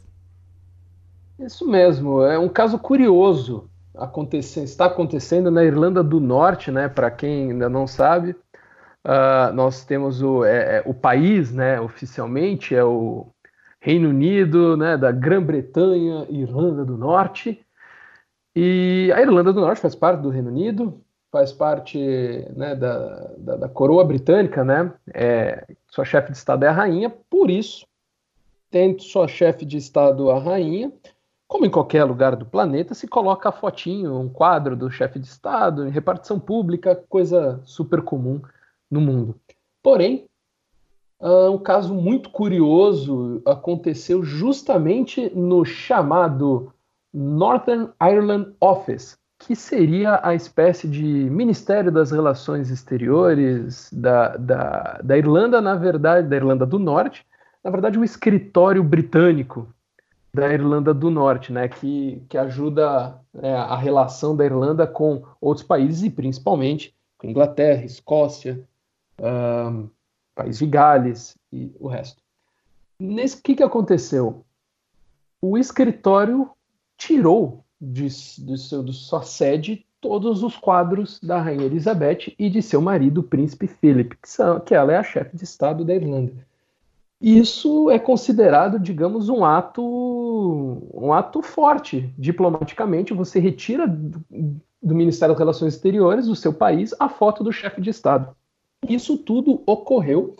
Isso 1.40 1.68
mesmo, 1.68 2.24
é 2.24 2.40
um 2.40 2.50
caso 2.50 2.80
curioso. 2.80 3.70
Acontecendo, 3.96 4.64
está 4.64 4.86
acontecendo 4.86 5.52
na 5.52 5.64
Irlanda 5.64 6.02
do 6.02 6.20
Norte, 6.20 6.72
né? 6.72 6.90
Para 6.90 7.12
quem 7.12 7.52
ainda 7.52 7.70
não 7.70 7.86
sabe, 7.86 8.36
Uh, 9.06 9.54
nós 9.54 9.84
temos 9.84 10.22
o, 10.22 10.46
é, 10.46 10.78
é, 10.78 10.84
o 10.86 10.94
país, 10.94 11.52
né, 11.52 11.80
oficialmente, 11.82 12.74
é 12.74 12.84
o 12.84 13.28
Reino 13.80 14.10
Unido, 14.10 14.78
né, 14.78 14.96
da 14.96 15.12
Grã-Bretanha 15.12 16.26
Irlanda 16.30 16.86
do 16.86 16.98
Norte. 16.98 17.60
E 18.56 19.12
a 19.14 19.22
Irlanda 19.22 19.52
do 19.52 19.60
Norte 19.60 19.82
faz 19.82 19.94
parte 19.94 20.22
do 20.22 20.30
Reino 20.30 20.50
Unido, 20.50 21.02
faz 21.30 21.52
parte 21.52 21.98
né, 22.56 22.76
da, 22.76 23.32
da, 23.38 23.56
da, 23.58 23.68
coroa 23.68 24.06
britânica, 24.06 24.64
né? 24.64 24.94
É, 25.14 25.66
sua 25.90 26.06
chefe 26.06 26.32
de 26.32 26.38
Estado 26.38 26.64
é 26.64 26.68
a 26.68 26.72
rainha, 26.72 27.10
por 27.10 27.50
isso, 27.50 27.86
tendo 28.70 29.02
sua 29.02 29.28
chefe 29.28 29.66
de 29.66 29.78
Estado 29.78 30.30
a 30.30 30.40
rainha, 30.40 30.94
como 31.48 31.66
em 31.66 31.70
qualquer 31.70 32.04
lugar 32.06 32.36
do 32.36 32.46
planeta, 32.46 32.94
se 32.94 33.08
coloca 33.08 33.50
a 33.50 33.52
fotinho, 33.52 34.18
um 34.18 34.30
quadro 34.30 34.76
do 34.76 34.90
chefe 34.90 35.20
de 35.20 35.28
Estado, 35.28 35.88
em 35.88 35.92
repartição 35.92 36.40
pública, 36.40 36.96
coisa 37.10 37.60
super 37.66 38.02
comum 38.02 38.40
no 38.94 39.02
mundo. 39.02 39.36
Porém, 39.82 40.26
uh, 41.20 41.50
um 41.50 41.58
caso 41.58 41.94
muito 41.94 42.30
curioso 42.30 43.42
aconteceu 43.46 44.24
justamente 44.24 45.30
no 45.36 45.66
chamado 45.66 46.72
Northern 47.14 47.90
Ireland 48.02 48.54
Office, 48.62 49.18
que 49.40 49.56
seria 49.56 50.20
a 50.24 50.34
espécie 50.34 50.88
de 50.88 51.04
Ministério 51.04 51.92
das 51.92 52.12
Relações 52.12 52.70
Exteriores 52.70 53.90
da, 53.92 54.38
da, 54.38 55.02
da 55.04 55.18
Irlanda, 55.18 55.60
na 55.60 55.76
verdade, 55.76 56.28
da 56.28 56.36
Irlanda 56.36 56.66
do 56.66 56.80
Norte, 56.80 57.26
na 57.64 57.72
verdade, 57.72 57.98
um 57.98 58.04
escritório 58.04 58.84
britânico 58.84 59.68
da 60.34 60.52
Irlanda 60.52 60.94
do 60.94 61.10
Norte, 61.10 61.54
né, 61.54 61.68
que, 61.68 62.24
que 62.28 62.38
ajuda 62.38 63.20
é, 63.36 63.54
a 63.54 63.76
relação 63.76 64.36
da 64.36 64.44
Irlanda 64.44 64.88
com 64.88 65.24
outros 65.40 65.66
países 65.66 66.04
e 66.04 66.10
principalmente 66.10 66.94
com 67.18 67.28
Inglaterra, 67.28 67.86
Escócia, 67.86 68.68
um, 69.24 69.90
País 70.36 70.60
de 70.60 70.66
Gales 70.66 71.38
e 71.52 71.72
o 71.80 71.88
resto. 71.88 72.22
Nesse 73.00 73.42
que 73.42 73.56
que 73.56 73.64
aconteceu? 73.64 74.46
O 75.42 75.58
escritório 75.58 76.50
tirou 76.98 77.64
de, 77.80 78.08
de, 78.08 78.58
seu, 78.58 78.84
de 78.84 78.94
sua 78.94 79.24
sede 79.24 79.86
todos 80.00 80.44
os 80.44 80.58
quadros 80.58 81.20
da 81.22 81.42
Rainha 81.42 81.66
Elizabeth 81.66 82.34
e 82.38 82.50
de 82.50 82.62
seu 82.62 82.82
marido, 82.82 83.22
o 83.22 83.24
príncipe 83.24 83.68
Philip, 83.68 84.18
que, 84.22 84.30
são, 84.30 84.60
que 84.60 84.76
ela 84.76 84.92
é 84.92 84.98
a 84.98 85.04
chefe 85.04 85.36
de 85.36 85.44
Estado 85.44 85.86
da 85.86 85.96
Irlanda. 85.96 86.34
Isso 87.22 87.90
é 87.90 87.98
considerado, 87.98 88.78
digamos, 88.78 89.30
um 89.30 89.46
ato, 89.46 89.82
um 90.94 91.14
ato 91.14 91.42
forte 91.42 92.14
diplomaticamente. 92.18 93.14
Você 93.14 93.40
retira 93.40 93.88
do, 93.88 94.22
do 94.82 94.94
Ministério 94.94 95.34
das 95.34 95.40
Relações 95.40 95.74
Exteriores 95.74 96.28
do 96.28 96.36
seu 96.36 96.54
país 96.54 96.94
a 97.00 97.08
foto 97.08 97.42
do 97.42 97.54
chefe 97.54 97.80
de 97.80 97.90
Estado. 97.90 98.36
Isso 98.88 99.18
tudo 99.18 99.62
ocorreu 99.66 100.36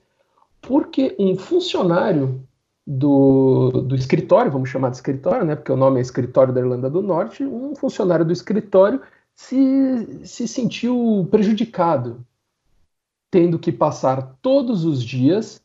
porque 0.62 1.16
um 1.20 1.36
funcionário 1.36 2.42
do, 2.86 3.72
do 3.82 3.96
escritório, 3.96 4.52
vamos 4.52 4.70
chamar 4.70 4.90
de 4.90 4.98
escritório, 4.98 5.46
né, 5.46 5.56
porque 5.56 5.72
o 5.72 5.78
nome 5.78 6.00
é 6.00 6.02
Escritório 6.02 6.54
da 6.54 6.60
Irlanda 6.60 6.90
do 6.90 7.02
Norte, 7.02 7.44
um 7.44 7.76
funcionário 7.76 8.26
do 8.26 8.34
escritório 8.34 9.02
se, 9.36 10.26
se 10.26 10.48
sentiu 10.48 11.28
prejudicado, 11.32 12.26
tendo 13.32 13.58
que 13.58 13.72
passar 13.72 14.36
todos 14.42 14.86
os 14.86 15.04
dias, 15.04 15.62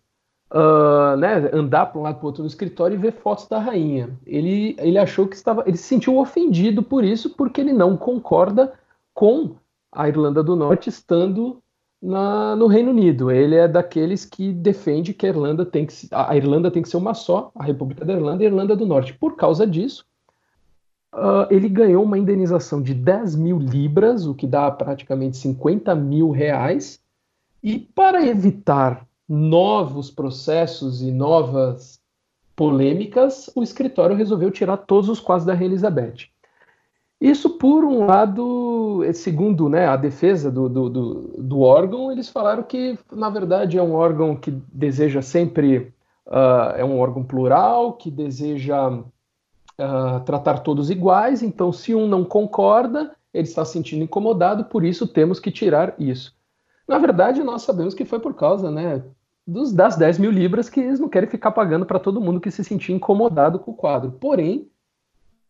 uh, 0.53 1.17
né, 1.17 1.51
andar 1.53 1.87
para 1.87 1.99
um 1.99 2.03
lado 2.03 2.17
para 2.17 2.25
o 2.25 2.27
outro 2.27 2.43
no 2.43 2.49
escritório 2.49 2.95
e 2.95 2.99
ver 2.99 3.13
fotos 3.13 3.47
da 3.47 3.59
rainha. 3.59 4.11
Ele, 4.25 4.75
ele 4.79 4.99
achou 4.99 5.27
que 5.27 5.37
estava, 5.37 5.65
ele 5.67 5.77
se 5.77 5.85
sentiu 5.85 6.19
ofendido 6.19 6.83
por 6.83 7.05
isso, 7.05 7.31
porque 7.31 7.61
ele 7.61 7.73
não 7.73 7.97
concorda 7.97 8.73
com 9.13 9.57
a 9.93 10.09
Irlanda 10.09 10.43
do 10.43 10.55
Norte 10.55 10.89
estando 10.89 11.61
na, 12.01 12.57
no 12.57 12.67
Reino 12.67 12.91
Unido. 12.91 13.31
Ele 13.31 13.57
é 13.57 13.69
daqueles 13.69 14.25
que 14.25 14.53
defende 14.53 15.13
que 15.13 15.27
a 15.27 15.31
Irlanda 15.31 15.67
tem 15.67 15.87
que 15.87 15.95
a 16.13 16.37
Irlanda 16.37 16.71
tem 16.71 16.83
que 16.83 16.89
ser 16.89 16.97
uma 16.97 17.15
só, 17.15 17.51
a 17.55 17.65
República 17.65 18.05
da 18.05 18.13
Irlanda 18.13 18.43
e 18.43 18.47
a 18.47 18.49
Irlanda 18.49 18.77
do 18.77 18.87
Norte. 18.87 19.13
Por 19.15 19.37
causa 19.37 19.67
disso, 19.67 20.07
uh, 21.15 21.47
ele 21.51 21.69
ganhou 21.69 22.05
uma 22.05 22.19
indenização 22.19 22.81
de 22.81 22.95
10 22.95 23.37
mil 23.37 23.59
libras, 23.59 24.27
o 24.27 24.35
que 24.35 24.47
dá 24.47 24.71
praticamente 24.71 25.37
50 25.37 25.95
mil 25.95 26.31
reais. 26.31 27.01
E 27.63 27.79
para 27.79 28.25
evitar 28.25 29.07
novos 29.29 30.11
processos 30.11 31.03
e 31.03 31.11
novas 31.11 32.01
polêmicas, 32.55 33.51
o 33.55 33.63
escritório 33.63 34.17
resolveu 34.17 34.51
tirar 34.51 34.79
todos 34.79 35.09
os 35.09 35.21
quadros 35.21 35.47
da 35.47 35.55
Rainha 35.55 35.71
Elizabeth. 35.71 36.29
Isso, 37.21 37.51
por 37.59 37.85
um 37.85 38.07
lado, 38.07 39.03
segundo 39.13 39.69
né, 39.69 39.87
a 39.87 39.97
defesa 39.97 40.53
do, 40.53 40.69
do, 40.69 40.89
do, 40.89 41.15
do, 41.37 41.61
órgão, 41.61 42.13
eles 42.13 42.29
falaram 42.29 42.63
que, 42.63 42.97
na 43.11 43.29
verdade, 43.29 43.77
é 43.77 43.83
um 43.83 43.95
órgão 43.95 44.37
que 44.37 44.53
deseja 44.73 45.21
sempre. 45.21 45.93
Uh, 46.27 46.77
é 46.77 46.85
um 46.85 47.01
órgão 47.01 47.25
plural, 47.25 47.95
que 47.95 48.11
deseja 48.11 48.91
uh, 48.91 50.21
tratar 50.27 50.59
todos 50.59 50.91
iguais, 50.91 51.43
então, 51.43 51.73
se 51.73 51.95
um 51.95 52.07
não 52.07 52.23
concorda, 52.25 53.17
ele 53.33 53.49
está 53.49 53.65
se 53.65 53.73
sentindo 53.73 54.05
incomodado, 54.05 54.65
por 54.67 54.85
isso 54.85 55.07
temos 55.07 55.41
que 55.41 55.51
tirar 55.51 55.95
isso. 55.99 56.37
Na 56.87 56.99
verdade, 56.99 57.43
nós 57.43 57.63
sabemos 57.63 57.95
que 57.95 58.05
foi 58.05 58.21
por 58.21 58.35
causa 58.35 58.71
né, 58.71 59.03
dos, 59.47 59.73
das 59.73 59.97
10 59.97 60.19
mil 60.19 60.31
libras 60.31 60.69
que 60.69 60.81
eles 60.81 61.01
não 61.01 61.09
querem 61.09 61.29
ficar 61.29 61.51
pagando 61.51 61.87
para 61.87 61.99
todo 61.99 62.21
mundo 62.21 62.41
que 62.41 62.51
se 62.51 62.63
sentir 62.63 62.93
incomodado 62.93 63.59
com 63.59 63.71
o 63.71 63.77
quadro. 63.77 64.13
Porém, 64.13 64.69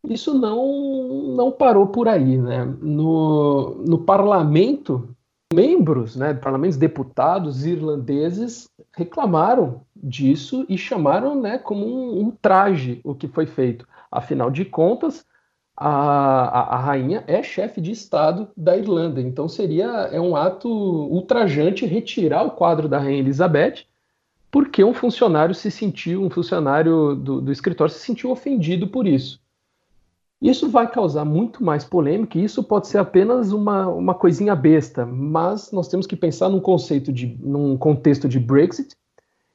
isso 0.05 0.35
não, 0.35 1.35
não 1.35 1.51
parou 1.51 1.87
por 1.89 2.09
aí. 2.09 2.39
Né? 2.39 2.65
No, 2.81 3.83
no 3.87 3.99
parlamento, 3.99 5.09
membros, 5.53 6.15
né, 6.15 6.35
parlamentos 6.35 6.77
deputados 6.77 7.65
irlandeses 7.65 8.69
reclamaram 8.95 9.83
disso 9.97 10.65
e 10.69 10.77
chamaram 10.77 11.41
né, 11.41 11.59
como 11.59 11.87
um, 11.87 12.21
um 12.21 12.31
traje 12.31 13.01
o 13.03 13.15
que 13.15 13.29
foi 13.29 13.47
feito. 13.47 13.87
Afinal 14.11 14.51
de 14.51 14.65
contas, 14.65 15.25
a, 15.77 15.89
a, 15.89 16.61
a, 16.75 16.77
rainha 16.77 17.25
é 17.27 17.43
chefe 17.43 17.81
de 17.81 17.93
Estado 17.93 18.49
da 18.57 18.77
Irlanda, 18.77 19.21
então 19.21 19.49
seria 19.49 19.87
é 20.13 20.21
um 20.21 20.35
ato 20.35 20.69
ultrajante 20.69 21.87
retirar 21.87 22.43
o 22.43 22.51
quadro 22.51 22.89
da 22.89 22.99
rainha 22.99 23.21
Elizabeth, 23.21 23.85
porque 24.51 24.83
um 24.83 24.93
funcionário 24.93 25.55
se 25.55 25.71
sentiu, 25.71 26.23
um 26.23 26.31
funcionário 26.31 27.15
do, 27.15 27.41
do 27.41 27.53
escritório 27.53 27.93
se 27.93 28.01
sentiu 28.01 28.31
ofendido 28.31 28.89
por 28.89 29.07
isso. 29.07 29.41
Isso 30.41 30.69
vai 30.69 30.89
causar 30.89 31.25
muito 31.25 31.65
mais 31.65 31.85
polêmica 31.85 32.39
e 32.39 32.45
isso 32.45 32.63
pode 32.63 32.87
ser 32.87 32.99
apenas 32.99 33.53
uma, 33.53 33.89
uma 33.89 34.15
coisinha 34.15 34.55
besta, 34.55 35.05
mas 35.05 35.73
nós 35.73 35.89
temos 35.89 36.07
que 36.07 36.15
pensar 36.15 36.49
num 36.49 36.61
conceito 36.61 37.13
de 37.13 37.37
num 37.41 37.77
contexto 37.77 38.29
de 38.29 38.39
Brexit, 38.39 38.95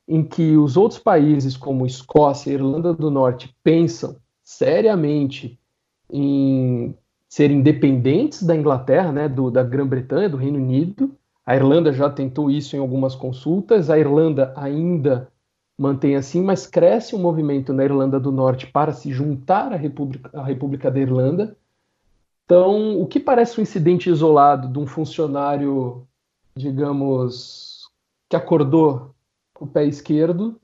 em 0.06 0.22
que 0.24 0.58
os 0.58 0.76
outros 0.76 1.00
países 1.00 1.56
como 1.56 1.86
Escócia 1.86 2.52
e 2.52 2.56
Irlanda 2.56 2.94
do 2.94 3.10
Norte 3.10 3.56
pensam 3.64 4.18
seriamente 4.44 5.58
em 6.12 6.94
ser 7.30 7.50
independentes 7.50 8.44
da 8.44 8.56
Inglaterra, 8.56 9.12
né, 9.12 9.30
do, 9.30 9.50
da 9.50 9.64
Grã-Bretanha, 9.64 10.30
do 10.30 10.38
Reino 10.38 10.60
Unido. 10.60 11.16
A 11.46 11.56
Irlanda 11.56 11.94
já 11.94 12.10
tentou 12.10 12.52
isso 12.52 12.76
em 12.76 12.80
algumas 12.80 13.16
consultas, 13.16 13.90
a 13.90 13.98
Irlanda 13.98 14.54
ainda 14.56 15.30
mantém 15.78 16.16
assim, 16.16 16.42
mas 16.42 16.68
cresce 16.68 17.16
um 17.16 17.20
movimento 17.20 17.74
na 17.74 17.84
Irlanda 17.84 18.20
do 18.20 18.32
Norte 18.32 18.68
para 18.68 18.94
se 18.94 19.12
juntar 19.12 19.74
à 19.74 19.76
República, 19.76 20.30
à 20.34 20.44
República 20.44 20.92
da 20.92 21.00
Irlanda. 21.00 21.58
Então, 22.46 23.00
o 23.02 23.08
que 23.08 23.20
parece 23.20 23.60
um 23.60 23.64
incidente 23.64 24.10
isolado 24.10 24.68
de 24.68 24.78
um 24.78 24.86
funcionário, 24.86 26.06
digamos, 26.56 27.90
que 28.30 28.36
acordou 28.36 29.16
com 29.54 29.66
o 29.66 29.68
pé 29.68 29.86
esquerdo, 29.86 30.60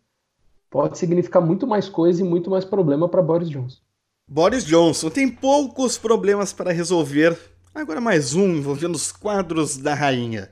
pode 0.70 0.98
significar 0.98 1.42
muito 1.42 1.66
mais 1.66 1.90
coisa 1.90 2.22
e 2.22 2.26
muito 2.26 2.50
mais 2.50 2.66
problema 2.66 3.08
para 3.08 3.22
Boris 3.22 3.50
Johnson. 3.50 3.80
Boris 4.28 4.64
Johnson 4.66 5.10
tem 5.10 5.28
poucos 5.28 5.98
problemas 5.98 6.54
para 6.54 6.72
resolver. 6.72 7.38
Agora 7.74 8.00
mais 8.00 8.36
um 8.36 8.58
envolvendo 8.58 8.96
os 8.96 9.12
quadros 9.12 9.78
da 9.78 9.96
rainha. 9.96 10.50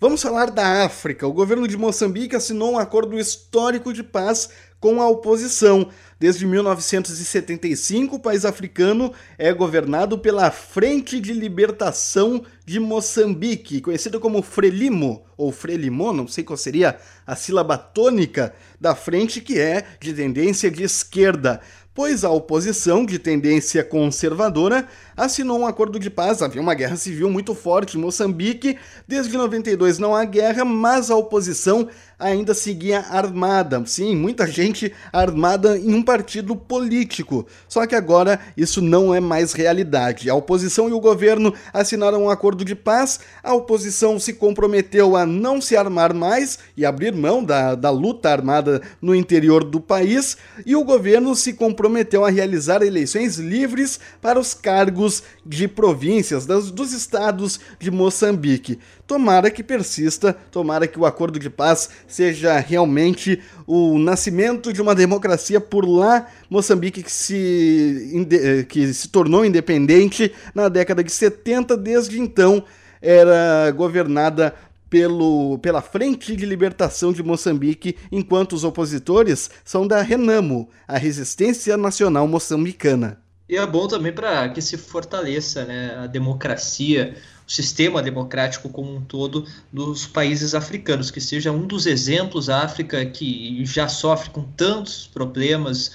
Vamos 0.00 0.22
falar 0.22 0.50
da 0.50 0.86
África. 0.86 1.26
O 1.26 1.32
governo 1.32 1.68
de 1.68 1.76
Moçambique 1.76 2.34
assinou 2.34 2.72
um 2.72 2.78
acordo 2.78 3.18
histórico 3.18 3.92
de 3.92 4.02
paz 4.02 4.48
com 4.80 5.02
a 5.02 5.06
oposição. 5.06 5.90
Desde 6.18 6.46
1975, 6.46 8.16
o 8.16 8.18
país 8.18 8.46
africano 8.46 9.12
é 9.36 9.52
governado 9.52 10.18
pela 10.18 10.50
Frente 10.50 11.20
de 11.20 11.34
Libertação 11.34 12.42
de 12.64 12.80
Moçambique, 12.80 13.82
conhecida 13.82 14.18
como 14.18 14.40
Frelimo, 14.40 15.22
ou 15.36 15.52
Frelimo, 15.52 16.14
não 16.14 16.26
sei 16.26 16.44
qual 16.44 16.56
seria 16.56 16.98
a 17.26 17.36
sílaba 17.36 17.76
tônica 17.76 18.54
da 18.80 18.94
frente, 18.94 19.42
que 19.42 19.58
é 19.58 19.84
de 20.00 20.14
tendência 20.14 20.70
de 20.70 20.82
esquerda 20.82 21.60
pois 21.94 22.24
a 22.24 22.30
oposição, 22.30 23.04
de 23.04 23.18
tendência 23.18 23.84
conservadora, 23.84 24.88
assinou 25.20 25.60
um 25.60 25.66
acordo 25.66 25.98
de 25.98 26.08
paz. 26.08 26.40
Havia 26.40 26.62
uma 26.62 26.74
guerra 26.74 26.96
civil 26.96 27.28
muito 27.28 27.54
forte 27.54 27.96
em 27.96 28.00
Moçambique. 28.00 28.78
Desde 29.06 29.36
92 29.36 29.98
não 29.98 30.16
há 30.16 30.24
guerra, 30.24 30.64
mas 30.64 31.10
a 31.10 31.16
oposição 31.16 31.88
ainda 32.18 32.54
seguia 32.54 33.00
armada. 33.00 33.82
Sim, 33.86 34.16
muita 34.16 34.46
gente 34.46 34.92
armada 35.12 35.78
em 35.78 35.92
um 35.92 36.02
partido 36.02 36.56
político. 36.56 37.46
Só 37.68 37.86
que 37.86 37.94
agora 37.94 38.40
isso 38.56 38.80
não 38.80 39.14
é 39.14 39.20
mais 39.20 39.52
realidade. 39.52 40.30
A 40.30 40.34
oposição 40.34 40.88
e 40.88 40.92
o 40.92 41.00
governo 41.00 41.52
assinaram 41.72 42.24
um 42.24 42.30
acordo 42.30 42.64
de 42.64 42.74
paz. 42.74 43.20
A 43.42 43.52
oposição 43.54 44.18
se 44.18 44.32
comprometeu 44.32 45.16
a 45.16 45.26
não 45.26 45.60
se 45.60 45.76
armar 45.76 46.14
mais 46.14 46.58
e 46.76 46.84
abrir 46.84 47.14
mão 47.14 47.44
da, 47.44 47.74
da 47.74 47.90
luta 47.90 48.30
armada 48.30 48.80
no 49.00 49.14
interior 49.14 49.64
do 49.64 49.80
país. 49.80 50.36
E 50.64 50.74
o 50.74 50.84
governo 50.84 51.34
se 51.34 51.52
comprometeu 51.52 52.24
a 52.24 52.30
realizar 52.30 52.82
eleições 52.82 53.36
livres 53.36 54.00
para 54.20 54.38
os 54.38 54.54
cargos 54.54 55.09
de 55.44 55.66
províncias 55.66 56.46
dos, 56.46 56.70
dos 56.70 56.92
estados 56.92 57.58
de 57.78 57.90
Moçambique. 57.90 58.78
Tomara 59.06 59.50
que 59.50 59.62
persista, 59.62 60.32
tomara 60.50 60.86
que 60.86 60.98
o 60.98 61.06
acordo 61.06 61.38
de 61.38 61.50
paz 61.50 61.88
seja 62.06 62.58
realmente 62.58 63.40
o 63.66 63.98
nascimento 63.98 64.72
de 64.72 64.80
uma 64.80 64.94
democracia 64.94 65.60
por 65.60 65.84
lá, 65.88 66.26
Moçambique 66.48 67.02
que 67.02 67.12
se, 67.12 68.26
eh, 68.30 68.62
que 68.64 68.92
se 68.92 69.08
tornou 69.08 69.44
independente 69.44 70.32
na 70.54 70.68
década 70.68 71.02
de 71.02 71.10
70, 71.10 71.76
desde 71.76 72.20
então 72.20 72.62
era 73.02 73.70
governada 73.70 74.54
pelo, 74.90 75.58
pela 75.58 75.80
Frente 75.80 76.34
de 76.34 76.44
Libertação 76.44 77.12
de 77.12 77.22
Moçambique, 77.22 77.96
enquanto 78.10 78.54
os 78.54 78.64
opositores 78.64 79.48
são 79.64 79.86
da 79.86 80.02
Renamo, 80.02 80.68
a 80.86 80.98
Resistência 80.98 81.76
Nacional 81.76 82.26
Moçambicana. 82.26 83.19
E 83.50 83.56
é 83.56 83.66
bom 83.66 83.88
também 83.88 84.12
para 84.12 84.48
que 84.50 84.62
se 84.62 84.76
fortaleça 84.76 85.64
né, 85.64 85.96
a 86.04 86.06
democracia 86.06 87.16
sistema 87.50 88.00
democrático 88.00 88.68
como 88.68 88.94
um 88.94 89.00
todo 89.00 89.44
dos 89.72 90.06
países 90.06 90.54
africanos, 90.54 91.10
que 91.10 91.20
seja 91.20 91.50
um 91.50 91.66
dos 91.66 91.84
exemplos 91.84 92.48
a 92.48 92.62
África 92.62 93.04
que 93.04 93.64
já 93.64 93.88
sofre 93.88 94.30
com 94.30 94.44
tantos 94.44 95.08
problemas 95.08 95.90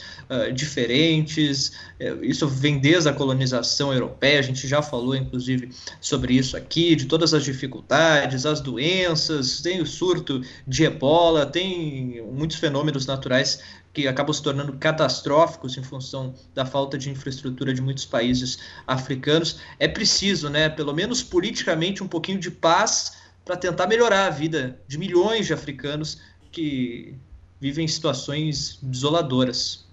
diferentes. 0.54 1.70
Uh, 2.00 2.24
isso 2.24 2.48
vem 2.48 2.80
desde 2.80 3.10
a 3.10 3.14
colonização 3.14 3.94
europeia, 3.94 4.40
a 4.40 4.44
gente 4.44 4.68
já 4.68 4.82
falou 4.82 5.16
inclusive 5.16 5.70
sobre 6.00 6.34
isso 6.34 6.58
aqui, 6.58 6.96
de 6.96 7.06
todas 7.06 7.34
as 7.34 7.44
dificuldades, 7.44 8.46
as 8.46 8.60
doenças, 8.62 9.62
tem 9.62 9.82
o 9.82 9.86
surto 9.86 10.42
de 10.68 10.84
ebola, 10.84 11.46
tem 11.46 12.22
muitos 12.32 12.58
fenômenos 12.58 13.06
naturais 13.06 13.60
que 13.94 14.08
acabam 14.08 14.34
se 14.34 14.44
tornando 14.44 14.74
catastróficos 14.74 15.78
em 15.78 15.84
função 15.84 16.36
da 16.54 16.66
falta 16.66 16.98
de 16.98 17.10
infraestrutura 17.10 17.74
de 17.74 17.82
muitos 17.82 18.06
países 18.06 18.60
africanos. 18.86 19.60
É 19.80 19.88
preciso, 19.88 20.50
né, 20.50 20.68
pelo 20.68 20.94
menos 20.94 21.24
politicamente, 21.24 22.04
um 22.04 22.08
pouquinho 22.08 22.38
de 22.38 22.52
paz 22.52 23.14
para 23.46 23.56
tentar 23.56 23.88
melhorar 23.88 24.26
a 24.26 24.30
vida 24.30 24.82
de 24.86 24.98
milhões 24.98 25.48
de 25.48 25.54
africanos 25.54 26.20
que 26.52 27.16
vivem 27.60 27.88
situações 27.88 28.78
desoladoras. 28.82 29.85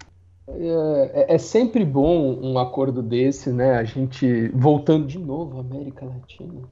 É, 0.47 1.25
é, 1.31 1.35
é, 1.35 1.37
sempre 1.37 1.85
bom 1.85 2.37
um 2.41 2.59
acordo 2.59 3.01
desse, 3.01 3.51
né? 3.51 3.75
A 3.75 3.83
gente 3.83 4.49
voltando 4.49 5.07
de 5.07 5.17
novo 5.17 5.57
à 5.57 5.61
América 5.61 6.05
Latina, 6.05 6.63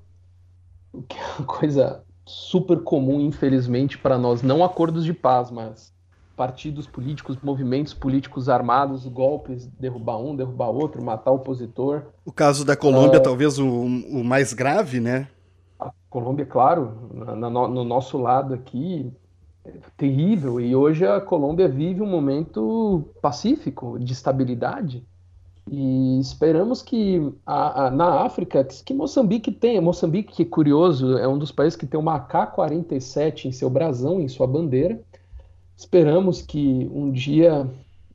o 0.92 1.02
que 1.04 1.18
é 1.18 1.24
uma 1.38 1.48
coisa 1.48 2.04
super 2.26 2.82
comum, 2.82 3.22
infelizmente, 3.22 3.98
para 3.98 4.18
nós. 4.18 4.42
Não 4.42 4.64
acordos 4.64 5.06
de 5.06 5.14
paz, 5.14 5.50
mas 5.50 5.94
partidos 6.36 6.88
políticos, 6.88 7.38
movimentos 7.42 7.94
políticos 7.94 8.50
armados, 8.50 9.06
golpes, 9.08 9.68
derrubar 9.80 10.18
um, 10.18 10.36
derrubar 10.36 10.70
outro, 10.70 11.04
matar 11.04 11.32
o 11.32 11.36
opositor. 11.36 12.04
O 12.26 12.32
caso 12.32 12.66
da 12.66 12.76
Colômbia, 12.76 13.20
uh, 13.20 13.24
talvez 13.24 13.60
o, 13.60 13.68
o, 13.68 14.24
mais 14.24 14.52
grave, 14.52 15.00
né? 15.00 15.28
A 15.80 15.92
Colômbia, 16.10 16.46
claro, 16.46 17.10
na, 17.14 17.36
na, 17.36 17.50
no 17.50 17.84
nosso 17.84 18.18
lado 18.18 18.54
aqui, 18.54 19.14
terrível. 19.98 20.60
E 20.60 20.76
hoje 20.76 21.06
a 21.06 21.20
Colômbia 21.22 21.68
vive 21.68 22.02
um 22.02 22.10
momento 22.10 23.04
pacífico, 23.22 24.00
de 24.00 24.14
estabilidade. 24.14 25.04
E 25.72 26.20
esperamos 26.20 26.82
que 26.82 27.32
a, 27.46 27.86
a, 27.86 27.92
na 27.92 28.26
África, 28.26 28.64
que 28.64 28.94
Moçambique 28.94 29.52
tenha. 29.52 29.82
Moçambique, 29.82 30.34
que 30.34 30.44
é 30.44 30.46
curioso, 30.46 31.18
é 31.18 31.28
um 31.28 31.38
dos 31.38 31.52
países 31.52 31.78
que 31.78 31.86
tem 31.86 32.00
uma 32.00 32.16
AK-47 32.16 33.46
em 33.46 33.52
seu 33.52 33.70
brasão, 33.70 34.20
em 34.20 34.28
sua 34.28 34.48
bandeira 34.48 35.00
Esperamos 35.82 36.44
que 36.44 36.88
um 36.94 37.12
dia, 37.12 37.68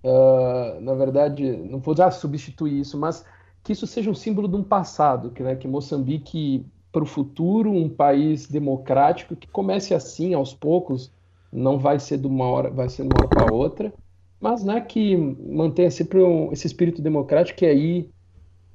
uh, 0.05 0.80
na 0.80 0.94
verdade, 0.94 1.44
não 1.68 1.80
vou 1.80 1.97
já 1.97 2.09
substituir 2.12 2.78
isso, 2.78 2.97
mas 2.97 3.24
que 3.64 3.72
isso 3.72 3.88
seja 3.88 4.09
um 4.09 4.14
símbolo 4.14 4.47
de 4.47 4.55
um 4.55 4.62
passado, 4.62 5.30
que, 5.30 5.42
né, 5.42 5.57
que 5.57 5.66
Moçambique, 5.66 6.64
para 6.92 7.03
o 7.03 7.07
futuro, 7.07 7.72
um 7.72 7.88
país 7.88 8.47
democrático, 8.47 9.34
que 9.34 9.49
comece 9.49 9.92
assim, 9.94 10.32
aos 10.32 10.55
poucos, 10.55 11.11
não 11.57 11.78
vai 11.78 11.98
ser 11.98 12.18
de 12.18 12.26
uma 12.26 12.44
hora, 12.44 12.70
vai 12.70 12.88
ser 12.88 13.02
de 13.02 13.09
uma 13.09 13.20
hora 13.20 13.28
para 13.28 13.52
outra, 13.54 13.92
mas 14.38 14.62
né, 14.62 14.80
que 14.80 15.16
mantenha 15.16 15.90
sempre 15.90 16.20
um, 16.20 16.52
esse 16.52 16.66
espírito 16.66 17.00
democrático 17.00 17.64
e 17.64 17.66
aí 17.66 18.11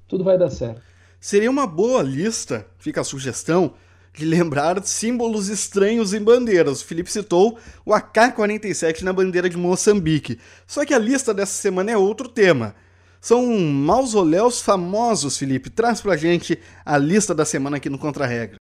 tudo 0.07 0.23
vai 0.23 0.37
dar 0.37 0.49
certo. 0.49 0.81
Seria 1.19 1.51
uma 1.51 1.67
boa 1.67 2.01
lista, 2.01 2.65
fica 2.79 3.01
a 3.01 3.03
sugestão, 3.03 3.73
de 4.13 4.25
lembrar 4.25 4.83
símbolos 4.83 5.47
estranhos 5.47 6.13
em 6.13 6.21
bandeiras. 6.21 6.81
O 6.81 6.85
Felipe 6.85 7.11
citou 7.11 7.57
o 7.85 7.93
AK-47 7.93 9.03
na 9.03 9.13
bandeira 9.13 9.47
de 9.47 9.55
Moçambique. 9.55 10.39
Só 10.65 10.83
que 10.83 10.93
a 10.93 10.99
lista 10.99 11.33
dessa 11.33 11.53
semana 11.53 11.91
é 11.91 11.97
outro 11.97 12.27
tema. 12.27 12.75
São 13.21 13.45
mausoléus 13.47 14.59
famosos, 14.59 15.37
Felipe. 15.37 15.69
Traz 15.69 16.01
pra 16.01 16.17
gente 16.17 16.59
a 16.83 16.97
lista 16.97 17.33
da 17.33 17.45
semana 17.45 17.77
aqui 17.77 17.89
no 17.89 17.99
Contra-Regra. 17.99 18.57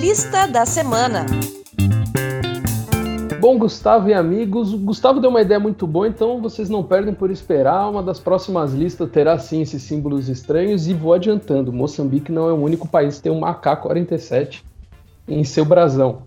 Lista 0.00 0.46
da 0.46 0.66
semana. 0.66 1.24
Bom, 3.46 3.58
Gustavo 3.58 4.08
e 4.08 4.12
amigos, 4.12 4.74
o 4.74 4.78
Gustavo 4.78 5.20
deu 5.20 5.30
uma 5.30 5.40
ideia 5.40 5.60
muito 5.60 5.86
boa, 5.86 6.08
então 6.08 6.42
vocês 6.42 6.68
não 6.68 6.82
perdem 6.82 7.14
por 7.14 7.30
esperar. 7.30 7.88
Uma 7.88 8.02
das 8.02 8.18
próximas 8.18 8.74
listas 8.74 9.08
terá 9.08 9.38
sim 9.38 9.62
esses 9.62 9.84
símbolos 9.84 10.28
estranhos 10.28 10.88
e 10.88 10.92
vou 10.92 11.14
adiantando: 11.14 11.72
Moçambique 11.72 12.32
não 12.32 12.48
é 12.48 12.52
o 12.52 12.60
único 12.60 12.88
país 12.88 13.18
que 13.18 13.22
tem 13.22 13.30
um 13.30 13.44
AK-47 13.46 14.64
em 15.28 15.44
seu 15.44 15.64
brasão. 15.64 16.22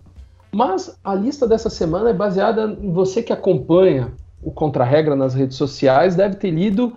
Mas 0.50 0.98
a 1.04 1.14
lista 1.14 1.46
dessa 1.46 1.68
semana 1.68 2.08
é 2.08 2.14
baseada 2.14 2.74
em 2.80 2.90
você 2.90 3.22
que 3.22 3.34
acompanha 3.34 4.14
o 4.42 4.50
Contra-Regra 4.50 5.14
nas 5.14 5.34
redes 5.34 5.58
sociais, 5.58 6.16
deve 6.16 6.36
ter 6.36 6.50
lido 6.50 6.94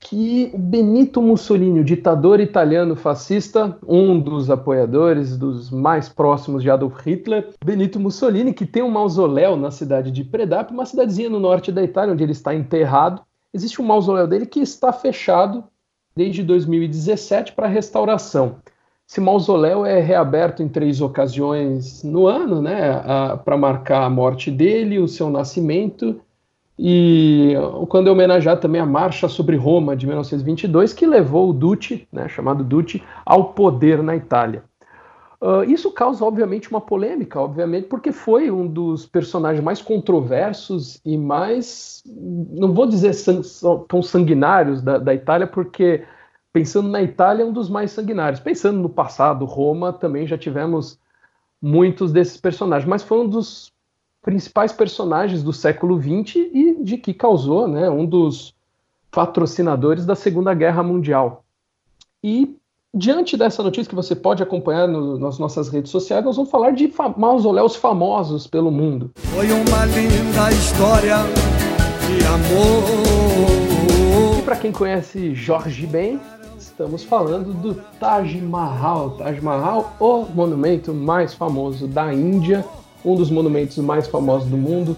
que 0.00 0.52
Benito 0.56 1.20
Mussolini, 1.20 1.80
o 1.80 1.84
ditador 1.84 2.40
italiano 2.40 2.94
fascista, 2.94 3.76
um 3.86 4.18
dos 4.18 4.48
apoiadores 4.48 5.36
dos 5.36 5.70
mais 5.70 6.08
próximos 6.08 6.62
de 6.62 6.70
Adolf 6.70 7.04
Hitler, 7.04 7.50
Benito 7.64 7.98
Mussolini, 7.98 8.54
que 8.54 8.64
tem 8.64 8.82
um 8.82 8.90
mausoléu 8.90 9.56
na 9.56 9.70
cidade 9.70 10.10
de 10.10 10.24
Predape, 10.24 10.72
uma 10.72 10.86
cidadezinha 10.86 11.28
no 11.28 11.40
norte 11.40 11.72
da 11.72 11.82
Itália, 11.82 12.14
onde 12.14 12.22
ele 12.22 12.32
está 12.32 12.54
enterrado. 12.54 13.22
Existe 13.52 13.82
um 13.82 13.84
mausoléu 13.84 14.26
dele 14.26 14.46
que 14.46 14.60
está 14.60 14.92
fechado 14.92 15.64
desde 16.14 16.42
2017 16.42 17.52
para 17.52 17.66
restauração. 17.66 18.56
Esse 19.08 19.20
mausoléu 19.20 19.86
é 19.86 20.00
reaberto 20.00 20.62
em 20.62 20.68
três 20.68 21.00
ocasiões 21.00 22.04
no 22.04 22.26
ano, 22.26 22.60
né, 22.60 23.02
para 23.44 23.56
marcar 23.56 24.04
a 24.04 24.10
morte 24.10 24.50
dele, 24.50 24.98
o 24.98 25.08
seu 25.08 25.30
nascimento 25.30 26.20
e 26.78 27.54
quando 27.88 28.06
eu 28.06 28.12
homenagear 28.12 28.60
também 28.60 28.80
a 28.80 28.86
Marcha 28.86 29.28
sobre 29.28 29.56
Roma 29.56 29.96
de 29.96 30.06
1922, 30.06 30.92
que 30.92 31.06
levou 31.06 31.50
o 31.50 31.52
Duce, 31.52 32.06
né, 32.12 32.28
chamado 32.28 32.62
Duce, 32.62 33.02
ao 33.26 33.52
poder 33.52 34.02
na 34.02 34.14
Itália. 34.14 34.62
Uh, 35.40 35.62
isso 35.64 35.92
causa, 35.92 36.24
obviamente, 36.24 36.68
uma 36.70 36.80
polêmica, 36.80 37.40
obviamente, 37.40 37.86
porque 37.86 38.10
foi 38.10 38.50
um 38.50 38.66
dos 38.66 39.06
personagens 39.06 39.62
mais 39.62 39.80
controversos 39.80 41.00
e 41.04 41.16
mais, 41.16 42.02
não 42.06 42.72
vou 42.72 42.86
dizer 42.86 43.12
sang 43.12 43.42
tão 43.88 44.02
sanguinários 44.02 44.82
da, 44.82 44.98
da 44.98 45.14
Itália, 45.14 45.46
porque 45.46 46.04
pensando 46.52 46.88
na 46.88 47.00
Itália, 47.02 47.44
é 47.44 47.46
um 47.46 47.52
dos 47.52 47.70
mais 47.70 47.92
sanguinários. 47.92 48.40
Pensando 48.40 48.80
no 48.80 48.88
passado, 48.88 49.44
Roma, 49.44 49.92
também 49.92 50.26
já 50.26 50.36
tivemos 50.36 50.98
muitos 51.62 52.12
desses 52.12 52.36
personagens, 52.36 52.88
mas 52.88 53.02
foi 53.02 53.20
um 53.20 53.28
dos 53.28 53.72
principais 54.22 54.72
personagens 54.72 55.42
do 55.42 55.52
século 55.52 56.00
XX 56.00 56.36
e 56.52 56.76
de 56.82 56.98
que 56.98 57.14
causou 57.14 57.68
né, 57.68 57.88
um 57.88 58.04
dos 58.04 58.54
patrocinadores 59.10 60.04
da 60.04 60.14
Segunda 60.14 60.52
Guerra 60.54 60.82
Mundial. 60.82 61.44
E 62.22 62.56
diante 62.92 63.36
dessa 63.36 63.62
notícia 63.62 63.88
que 63.88 63.94
você 63.94 64.14
pode 64.14 64.42
acompanhar 64.42 64.88
no, 64.88 65.18
nas 65.18 65.38
nossas 65.38 65.68
redes 65.68 65.90
sociais, 65.90 66.24
nós 66.24 66.36
vamos 66.36 66.50
falar 66.50 66.72
de 66.72 66.88
fa 66.88 67.08
mausoléus 67.08 67.76
famosos 67.76 68.46
pelo 68.46 68.70
mundo. 68.70 69.10
Foi 69.16 69.46
uma 69.46 69.84
linda 69.86 70.52
história 70.52 71.16
de 72.06 72.24
amor. 72.26 74.38
E 74.38 74.42
para 74.42 74.56
quem 74.56 74.72
conhece 74.72 75.34
Jorge 75.34 75.86
Ben, 75.86 76.20
estamos 76.58 77.04
falando 77.04 77.52
do 77.52 77.74
Taj 78.00 78.40
Mahal. 78.40 79.10
Taj 79.10 79.40
Mahal, 79.40 79.94
o 80.00 80.24
monumento 80.24 80.94
mais 80.94 81.34
famoso 81.34 81.86
da 81.86 82.12
Índia, 82.12 82.64
um 83.04 83.14
dos 83.14 83.30
monumentos 83.30 83.76
mais 83.78 84.06
famosos 84.06 84.48
do 84.48 84.56
mundo. 84.56 84.96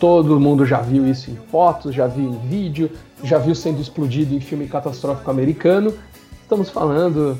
Todo 0.00 0.40
mundo 0.40 0.66
já 0.66 0.80
viu 0.80 1.06
isso 1.06 1.30
em 1.30 1.36
fotos, 1.50 1.94
já 1.94 2.06
viu 2.06 2.24
em 2.24 2.38
vídeo, 2.48 2.90
já 3.22 3.38
viu 3.38 3.54
sendo 3.54 3.80
explodido 3.80 4.34
em 4.34 4.40
filme 4.40 4.66
catastrófico 4.66 5.30
americano. 5.30 5.94
Estamos 6.42 6.70
falando 6.70 7.38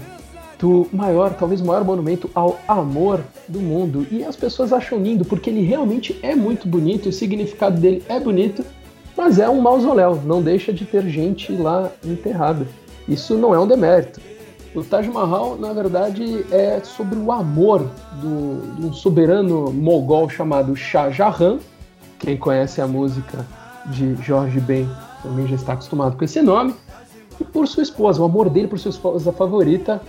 do 0.59 0.87
maior, 0.93 1.35
talvez 1.35 1.61
maior 1.61 1.85
monumento 1.85 2.31
ao 2.35 2.59
amor 2.67 3.21
do 3.49 3.61
mundo. 3.61 4.07
E 4.11 4.25
as 4.25 4.37
pessoas 4.37 4.73
acham 4.73 4.99
lindo 5.03 5.25
porque 5.25 5.51
ele 5.51 5.63
realmente 5.63 6.19
é 6.23 6.35
muito 6.35 6.69
bonito, 6.69 7.09
o 7.09 7.13
significado 7.13 7.81
dele 7.81 8.03
é 8.09 8.19
bonito, 8.19 8.65
mas 9.17 9.39
é 9.39 9.49
um 9.49 9.61
mausoléu, 9.61 10.21
não 10.25 10.43
deixa 10.43 10.73
de 10.73 10.85
ter 10.85 11.07
gente 11.09 11.53
lá 11.53 11.91
enterrada. 12.05 12.67
Isso 13.09 13.35
não 13.37 13.55
é 13.55 13.59
um 13.59 13.67
demérito. 13.67 14.21
O 14.77 14.85
Taj 14.85 15.09
Mahal, 15.09 15.57
na 15.57 15.73
verdade, 15.73 16.45
é 16.53 16.83
sobre 16.85 17.19
o 17.19 17.33
amor 17.33 17.91
do, 18.21 18.77
de 18.77 18.87
um 18.87 18.93
soberano 18.93 19.73
mogol 19.73 20.29
chamado 20.29 20.77
Shah 20.77 21.11
Jahan. 21.11 21.59
Quem 22.19 22.37
conhece 22.37 22.83
a 22.83 22.87
música 22.87 23.47
de 23.87 24.15
Jorge 24.17 24.61
Ben 24.61 24.87
também 25.23 25.47
já 25.47 25.55
está 25.55 25.73
acostumado 25.73 26.15
com 26.19 26.23
esse 26.23 26.43
nome. 26.43 26.75
E 27.41 27.45
por 27.45 27.67
sua 27.67 27.83
esposa, 27.83 28.21
o 28.21 28.27
amor 28.27 28.51
dele 28.51 28.69
por 28.69 28.79
sua 28.79 28.91
esposa 28.91 29.33
favorita, 29.33 30.03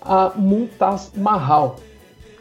a 0.00 0.30
Mumtaz 0.36 1.10
Mahal. 1.16 1.74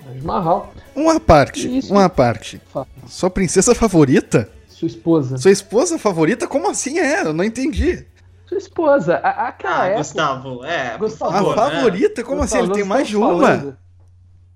Taj 0.05 0.21
Mahal. 0.21 0.71
Uma 0.95 1.19
parte, 1.19 1.79
Isso. 1.79 1.91
uma 1.91 2.07
parte. 2.07 2.61
Fala. 2.71 2.85
Sua 3.07 3.31
princesa 3.31 3.73
favorita? 3.73 4.47
Sua 4.69 4.87
esposa. 4.87 5.37
Sua 5.39 5.51
esposa 5.51 5.97
favorita? 5.97 6.47
Como 6.47 6.69
assim 6.69 6.99
é? 6.99 7.21
Eu 7.21 7.33
não 7.33 7.43
entendi. 7.43 8.05
Sua 8.53 8.57
esposa. 8.57 9.15
A, 9.17 9.47
aquela 9.49 9.81
ah, 9.81 9.85
época, 9.85 9.97
Gustavo, 9.99 10.65
é. 10.65 10.97
Gustavo, 10.97 11.51
a 11.51 11.55
favorita? 11.55 12.23
Como 12.23 12.41
Gustavo, 12.41 12.63
assim? 12.63 12.71
Ele 12.71 12.79
tem 12.81 12.89
mais 12.89 13.07
de 13.07 13.17
uma? 13.17 13.27
Falando, 13.27 13.77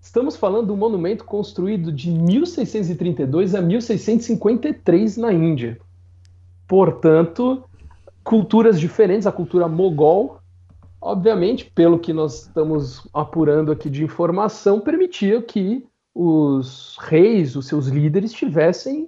estamos 0.01 0.35
falando 0.35 0.65
de 0.67 0.71
um 0.71 0.77
monumento 0.77 1.23
construído 1.23 1.91
de 1.91 2.09
1632 2.09 3.55
a 3.55 3.61
1653 3.61 5.17
na 5.17 5.33
Índia. 5.33 5.79
Portanto, 6.67 7.63
culturas 8.23 8.79
diferentes, 8.79 9.27
a 9.27 9.31
cultura 9.31 9.67
mogol 9.67 10.41
obviamente, 11.01 11.71
pelo 11.73 11.99
que 11.99 12.11
nós 12.11 12.43
estamos 12.43 13.07
apurando 13.13 13.71
aqui 13.71 13.89
de 13.89 14.03
informação, 14.03 14.79
permitia 14.79 15.41
que 15.41 15.85
os 16.13 16.97
reis, 16.99 17.55
os 17.55 17.67
seus 17.67 17.87
líderes, 17.87 18.33
tivessem 18.33 19.07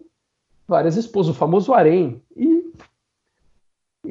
várias 0.68 0.96
esposas, 0.96 1.36
o 1.36 1.38
famoso 1.38 1.74
harém. 1.74 2.22
E, 2.36 2.69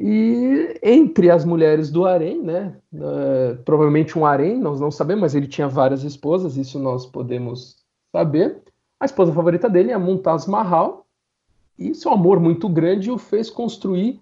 e 0.01 0.79
entre 0.81 1.29
as 1.29 1.43
mulheres 1.43 1.91
do 1.91 2.05
harém, 2.05 2.41
né, 2.41 2.73
uh, 2.93 3.61
provavelmente 3.65 4.17
um 4.17 4.25
harém, 4.25 4.57
nós 4.57 4.79
não 4.79 4.89
sabemos, 4.89 5.21
mas 5.21 5.35
ele 5.35 5.47
tinha 5.47 5.67
várias 5.67 6.03
esposas, 6.03 6.55
isso 6.55 6.79
nós 6.79 7.05
podemos 7.05 7.75
saber. 8.09 8.61
A 8.97 9.05
esposa 9.05 9.33
favorita 9.33 9.69
dele 9.69 9.91
é 9.91 9.97
Mumtaz 9.97 10.45
Mahal, 10.45 11.05
e 11.77 11.93
seu 11.93 12.13
amor 12.13 12.39
muito 12.39 12.69
grande 12.69 13.11
o 13.11 13.17
fez 13.17 13.49
construir 13.49 14.21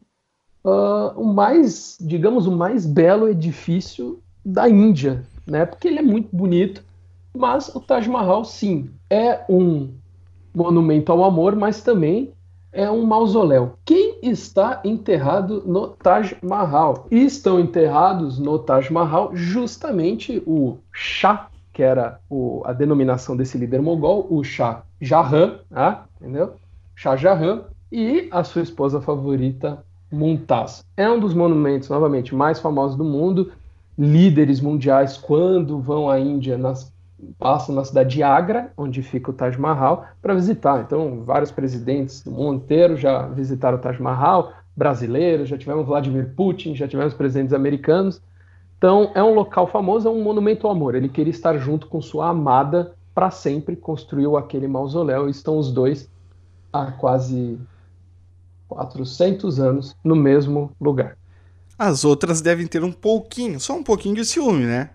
uh, 0.64 1.14
o 1.16 1.26
mais, 1.26 1.96
digamos, 2.02 2.48
o 2.48 2.52
mais 2.52 2.86
belo 2.86 3.30
edifício 3.30 4.20
da 4.44 4.68
Índia, 4.68 5.24
né? 5.46 5.66
Porque 5.66 5.88
ele 5.88 6.00
é 6.00 6.04
muito 6.04 6.36
bonito, 6.36 6.84
mas 7.36 7.74
o 7.76 7.80
Taj 7.80 8.10
Mahal, 8.10 8.44
sim, 8.46 8.90
é 9.10 9.46
um 9.48 9.94
monumento 10.56 11.12
ao 11.12 11.24
amor, 11.24 11.56
mas 11.56 11.82
também 11.82 12.34
é 12.72 12.90
um 12.90 13.06
mausoléu. 13.06 13.74
Quem 13.86 14.07
está 14.30 14.82
enterrado 14.84 15.64
no 15.66 15.88
Taj 15.90 16.36
Mahal? 16.42 17.08
E 17.10 17.26
estão 17.26 17.60
enterrados 17.60 18.40
no 18.40 18.60
Taj 18.60 18.92
Mahal 18.92 19.36
justamente 19.36 20.42
o 20.46 20.78
Shah, 20.92 21.48
que 21.74 21.84
era 21.84 22.20
o, 22.30 22.62
a 22.66 22.74
denominação 22.74 23.36
desse 23.36 23.58
líder 23.58 23.82
mogol, 23.82 24.28
o 24.30 24.44
Shah 24.44 24.84
Jahan, 25.00 25.60
ah, 25.72 26.06
entendeu? 26.20 26.56
Shah 26.96 27.16
Jahan, 27.16 27.64
e 27.92 28.28
a 28.32 28.44
sua 28.44 28.62
esposa 28.62 29.00
favorita, 29.00 29.84
Mumtaz. 30.12 30.84
É 30.96 31.10
um 31.10 31.20
dos 31.20 31.34
monumentos, 31.34 31.90
novamente, 31.90 32.34
mais 32.34 32.60
famosos 32.60 32.98
do 32.98 33.04
mundo. 33.04 33.52
Líderes 33.98 34.62
mundiais, 34.62 35.18
quando 35.18 35.80
vão 35.80 36.10
à 36.10 36.20
Índia, 36.20 36.58
nas, 36.58 36.94
passam 37.38 37.74
na 37.74 37.84
cidade 37.84 38.16
de 38.16 38.24
Agra, 38.24 38.72
onde 38.78 39.02
fica 39.02 39.32
o 39.32 39.34
Taj 39.34 39.58
Mahal, 39.58 40.06
para 40.22 40.34
visitar. 40.34 40.82
Então, 40.82 41.24
vários 41.24 41.52
presidentes 41.52 42.22
do 42.22 42.32
mundo 42.32 42.64
inteiro 42.64 42.96
já 42.96 43.28
visitaram 43.28 43.78
o 43.78 43.82
Taj 43.82 44.02
Mahal, 44.02 44.54
brasileiros, 44.76 45.50
já 45.50 45.58
tivemos 45.58 45.86
Vladimir 45.86 46.34
Putin, 46.36 46.76
já 46.76 46.88
tivemos 46.88 47.14
presidentes 47.14 47.54
americanos. 47.54 48.22
Então, 48.78 49.12
é 49.16 49.24
um 49.24 49.34
local 49.34 49.68
famoso, 49.68 50.08
é 50.08 50.12
um 50.12 50.22
monumento 50.22 50.68
ao 50.68 50.74
amor. 50.74 50.94
Ele 50.94 51.10
queria 51.10 51.32
estar 51.32 51.58
junto 51.58 51.88
com 51.88 52.00
sua 52.00 52.30
amada 52.30 52.94
para 53.16 53.32
sempre, 53.32 53.76
construiu 53.76 54.38
aquele 54.38 54.68
mausoléu 54.68 55.28
e 55.28 55.32
estão 55.32 55.58
os 55.58 55.72
dois 55.72 56.08
há 56.72 56.92
quase 56.92 57.60
400 58.68 59.60
anos 59.60 59.96
no 60.04 60.16
mesmo 60.16 60.72
lugar. 60.80 61.18
As 61.80 62.06
outras 62.06 62.42
devem 62.42 62.68
ter 62.68 62.84
um 62.84 62.92
pouquinho, 62.92 63.60
só 63.60 63.76
um 63.76 63.84
pouquinho 63.84 64.16
de 64.16 64.26
ciúme, 64.26 64.66
né? 64.66 64.92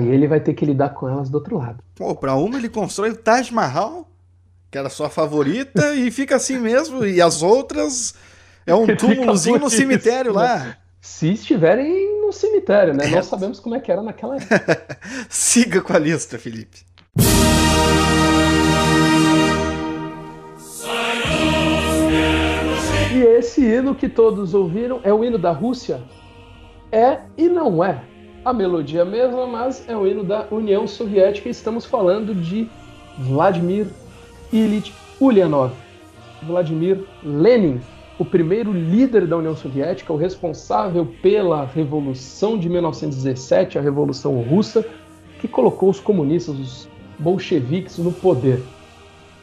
E 0.00 0.08
ele 0.08 0.26
vai 0.26 0.40
ter 0.40 0.54
que 0.54 0.64
lidar 0.64 0.90
com 0.90 1.08
elas 1.08 1.30
do 1.30 1.36
outro 1.36 1.56
lado. 1.56 1.82
Pô, 1.94 2.14
pra 2.14 2.34
uma 2.34 2.58
ele 2.58 2.68
constrói 2.68 3.10
o 3.10 3.16
Taj 3.16 3.52
Mahal, 3.54 4.08
que 4.70 4.76
era 4.76 4.88
sua 4.88 5.08
favorita, 5.08 5.94
e 5.94 6.10
fica 6.10 6.36
assim 6.36 6.58
mesmo, 6.58 7.04
e 7.04 7.22
as 7.22 7.42
outras 7.42 8.14
é 8.66 8.74
um 8.74 8.86
túmulozinho 8.96 9.58
no 9.58 9.70
cemitério 9.70 10.32
lá. 10.32 10.76
Se 11.00 11.32
estiverem 11.32 12.20
no 12.20 12.32
cemitério, 12.32 12.92
né? 12.92 13.06
É. 13.06 13.10
Nós 13.10 13.26
sabemos 13.26 13.60
como 13.60 13.76
é 13.76 13.80
que 13.80 13.90
era 13.90 14.02
naquela 14.02 14.36
época. 14.36 14.98
Siga 15.30 15.80
com 15.80 15.92
a 15.92 15.98
lista, 15.98 16.38
Felipe. 16.38 16.86
E 23.14 23.20
esse 23.20 23.62
hino 23.62 23.94
que 23.94 24.08
todos 24.08 24.54
ouviram 24.54 25.00
é 25.02 25.12
o 25.12 25.24
hino 25.24 25.38
da 25.38 25.50
Rússia? 25.50 26.02
É 26.92 27.20
e 27.36 27.48
não 27.48 27.82
é. 27.82 28.02
A 28.44 28.52
melodia 28.52 29.00
é 29.00 29.04
mesma, 29.04 29.46
mas 29.46 29.86
é 29.88 29.96
o 29.96 30.06
hino 30.06 30.22
da 30.22 30.46
União 30.50 30.86
Soviética 30.86 31.48
estamos 31.48 31.84
falando 31.84 32.34
de 32.34 32.68
Vladimir 33.18 33.88
Ilyich 34.52 34.94
Ulyanov. 35.20 35.72
Vladimir 36.44 37.04
Lenin, 37.24 37.80
o 38.16 38.24
primeiro 38.24 38.72
líder 38.72 39.26
da 39.26 39.36
União 39.36 39.56
Soviética, 39.56 40.12
o 40.12 40.16
responsável 40.16 41.04
pela 41.20 41.64
Revolução 41.64 42.56
de 42.56 42.68
1917, 42.68 43.76
a 43.76 43.82
Revolução 43.82 44.40
Russa, 44.40 44.86
que 45.40 45.48
colocou 45.48 45.90
os 45.90 45.98
comunistas, 45.98 46.54
os 46.56 46.88
bolcheviques, 47.18 47.98
no 47.98 48.12
poder. 48.12 48.62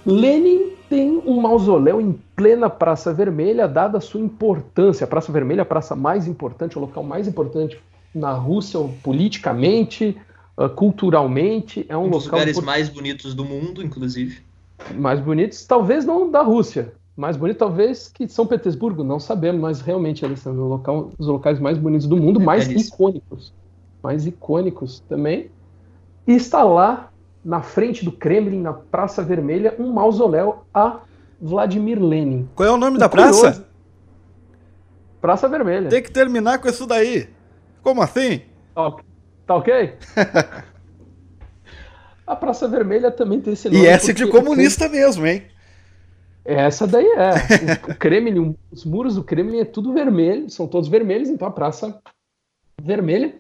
Lenin 0.06 0.72
tem 0.90 1.22
um 1.26 1.42
mausoléu 1.42 2.00
em 2.00 2.14
plena 2.34 2.70
Praça 2.70 3.14
Vermelha, 3.14 3.68
dada 3.68 3.98
a 3.98 4.02
sua 4.02 4.22
importância. 4.22 5.04
A 5.04 5.08
Praça 5.08 5.34
Vermelha 5.34 5.62
é 5.62 5.64
a 5.64 5.66
praça 5.66 5.96
mais 5.96 6.28
importante, 6.28 6.78
o 6.78 6.82
local 6.82 7.04
mais 7.04 7.28
importante 7.28 7.78
na 8.16 8.32
Rússia, 8.32 8.80
politicamente, 9.04 10.18
uh, 10.58 10.70
culturalmente. 10.70 11.86
É 11.90 11.98
um, 11.98 12.06
um 12.06 12.10
dos 12.10 12.26
local 12.26 12.40
lugares 12.40 12.58
por... 12.58 12.66
mais 12.66 12.90
bonitos 12.90 13.36
do 13.36 13.44
mundo, 13.44 13.84
inclusive. 13.84 14.42
Mais 14.96 15.20
bonitos, 15.20 15.66
talvez 15.66 16.06
não 16.06 16.32
da 16.32 16.42
Rússia. 16.42 16.94
Mais 17.16 17.38
bonito, 17.38 17.58
talvez, 17.58 18.10
que 18.10 18.28
São 18.28 18.46
Petersburgo, 18.46 19.02
não 19.02 19.22
sabemos, 19.22 19.62
mas 19.62 19.80
realmente 19.80 20.26
eles 20.26 20.40
são 20.40 20.54
local, 20.54 21.12
os 21.18 21.28
locais 21.28 21.60
mais 21.60 21.78
bonitos 21.78 22.08
do 22.08 22.18
mundo, 22.18 22.42
mais 22.42 22.68
é 22.68 22.74
icônicos. 22.74 23.54
Mais 24.04 24.28
icônicos 24.28 25.02
também. 25.08 25.50
E 26.28 26.34
está 26.34 26.62
lá 26.62 27.10
na 27.44 27.62
frente 27.62 28.04
do 28.04 28.12
Kremlin, 28.12 28.60
na 28.60 28.74
Praça 28.74 29.24
Vermelha, 29.24 29.76
um 29.80 29.94
mausoléu 29.94 30.66
a 30.74 31.00
Vladimir 31.40 32.04
Lenin. 32.04 32.50
Qual 32.54 32.68
é 32.68 32.72
o 32.72 32.78
nome 32.78 32.98
o 32.98 33.00
da 33.00 33.08
curioso, 33.08 33.42
praça? 33.42 33.68
Praça 35.22 35.48
Vermelha. 35.48 35.90
Tem 35.90 36.04
que 36.04 36.12
terminar 36.12 36.60
com 36.60 36.68
isso 36.68 36.86
daí. 36.86 37.30
Como 37.86 38.02
assim? 38.02 38.42
Tá, 38.74 38.98
tá 39.46 39.56
ok? 39.58 39.96
a 42.26 42.36
Praça 42.36 42.68
Vermelha 42.68 43.12
também 43.12 43.40
tem 43.40 43.54
esse 43.54 43.70
nome. 43.70 43.84
E 43.84 43.86
essa 43.86 44.10
é 44.10 44.14
de 44.16 44.28
comunista 44.28 44.90
mesmo, 44.90 45.28
hein? 45.28 45.44
Essa 46.44 46.88
daí 46.88 47.06
é. 47.06 47.92
O 47.92 47.96
Kremlin, 47.96 48.58
os 48.74 48.84
muros 48.86 49.14
do 49.14 49.24
Kremlin 49.24 49.60
é 49.60 49.66
tudo 49.66 49.94
vermelho, 49.94 50.50
são 50.50 50.68
todos 50.68 50.90
vermelhos, 50.90 51.30
então 51.30 51.48
a 51.48 51.52
Praça 51.52 52.02
Vermelha. 52.82 53.40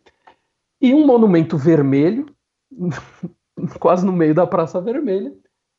E 0.79 0.93
um 0.93 1.07
monumento 1.07 1.57
vermelho 1.57 2.27
quase 3.79 4.05
no 4.05 4.11
meio 4.11 4.35
da 4.35 4.45
Praça 4.45 4.79
Vermelha, 4.79 5.33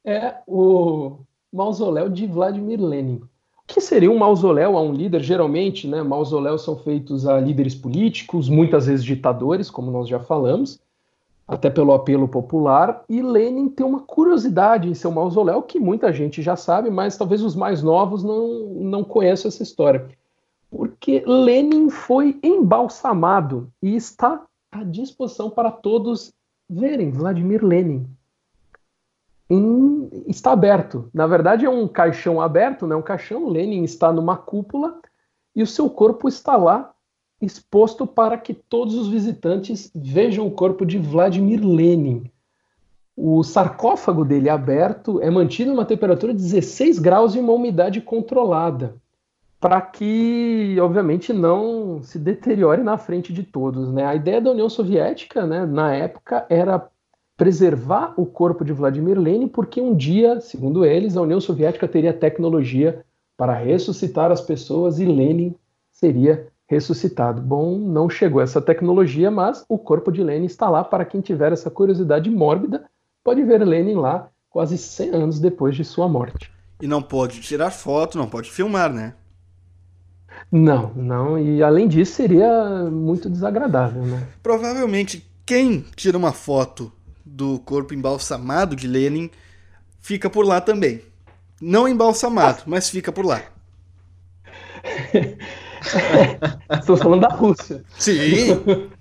é 0.04 0.38
o 0.44 1.20
mausoléu 1.52 2.08
de 2.08 2.26
Vladimir 2.26 2.80
Lenin. 2.80 3.22
Que 3.66 3.80
seria 3.80 4.10
um 4.10 4.18
mausoléu 4.18 4.76
a 4.76 4.80
um 4.80 4.92
líder? 4.92 5.22
Geralmente, 5.22 5.88
né, 5.88 6.02
mausoléus 6.02 6.62
são 6.62 6.76
feitos 6.76 7.26
a 7.26 7.40
líderes 7.40 7.74
políticos, 7.74 8.48
muitas 8.48 8.86
vezes 8.86 9.04
ditadores, 9.04 9.68
como 9.68 9.90
nós 9.90 10.08
já 10.08 10.20
falamos, 10.20 10.80
até 11.48 11.68
pelo 11.68 11.92
apelo 11.92 12.28
popular. 12.28 13.04
E 13.08 13.20
Lenin 13.20 13.68
tem 13.68 13.84
uma 13.84 14.00
curiosidade 14.00 14.88
em 14.88 14.94
seu 14.94 15.10
mausoléu 15.10 15.62
que 15.62 15.80
muita 15.80 16.12
gente 16.12 16.42
já 16.42 16.54
sabe, 16.54 16.90
mas 16.90 17.16
talvez 17.16 17.42
os 17.42 17.56
mais 17.56 17.82
novos 17.82 18.22
não, 18.22 18.48
não 18.74 19.02
conheçam 19.02 19.48
essa 19.48 19.62
história. 19.62 20.08
Porque 20.70 21.24
Lenin 21.26 21.90
foi 21.90 22.38
embalsamado 22.42 23.68
e 23.82 23.96
está 23.96 24.44
à 24.70 24.84
disposição 24.84 25.50
para 25.50 25.70
todos 25.70 26.32
verem 26.68 27.10
Vladimir 27.10 27.64
Lenin. 27.64 28.06
Em, 29.48 30.08
está 30.26 30.52
aberto. 30.52 31.08
Na 31.14 31.26
verdade, 31.26 31.64
é 31.64 31.70
um 31.70 31.86
caixão 31.86 32.40
aberto, 32.40 32.86
né? 32.86 32.96
um 32.96 33.02
caixão. 33.02 33.48
Lenin 33.48 33.84
está 33.84 34.12
numa 34.12 34.36
cúpula 34.36 35.00
e 35.54 35.62
o 35.62 35.66
seu 35.66 35.88
corpo 35.88 36.28
está 36.28 36.56
lá 36.56 36.92
exposto 37.40 38.06
para 38.06 38.38
que 38.38 38.54
todos 38.54 38.94
os 38.94 39.08
visitantes 39.08 39.90
vejam 39.94 40.46
o 40.46 40.50
corpo 40.50 40.86
de 40.86 40.98
Vladimir 40.98 41.64
Lenin. 41.64 42.30
O 43.16 43.42
sarcófago 43.42 44.24
dele 44.24 44.48
aberto 44.48 45.20
é 45.22 45.30
mantido 45.30 45.70
numa 45.70 45.84
temperatura 45.84 46.34
de 46.34 46.42
16 46.42 46.98
graus 46.98 47.34
e 47.34 47.38
uma 47.38 47.52
umidade 47.52 48.00
controlada 48.00 48.96
para 49.58 49.80
que, 49.80 50.76
obviamente, 50.80 51.32
não 51.32 52.02
se 52.02 52.18
deteriore 52.18 52.82
na 52.82 52.98
frente 52.98 53.32
de 53.32 53.42
todos. 53.42 53.90
Né? 53.90 54.04
A 54.04 54.14
ideia 54.14 54.40
da 54.40 54.50
União 54.50 54.68
Soviética, 54.68 55.46
né, 55.46 55.64
na 55.64 55.94
época, 55.94 56.46
era 56.50 56.86
preservar 57.36 58.14
o 58.16 58.24
corpo 58.24 58.64
de 58.64 58.72
Vladimir 58.72 59.18
Lenin, 59.18 59.48
porque 59.48 59.80
um 59.80 59.94
dia, 59.94 60.40
segundo 60.40 60.84
eles, 60.84 61.16
a 61.16 61.22
União 61.22 61.40
Soviética 61.40 61.86
teria 61.86 62.12
tecnologia 62.12 63.04
para 63.36 63.54
ressuscitar 63.54 64.32
as 64.32 64.40
pessoas 64.40 64.98
e 64.98 65.04
Lenin 65.04 65.54
seria 65.92 66.48
ressuscitado. 66.66 67.40
Bom, 67.40 67.78
não 67.78 68.08
chegou 68.08 68.40
essa 68.40 68.60
tecnologia, 68.60 69.30
mas 69.30 69.64
o 69.68 69.78
corpo 69.78 70.10
de 70.10 70.22
Lenin 70.22 70.46
está 70.46 70.68
lá 70.70 70.82
para 70.82 71.04
quem 71.04 71.20
tiver 71.20 71.52
essa 71.52 71.70
curiosidade 71.70 72.30
mórbida, 72.30 72.84
pode 73.22 73.42
ver 73.42 73.62
Lenin 73.62 73.94
lá 73.94 74.28
quase 74.48 74.78
100 74.78 75.10
anos 75.10 75.38
depois 75.38 75.76
de 75.76 75.84
sua 75.84 76.08
morte. 76.08 76.50
E 76.80 76.86
não 76.86 77.02
pode 77.02 77.40
tirar 77.40 77.70
foto, 77.70 78.18
não 78.18 78.28
pode 78.28 78.50
filmar, 78.50 78.92
né? 78.92 79.14
Não, 80.50 80.92
não, 80.94 81.38
e 81.38 81.62
além 81.62 81.88
disso 81.88 82.12
seria 82.12 82.84
muito 82.90 83.28
desagradável, 83.28 84.02
né? 84.02 84.26
Provavelmente 84.42 85.26
quem 85.44 85.84
tira 85.94 86.16
uma 86.16 86.32
foto 86.32 86.92
do 87.36 87.58
corpo 87.58 87.92
embalsamado 87.92 88.74
de 88.74 88.88
Lenin 88.88 89.30
fica 90.00 90.30
por 90.30 90.46
lá 90.46 90.58
também. 90.58 91.02
Não 91.60 91.86
embalsamado, 91.86 92.62
mas 92.66 92.88
fica 92.88 93.12
por 93.12 93.26
lá. 93.26 93.42
Estamos 96.80 97.02
falando 97.02 97.20
da 97.20 97.28
Rússia. 97.28 97.84
Sim. 97.98 98.88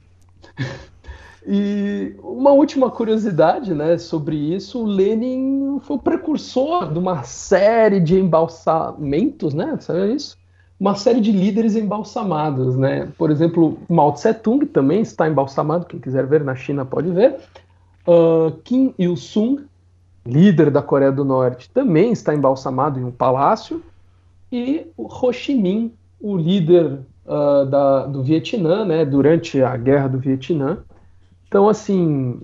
E 1.48 2.16
uma 2.24 2.50
última 2.54 2.90
curiosidade 2.90 3.72
né, 3.76 4.00
sobre 4.00 4.36
isso, 4.36 4.82
o 4.82 4.84
Lenin 4.84 5.80
foi 5.80 5.98
o 5.98 6.00
precursor 6.00 6.92
de 6.92 6.98
uma 6.98 7.22
série 7.22 8.00
de 8.00 8.20
embalsamentos, 8.20 9.54
né? 9.54 9.78
Sabe 9.80 10.16
isso? 10.16 10.36
Uma 10.80 10.96
série 10.96 11.22
de 11.22 11.32
líderes 11.32 11.76
embalsamados, 11.76 12.76
né? 12.76 13.10
Por 13.16 13.30
exemplo, 13.30 13.78
Mao 13.88 14.12
Tse 14.14 14.34
Tung 14.34 14.66
também 14.66 15.02
está 15.02 15.30
embalsamado, 15.30 15.86
quem 15.86 16.00
quiser 16.00 16.26
ver 16.26 16.44
na 16.44 16.56
China 16.56 16.84
pode 16.84 17.12
ver. 17.12 17.36
Uh, 18.08 18.52
Kim 18.64 18.94
Il-sung, 18.98 19.66
líder 20.26 20.70
da 20.70 20.82
Coreia 20.82 21.12
do 21.12 21.26
Norte, 21.26 21.70
também 21.70 22.12
está 22.12 22.34
embalsamado 22.34 23.00
em 23.00 23.04
um 23.04 23.12
palácio. 23.12 23.82
E 24.52 24.88
o 24.96 25.08
Ho 25.08 25.34
Chi 25.34 25.56
Minh, 25.56 25.92
o 26.22 26.38
líder 26.38 27.00
uh, 27.26 27.66
da, 27.66 28.06
do 28.06 28.24
Vietnã, 28.24 28.86
né, 28.86 29.06
durante 29.06 29.62
a 29.62 29.76
Guerra 29.76 30.08
do 30.08 30.20
Vietnã, 30.20 30.80
então, 31.48 31.70
assim, 31.70 32.42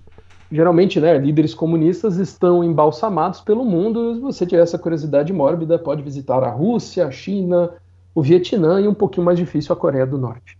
geralmente, 0.49 0.99
né, 0.99 1.17
líderes 1.17 1.53
comunistas 1.53 2.17
estão 2.17 2.63
embalsamados 2.63 3.41
pelo 3.41 3.65
mundo. 3.65 4.15
Se 4.15 4.21
você 4.21 4.45
tiver 4.45 4.61
essa 4.61 4.79
curiosidade 4.79 5.33
mórbida, 5.33 5.77
pode 5.77 6.01
visitar 6.01 6.41
a 6.43 6.49
Rússia, 6.49 7.07
a 7.07 7.11
China, 7.11 7.71
o 8.15 8.21
Vietnã 8.21 8.79
e 8.79 8.87
um 8.87 8.93
pouquinho 8.93 9.25
mais 9.25 9.37
difícil 9.37 9.73
a 9.73 9.75
Coreia 9.75 10.05
do 10.05 10.17
Norte. 10.17 10.57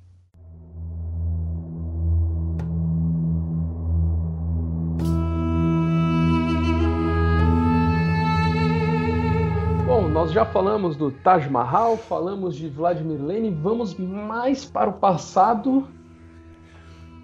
Já 10.32 10.46
falamos 10.46 10.96
do 10.96 11.12
Taj 11.12 11.50
Mahal, 11.50 11.98
falamos 11.98 12.56
de 12.56 12.70
Vladimir 12.70 13.22
Lenin, 13.22 13.54
vamos 13.62 13.96
mais 13.96 14.64
para 14.64 14.90
o 14.90 14.94
passado 14.94 15.88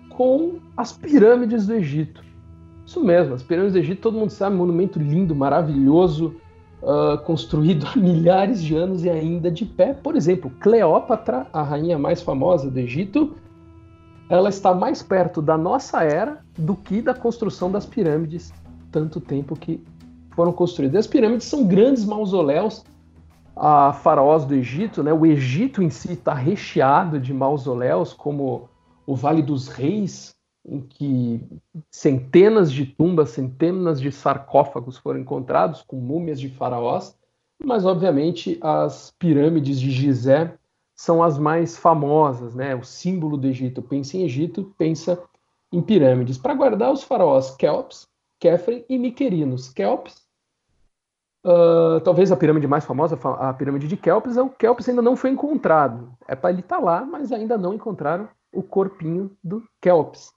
com 0.09 0.59
as 0.75 0.91
pirâmides 0.91 1.67
do 1.67 1.73
Egito. 1.73 2.21
Isso 2.85 3.01
mesmo, 3.03 3.33
as 3.33 3.43
pirâmides 3.43 3.73
do 3.73 3.79
Egito, 3.79 4.01
todo 4.01 4.17
mundo 4.17 4.29
sabe, 4.29 4.55
monumento 4.57 4.99
lindo, 4.99 5.33
maravilhoso, 5.33 6.35
uh, 6.81 7.17
construído 7.23 7.87
há 7.87 7.95
milhares 7.99 8.61
de 8.61 8.75
anos 8.75 9.05
e 9.05 9.09
ainda 9.09 9.49
de 9.49 9.65
pé. 9.65 9.93
Por 9.93 10.15
exemplo, 10.15 10.51
Cleópatra, 10.59 11.47
a 11.53 11.63
rainha 11.63 11.97
mais 11.97 12.21
famosa 12.21 12.69
do 12.69 12.77
Egito, 12.77 13.37
ela 14.29 14.49
está 14.49 14.73
mais 14.73 15.01
perto 15.01 15.41
da 15.41 15.57
nossa 15.57 16.03
era 16.03 16.41
do 16.57 16.75
que 16.75 17.01
da 17.01 17.13
construção 17.13 17.71
das 17.71 17.85
pirâmides, 17.85 18.53
tanto 18.91 19.21
tempo 19.21 19.55
que 19.55 19.81
foram 20.35 20.51
construídas. 20.51 20.99
As 20.99 21.07
pirâmides 21.07 21.47
são 21.47 21.65
grandes 21.65 22.03
mausoléus 22.03 22.83
a 23.59 23.93
faraós 23.93 24.45
do 24.45 24.53
Egito, 24.53 25.03
né? 25.03 25.13
O 25.13 25.25
Egito 25.25 25.81
em 25.81 25.89
si 25.89 26.13
está 26.13 26.33
recheado 26.33 27.19
de 27.19 27.33
mausoléus, 27.33 28.13
como 28.13 28.69
o 29.05 29.15
Vale 29.15 29.41
dos 29.41 29.67
Reis, 29.67 30.35
em 30.65 30.81
que 30.81 31.41
centenas 31.89 32.71
de 32.71 32.85
tumbas, 32.85 33.29
centenas 33.29 34.01
de 34.01 34.11
sarcófagos 34.11 34.97
foram 34.97 35.19
encontrados 35.19 35.81
com 35.81 35.95
múmias 35.95 36.39
de 36.39 36.49
faraós, 36.49 37.17
mas 37.63 37.85
obviamente 37.85 38.57
as 38.61 39.13
pirâmides 39.17 39.79
de 39.79 39.89
Gizé 39.89 40.53
são 40.95 41.23
as 41.23 41.37
mais 41.37 41.77
famosas, 41.77 42.53
né? 42.53 42.75
O 42.75 42.83
símbolo 42.83 43.37
do 43.37 43.47
Egito. 43.47 43.81
Pensa 43.81 44.17
em 44.17 44.23
Egito, 44.23 44.73
pensa 44.77 45.21
em 45.71 45.81
pirâmides. 45.81 46.37
Para 46.37 46.53
guardar 46.53 46.91
os 46.91 47.03
faraós 47.03 47.55
Kelps, 47.55 48.07
Kefren 48.39 48.83
e 48.89 48.97
Miquerinos. 48.97 49.69
Kelps, 49.69 50.26
uh, 51.47 52.01
talvez 52.01 52.31
a 52.31 52.35
pirâmide 52.35 52.67
mais 52.67 52.85
famosa, 52.85 53.17
a 53.39 53.53
pirâmide 53.53 53.87
de 53.87 53.95
Kelps, 53.95 54.37
é 54.37 54.41
o 54.41 54.49
Kelps 54.49 54.89
ainda 54.89 55.01
não 55.01 55.15
foi 55.15 55.29
encontrado. 55.29 56.11
É 56.27 56.35
para 56.35 56.51
ele 56.51 56.59
estar 56.59 56.77
tá 56.77 56.83
lá, 56.83 57.05
mas 57.05 57.31
ainda 57.31 57.57
não 57.57 57.73
encontraram 57.73 58.27
o 58.53 58.61
corpinho 58.61 59.31
do 59.43 59.63
Kelps. 59.81 60.31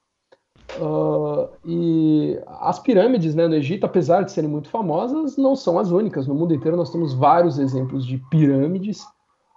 Uh, 0.78 1.48
e 1.64 2.40
as 2.60 2.78
pirâmides 2.78 3.34
né, 3.34 3.48
no 3.48 3.54
Egito, 3.54 3.84
apesar 3.84 4.22
de 4.22 4.30
serem 4.30 4.48
muito 4.48 4.68
famosas, 4.68 5.36
não 5.36 5.56
são 5.56 5.78
as 5.78 5.90
únicas. 5.90 6.28
No 6.28 6.34
mundo 6.34 6.54
inteiro 6.54 6.76
nós 6.76 6.90
temos 6.90 7.12
vários 7.12 7.58
exemplos 7.58 8.06
de 8.06 8.18
pirâmides, 8.30 9.02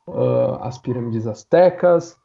uh, 0.08 0.58
as 0.62 0.80
pirâmides 0.80 1.28
astecas, 1.28 2.18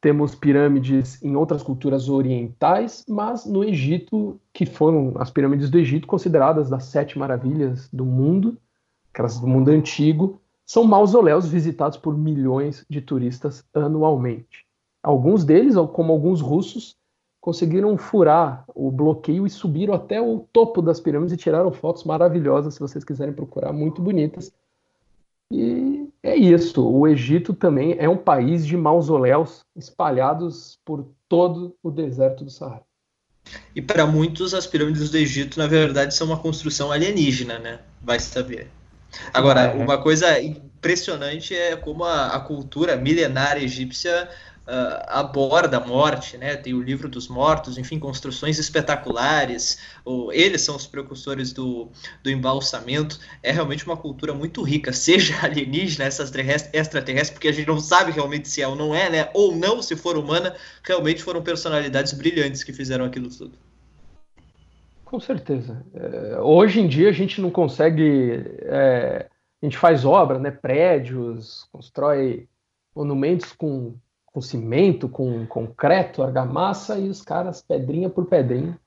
temos 0.00 0.34
pirâmides 0.34 1.22
em 1.22 1.36
outras 1.36 1.62
culturas 1.62 2.08
orientais, 2.08 3.04
mas 3.08 3.44
no 3.44 3.62
Egito, 3.62 4.40
que 4.52 4.64
foram 4.64 5.12
as 5.16 5.30
pirâmides 5.30 5.68
do 5.68 5.78
Egito 5.78 6.06
consideradas 6.06 6.70
das 6.70 6.84
sete 6.84 7.18
maravilhas 7.18 7.88
do 7.92 8.04
mundo, 8.04 8.56
aquelas 9.12 9.38
do 9.38 9.46
mundo 9.46 9.68
antigo, 9.68 10.40
são 10.64 10.84
mausoléus 10.84 11.48
visitados 11.48 11.98
por 11.98 12.16
milhões 12.16 12.86
de 12.88 13.00
turistas 13.00 13.64
anualmente. 13.74 14.64
Alguns 15.02 15.44
deles, 15.44 15.74
como 15.92 16.12
alguns 16.12 16.40
russos, 16.40 16.96
conseguiram 17.40 17.96
furar 17.96 18.64
o 18.74 18.90
bloqueio 18.90 19.46
e 19.46 19.50
subiram 19.50 19.94
até 19.94 20.20
o 20.20 20.46
topo 20.52 20.80
das 20.80 21.00
pirâmides 21.00 21.34
e 21.34 21.38
tiraram 21.38 21.72
fotos 21.72 22.04
maravilhosas, 22.04 22.74
se 22.74 22.80
vocês 22.80 23.02
quiserem 23.02 23.34
procurar, 23.34 23.72
muito 23.72 24.00
bonitas. 24.00 24.52
E 25.52 26.08
é 26.22 26.36
isso. 26.36 26.86
O 26.86 27.06
Egito 27.06 27.52
também 27.52 27.96
é 27.98 28.08
um 28.08 28.16
país 28.16 28.66
de 28.66 28.76
mausoléus 28.76 29.60
espalhados 29.76 30.78
por 30.84 31.08
todo 31.28 31.74
o 31.82 31.90
deserto 31.90 32.44
do 32.44 32.50
Saara. 32.50 32.82
E 33.74 33.82
para 33.82 34.06
muitos, 34.06 34.54
as 34.54 34.66
pirâmides 34.66 35.10
do 35.10 35.16
Egito, 35.16 35.58
na 35.58 35.66
verdade, 35.66 36.14
são 36.14 36.26
uma 36.26 36.38
construção 36.38 36.92
alienígena, 36.92 37.58
né? 37.58 37.80
Vai 38.00 38.20
saber. 38.20 38.70
Agora, 39.32 39.62
é. 39.62 39.74
uma 39.74 39.98
coisa 39.98 40.40
impressionante 40.40 41.54
é 41.54 41.74
como 41.76 42.04
a, 42.04 42.28
a 42.28 42.40
cultura 42.40 42.96
milenária 42.96 43.62
egípcia 43.62 44.28
uh, 44.66 45.04
aborda 45.08 45.78
a 45.78 45.86
morte, 45.86 46.36
né? 46.36 46.56
Tem 46.56 46.74
o 46.74 46.82
livro 46.82 47.08
dos 47.08 47.28
mortos, 47.28 47.78
enfim, 47.78 47.98
construções 47.98 48.58
espetaculares. 48.58 49.78
Ou, 50.04 50.32
eles 50.32 50.60
são 50.62 50.76
os 50.76 50.86
precursores 50.86 51.52
do, 51.52 51.88
do 52.22 52.30
embalsamento. 52.30 53.18
É 53.42 53.50
realmente 53.50 53.86
uma 53.86 53.96
cultura 53.96 54.34
muito 54.34 54.62
rica, 54.62 54.92
seja 54.92 55.34
alienígena, 55.44 56.06
extraterrestre, 56.06 57.32
porque 57.32 57.48
a 57.48 57.52
gente 57.52 57.68
não 57.68 57.80
sabe 57.80 58.12
realmente 58.12 58.48
se 58.48 58.62
é 58.62 58.68
ou 58.68 58.76
não 58.76 58.94
é, 58.94 59.10
né? 59.10 59.30
Ou 59.34 59.54
não, 59.54 59.82
se 59.82 59.96
for 59.96 60.16
humana, 60.16 60.54
realmente 60.84 61.22
foram 61.22 61.42
personalidades 61.42 62.12
brilhantes 62.12 62.62
que 62.64 62.72
fizeram 62.72 63.04
aquilo 63.04 63.28
tudo. 63.28 63.52
Com 65.04 65.18
certeza. 65.18 65.84
É, 65.92 66.40
hoje 66.40 66.80
em 66.80 66.86
dia 66.86 67.08
a 67.08 67.12
gente 67.12 67.40
não 67.40 67.50
consegue. 67.50 68.44
É, 68.62 69.26
a 69.60 69.66
gente 69.66 69.76
faz 69.76 70.04
obra, 70.04 70.38
né? 70.38 70.52
Prédios, 70.52 71.66
constrói 71.72 72.48
monumentos 72.94 73.52
com 73.52 73.96
com 74.32 74.40
cimento, 74.40 75.08
com 75.08 75.46
concreto, 75.46 76.22
argamassa 76.22 76.98
e 76.98 77.08
os 77.08 77.20
caras, 77.22 77.62
pedrinha 77.62 78.08
por 78.08 78.26
pedrinha, 78.26 78.78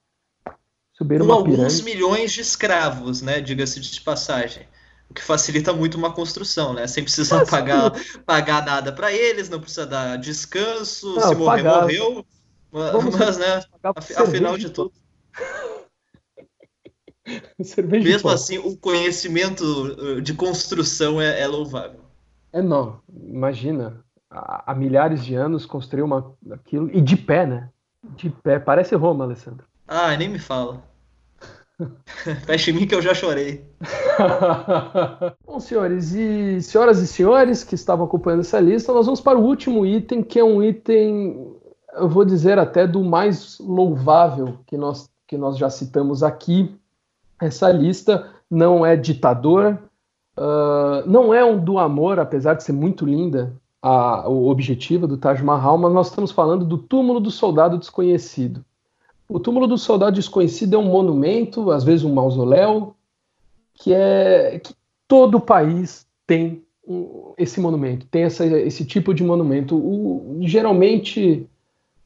subiram 0.94 1.26
com 1.26 1.34
uma 1.34 1.44
pirâmide. 1.44 1.62
alguns 1.64 1.82
milhões 1.82 2.32
de 2.32 2.41
escravos, 2.41 3.22
né? 3.22 3.41
Diga-se 3.41 3.80
de 3.80 4.02
passagem. 4.02 4.68
O 5.10 5.14
que 5.14 5.22
facilita 5.22 5.74
muito 5.74 5.96
uma 5.96 6.14
construção, 6.14 6.74
né? 6.74 6.88
Sem 6.88 7.04
precisar 7.04 7.39
Mas, 7.39 7.50
pagar, 7.50 7.91
pagar 8.26 8.66
nada 8.66 8.91
para 8.91 9.12
eles, 9.12 9.50
não 9.50 9.60
precisa 9.60 9.86
dar 9.86 10.18
descanso, 10.18 11.16
não, 11.16 11.28
se 11.28 11.36
morrer, 11.36 11.64
pagar. 11.64 11.82
morreu. 11.82 12.26
Vamos 12.72 13.16
mas, 13.16 13.38
né, 13.38 13.64
afinal 14.18 14.58
de 14.58 14.70
tudo. 14.70 14.91
Mesmo 18.04 18.30
assim, 18.30 18.58
o 18.58 18.76
conhecimento 18.76 19.64
uh, 19.64 20.22
de 20.22 20.34
construção 20.34 21.22
é, 21.22 21.41
é 21.41 21.48
louvável. 21.48 22.02
É 22.52 22.62
não, 22.62 23.00
imagina 23.10 24.03
há, 24.34 24.74
milhares 24.74 25.24
de 25.24 25.36
anos 25.36 25.66
construiu 25.66 26.06
uma, 26.06 26.34
aquilo, 26.52 26.90
e 26.92 27.00
de 27.00 27.16
pé, 27.16 27.46
né? 27.46 27.70
De 28.16 28.30
pé, 28.30 28.60
parece 28.60 28.96
Roma, 28.96 29.24
Alessandro. 29.24 29.66
Ah, 29.88 30.16
nem 30.18 30.28
me 30.28 30.40
fala. 30.40 30.82
Feche 32.46 32.72
em 32.72 32.74
mim 32.74 32.88
que 32.88 32.96
eu 32.96 33.02
já 33.02 33.14
chorei. 33.14 33.64
Bom, 35.46 35.60
senhores 35.60 36.14
e 36.14 36.62
senhoras 36.62 37.00
e 37.00 37.08
senhores 37.08 37.64
que 37.64 37.76
estavam 37.76 38.06
acompanhando 38.06 38.42
essa 38.42 38.60
lista, 38.60 38.94
nós 38.94 39.06
vamos 39.06 39.22
para 39.22 39.38
o 39.38 39.44
último 39.44 39.86
item, 39.86 40.24
que 40.24 40.40
é 40.40 40.44
um 40.44 40.62
item, 40.64 41.56
eu 41.94 42.10
vou 42.10 42.26
dizer 42.26 42.58
até 42.58 42.88
do 42.88 43.04
mais 43.04 43.60
louvável 43.60 44.60
que 44.66 44.78
nós, 44.78 45.10
que 45.28 45.38
nós 45.38 45.58
já 45.58 45.70
citamos 45.70 46.24
aqui. 46.24 46.76
Essa 47.40 47.72
lista 47.72 48.30
não 48.50 48.86
é 48.86 48.96
ditador, 48.96 49.78
uh, 50.38 51.08
não 51.08 51.34
é 51.34 51.44
um 51.44 51.60
do 51.62 51.78
amor, 51.78 52.20
apesar 52.20 52.54
de 52.54 52.64
ser 52.64 52.74
muito 52.74 53.06
linda, 53.06 53.54
a, 53.84 54.30
o 54.30 54.48
objetivo 54.48 55.06
do 55.06 55.18
Taj 55.18 55.44
Mahal, 55.44 55.78
mas 55.78 55.92
nós 55.92 56.08
estamos 56.08 56.32
falando 56.32 56.64
do 56.64 56.78
túmulo 56.78 57.20
do 57.20 57.30
soldado 57.30 57.78
desconhecido. 57.78 58.64
O 59.28 59.42
túmulo 59.42 59.68
do 59.68 59.78
soldado 59.78 60.16
desconhecido 60.16 60.76
é 60.76 60.78
um 60.78 60.90
monumento, 60.90 61.70
às 61.70 61.84
vezes 61.84 62.06
um 62.06 62.14
mausoléu, 62.14 62.96
que 63.74 63.94
é 63.94 64.62
que 64.64 64.74
todo 65.06 65.40
país 65.40 66.08
tem 66.26 66.64
esse 67.38 67.60
monumento, 67.60 68.06
tem 68.08 68.24
essa, 68.24 68.46
esse 68.46 68.86
tipo 68.86 69.14
de 69.14 69.24
monumento. 69.24 69.76
O, 69.76 70.38
geralmente 70.42 71.46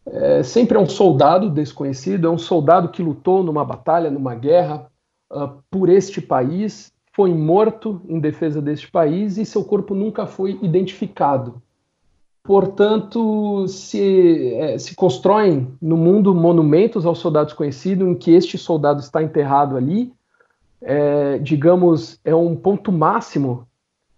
é, 0.07 0.41
sempre 0.41 0.77
é 0.77 0.81
um 0.81 0.89
soldado 0.89 1.47
desconhecido, 1.47 2.25
é 2.25 2.29
um 2.29 2.37
soldado 2.39 2.89
que 2.89 3.03
lutou 3.03 3.43
numa 3.43 3.63
batalha, 3.63 4.09
numa 4.09 4.33
guerra 4.33 4.89
uh, 5.31 5.49
por 5.69 5.89
este 5.89 6.21
país, 6.21 6.91
foi 7.11 7.33
morto 7.33 8.01
em 8.07 8.19
defesa 8.19 8.61
deste 8.61 8.89
país 8.89 9.37
e 9.37 9.45
seu 9.45 9.63
corpo 9.63 9.93
nunca 9.93 10.25
foi 10.25 10.57
identificado 10.61 11.61
Portanto, 12.47 13.67
se, 13.67 14.55
é, 14.55 14.77
se 14.77 14.95
constroem 14.95 15.67
no 15.81 15.97
mundo 15.97 16.33
monumentos 16.33 17.05
aos 17.05 17.19
soldados 17.19 17.53
conhecidos, 17.53 18.07
em 18.07 18.15
que 18.15 18.31
este 18.31 18.57
soldado 18.57 19.01
está 19.01 19.21
enterrado 19.21 19.75
ali, 19.75 20.13
é, 20.81 21.39
digamos, 21.39 22.17
é 22.23 22.33
um 22.33 22.55
ponto 22.55 22.89
máximo 22.89 23.67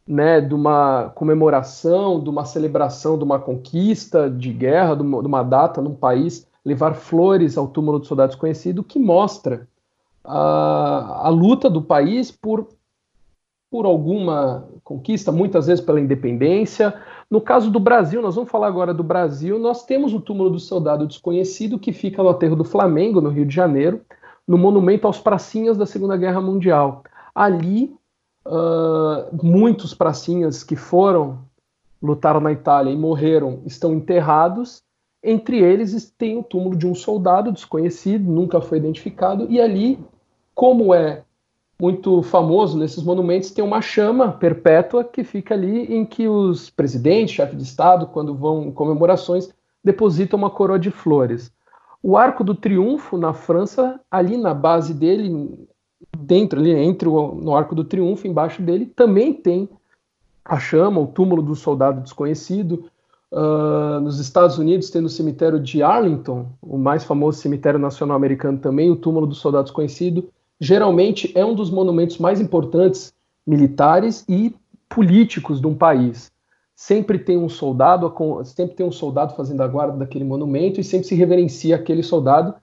né, 0.07 0.39
de 0.39 0.53
uma 0.53 1.09
comemoração, 1.15 2.21
de 2.21 2.30
uma 2.30 2.45
celebração 2.45 3.17
de 3.17 3.23
uma 3.23 3.39
conquista 3.39 4.30
de 4.30 4.53
guerra, 4.53 4.95
de 4.95 5.01
uma, 5.01 5.21
de 5.21 5.27
uma 5.27 5.41
data 5.41 5.82
num 5.82 5.95
país, 5.95 6.47
levar 6.63 6.93
flores 6.93 7.57
ao 7.57 7.67
túmulo 7.67 7.97
do 7.97 8.05
soldado 8.05 8.30
desconhecido, 8.30 8.84
que 8.84 8.99
mostra 8.99 9.67
a, 10.23 11.21
a 11.25 11.30
luta 11.30 11.67
do 11.67 11.82
país 11.82 12.30
por, 12.30 12.67
por 13.71 13.88
alguma 13.88 14.67
conquista, 14.84 15.32
muitas 15.32 15.65
vezes 15.65 15.84
pela 15.84 15.99
independência, 15.99 16.93
no 17.30 17.39
caso 17.39 17.69
do 17.69 17.80
Brasil, 17.80 18.21
nós 18.21 18.36
vamos 18.36 18.49
falar 18.49 18.67
agora 18.67 18.93
do 18.93 19.03
Brasil, 19.03 19.59
nós 19.59 19.86
temos 19.86 20.13
o 20.13 20.19
túmulo 20.19 20.49
do 20.49 20.59
soldado 20.59 21.05
desconhecido 21.05 21.77
que 21.77 21.93
fica 21.93 22.23
no 22.23 22.30
aterro 22.30 22.55
do 22.55 22.63
Flamengo, 22.63 23.21
no 23.21 23.30
Rio 23.30 23.45
de 23.45 23.53
Janeiro, 23.53 24.01
no 24.47 24.57
monumento 24.57 25.05
aos 25.05 25.19
pracinhas 25.19 25.77
da 25.77 25.86
Segunda 25.86 26.17
Guerra 26.17 26.41
Mundial. 26.41 27.03
Ali, 27.36 27.95
uh, 28.47 29.45
muitos 29.45 29.93
pracinhas 29.93 30.63
que 30.63 30.75
foram 30.75 31.47
lutaram 32.01 32.39
na 32.39 32.51
Itália 32.51 32.91
e 32.91 32.97
morreram 32.97 33.61
estão 33.65 33.93
enterrados. 33.93 34.82
Entre 35.23 35.59
eles 35.59 36.11
tem 36.17 36.38
o 36.38 36.43
túmulo 36.43 36.75
de 36.75 36.88
um 36.88 36.95
soldado 36.95 37.51
desconhecido, 37.51 38.32
nunca 38.32 38.59
foi 38.61 38.77
identificado, 38.80 39.45
e 39.49 39.61
ali, 39.61 39.99
como 40.55 40.93
é 40.93 41.23
muito 41.82 42.21
famoso 42.21 42.77
nesses 42.77 43.01
monumentos 43.01 43.51
tem 43.51 43.63
uma 43.63 43.82
chama 43.82 44.34
perpétua 44.34 45.03
que 45.03 45.23
fica 45.23 45.53
ali 45.53 45.86
em 45.86 46.05
que 46.05 46.27
os 46.27 46.69
presidentes, 46.69 47.36
chefes 47.36 47.57
de 47.57 47.63
Estado, 47.63 48.07
quando 48.07 48.36
vão 48.36 48.63
em 48.63 48.71
comemorações, 48.71 49.49
depositam 49.84 50.38
uma 50.38 50.49
coroa 50.49 50.77
de 50.77 50.91
flores. 50.91 51.51
O 52.03 52.17
Arco 52.17 52.43
do 52.43 52.53
Triunfo 52.53 53.17
na 53.17 53.34
França, 53.34 53.99
ali 54.11 54.36
na 54.36 54.53
base 54.53 54.93
dele, 54.93 55.67
dentro 56.17 56.59
ali 56.59 56.71
entre 56.71 57.07
o 57.07 57.36
no 57.36 57.55
Arco 57.55 57.73
do 57.73 57.86
Triunfo, 57.86 58.27
embaixo 58.27 58.61
dele, 58.61 58.86
também 58.86 59.34
tem 59.34 59.69
a 60.43 60.59
chama, 60.59 60.99
o 60.99 61.07
túmulo 61.07 61.41
do 61.41 61.55
soldado 61.55 62.01
desconhecido. 62.01 62.89
Uh, 63.32 64.01
nos 64.01 64.19
Estados 64.19 64.57
Unidos 64.57 64.89
tem 64.89 65.01
no 65.01 65.09
cemitério 65.09 65.59
de 65.59 65.84
Arlington, 65.84 66.47
o 66.61 66.77
mais 66.77 67.03
famoso 67.03 67.39
cemitério 67.39 67.80
nacional 67.80 68.17
americano 68.17 68.57
também, 68.57 68.89
o 68.89 68.95
túmulo 68.95 69.27
do 69.27 69.36
soldado 69.36 69.65
desconhecido 69.65 70.30
geralmente 70.60 71.32
é 71.36 71.45
um 71.45 71.55
dos 71.55 71.70
monumentos 71.70 72.18
mais 72.18 72.41
importantes 72.41 73.14
militares 73.45 74.26
e 74.28 74.55
políticos 74.88 75.62
de 75.62 75.68
um 75.68 75.74
país. 75.74 76.32
Sempre 76.76 77.20
tem 77.20 77.38
um 77.38 77.49
soldado, 77.49 78.14
sempre 78.45 78.76
tem 78.76 78.86
um 78.86 78.91
soldado 78.91 79.36
fazendo 79.36 79.62
a 79.62 79.68
guarda 79.68 79.97
daquele 79.97 80.24
monumento 80.24 80.80
e 80.80 80.84
sempre 80.84 81.07
se 81.07 81.16
reverencia 81.16 81.76
aquele 81.76 82.03
soldado 82.03 82.55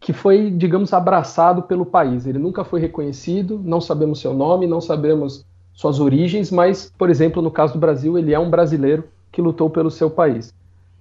que 0.00 0.12
foi, 0.12 0.50
digamos, 0.50 0.92
abraçado 0.92 1.62
pelo 1.62 1.84
país. 1.84 2.26
Ele 2.26 2.38
nunca 2.38 2.64
foi 2.64 2.80
reconhecido, 2.80 3.60
não 3.62 3.80
sabemos 3.80 4.20
seu 4.20 4.32
nome, 4.32 4.66
não 4.66 4.80
sabemos 4.80 5.44
suas 5.74 6.00
origens, 6.00 6.50
mas, 6.50 6.92
por 6.96 7.10
exemplo, 7.10 7.42
no 7.42 7.50
caso 7.50 7.74
do 7.74 7.78
Brasil, 7.78 8.18
ele 8.18 8.32
é 8.32 8.38
um 8.38 8.50
brasileiro 8.50 9.04
que 9.30 9.42
lutou 9.42 9.68
pelo 9.68 9.90
seu 9.90 10.10
país. 10.10 10.54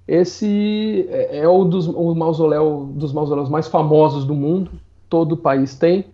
Esse 0.08 1.08
é, 1.10 1.40
é 1.40 1.48
o 1.48 1.64
dos, 1.64 1.88
mausoléu, 1.88 2.90
dos 2.94 3.14
mausoléus 3.14 3.50
mais 3.50 3.68
famosos 3.68 4.26
do 4.26 4.36
mundo, 4.36 4.72
todo 5.10 5.34
o 5.34 5.38
país 5.38 5.76
tem, 5.76 6.06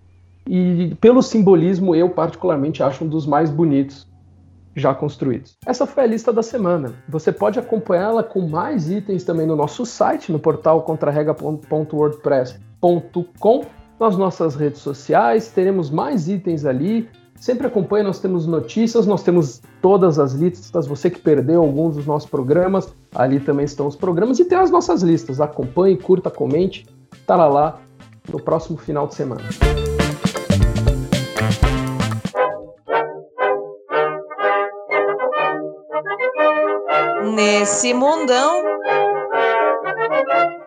e 0.48 0.96
pelo 1.02 1.22
simbolismo, 1.22 1.96
eu 1.96 2.10
particularmente 2.10 2.84
acho 2.84 3.04
um 3.04 3.08
dos 3.08 3.26
mais 3.26 3.50
bonitos 3.50 4.08
já 4.76 4.93
construídos. 4.93 5.58
Essa 5.66 5.88
foi 5.88 6.04
a 6.04 6.08
lista 6.08 6.34
da 6.34 6.43
semana. 6.43 6.93
Você 7.08 7.32
pode 7.32 7.58
acompanhá-la 7.58 8.22
com 8.22 8.48
mais 8.48 8.91
itens 8.91 9.24
também 9.24 9.48
no 9.48 9.56
nosso 9.56 9.86
site, 9.86 10.30
no 10.32 10.39
portal 10.39 10.84
contrarrega.wordpress.com, 10.84 13.66
nas 14.00 14.16
nossas 14.18 14.56
redes 14.56 14.82
sociais, 14.82 15.50
teremos 15.50 15.89
mais 15.89 16.28
itens 16.28 16.66
ali. 16.66 17.08
Sempre 17.36 17.66
acompanhe, 17.68 18.04
nós 18.04 18.20
temos 18.20 18.46
notícias, 18.46 19.08
nós 19.08 19.24
temos 19.24 19.62
todas 19.82 20.20
as 20.20 20.34
listas. 20.34 20.86
Você 20.88 21.10
que 21.10 21.20
perdeu 21.20 21.62
alguns 21.62 21.96
dos 21.96 22.06
nossos 22.06 22.30
programas, 22.30 22.93
ali 23.14 23.39
também 23.39 23.64
estão 23.66 23.88
os 23.88 23.96
programas 23.96 24.39
e 24.39 24.46
tem 24.46 24.58
as 24.58 24.72
nossas 24.72 25.02
listas. 25.02 25.41
Acompanhe, 25.41 25.98
curta, 25.98 26.30
comente, 26.30 26.86
estará 27.14 27.48
lá 27.48 27.80
no 28.32 28.39
próximo 28.39 28.78
final 28.78 29.08
de 29.08 29.16
semana. 29.16 29.41
Nesse 37.36 37.94
mundão. 37.94 38.64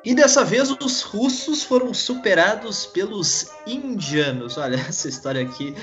E 0.04 0.14
dessa 0.14 0.44
vez 0.44 0.70
os 0.70 1.00
russos 1.00 1.62
foram 1.62 1.94
superados 1.94 2.84
pelos 2.84 3.50
indianos. 3.66 4.58
Olha, 4.58 4.76
essa 4.86 5.08
história 5.08 5.40
aqui. 5.40 5.74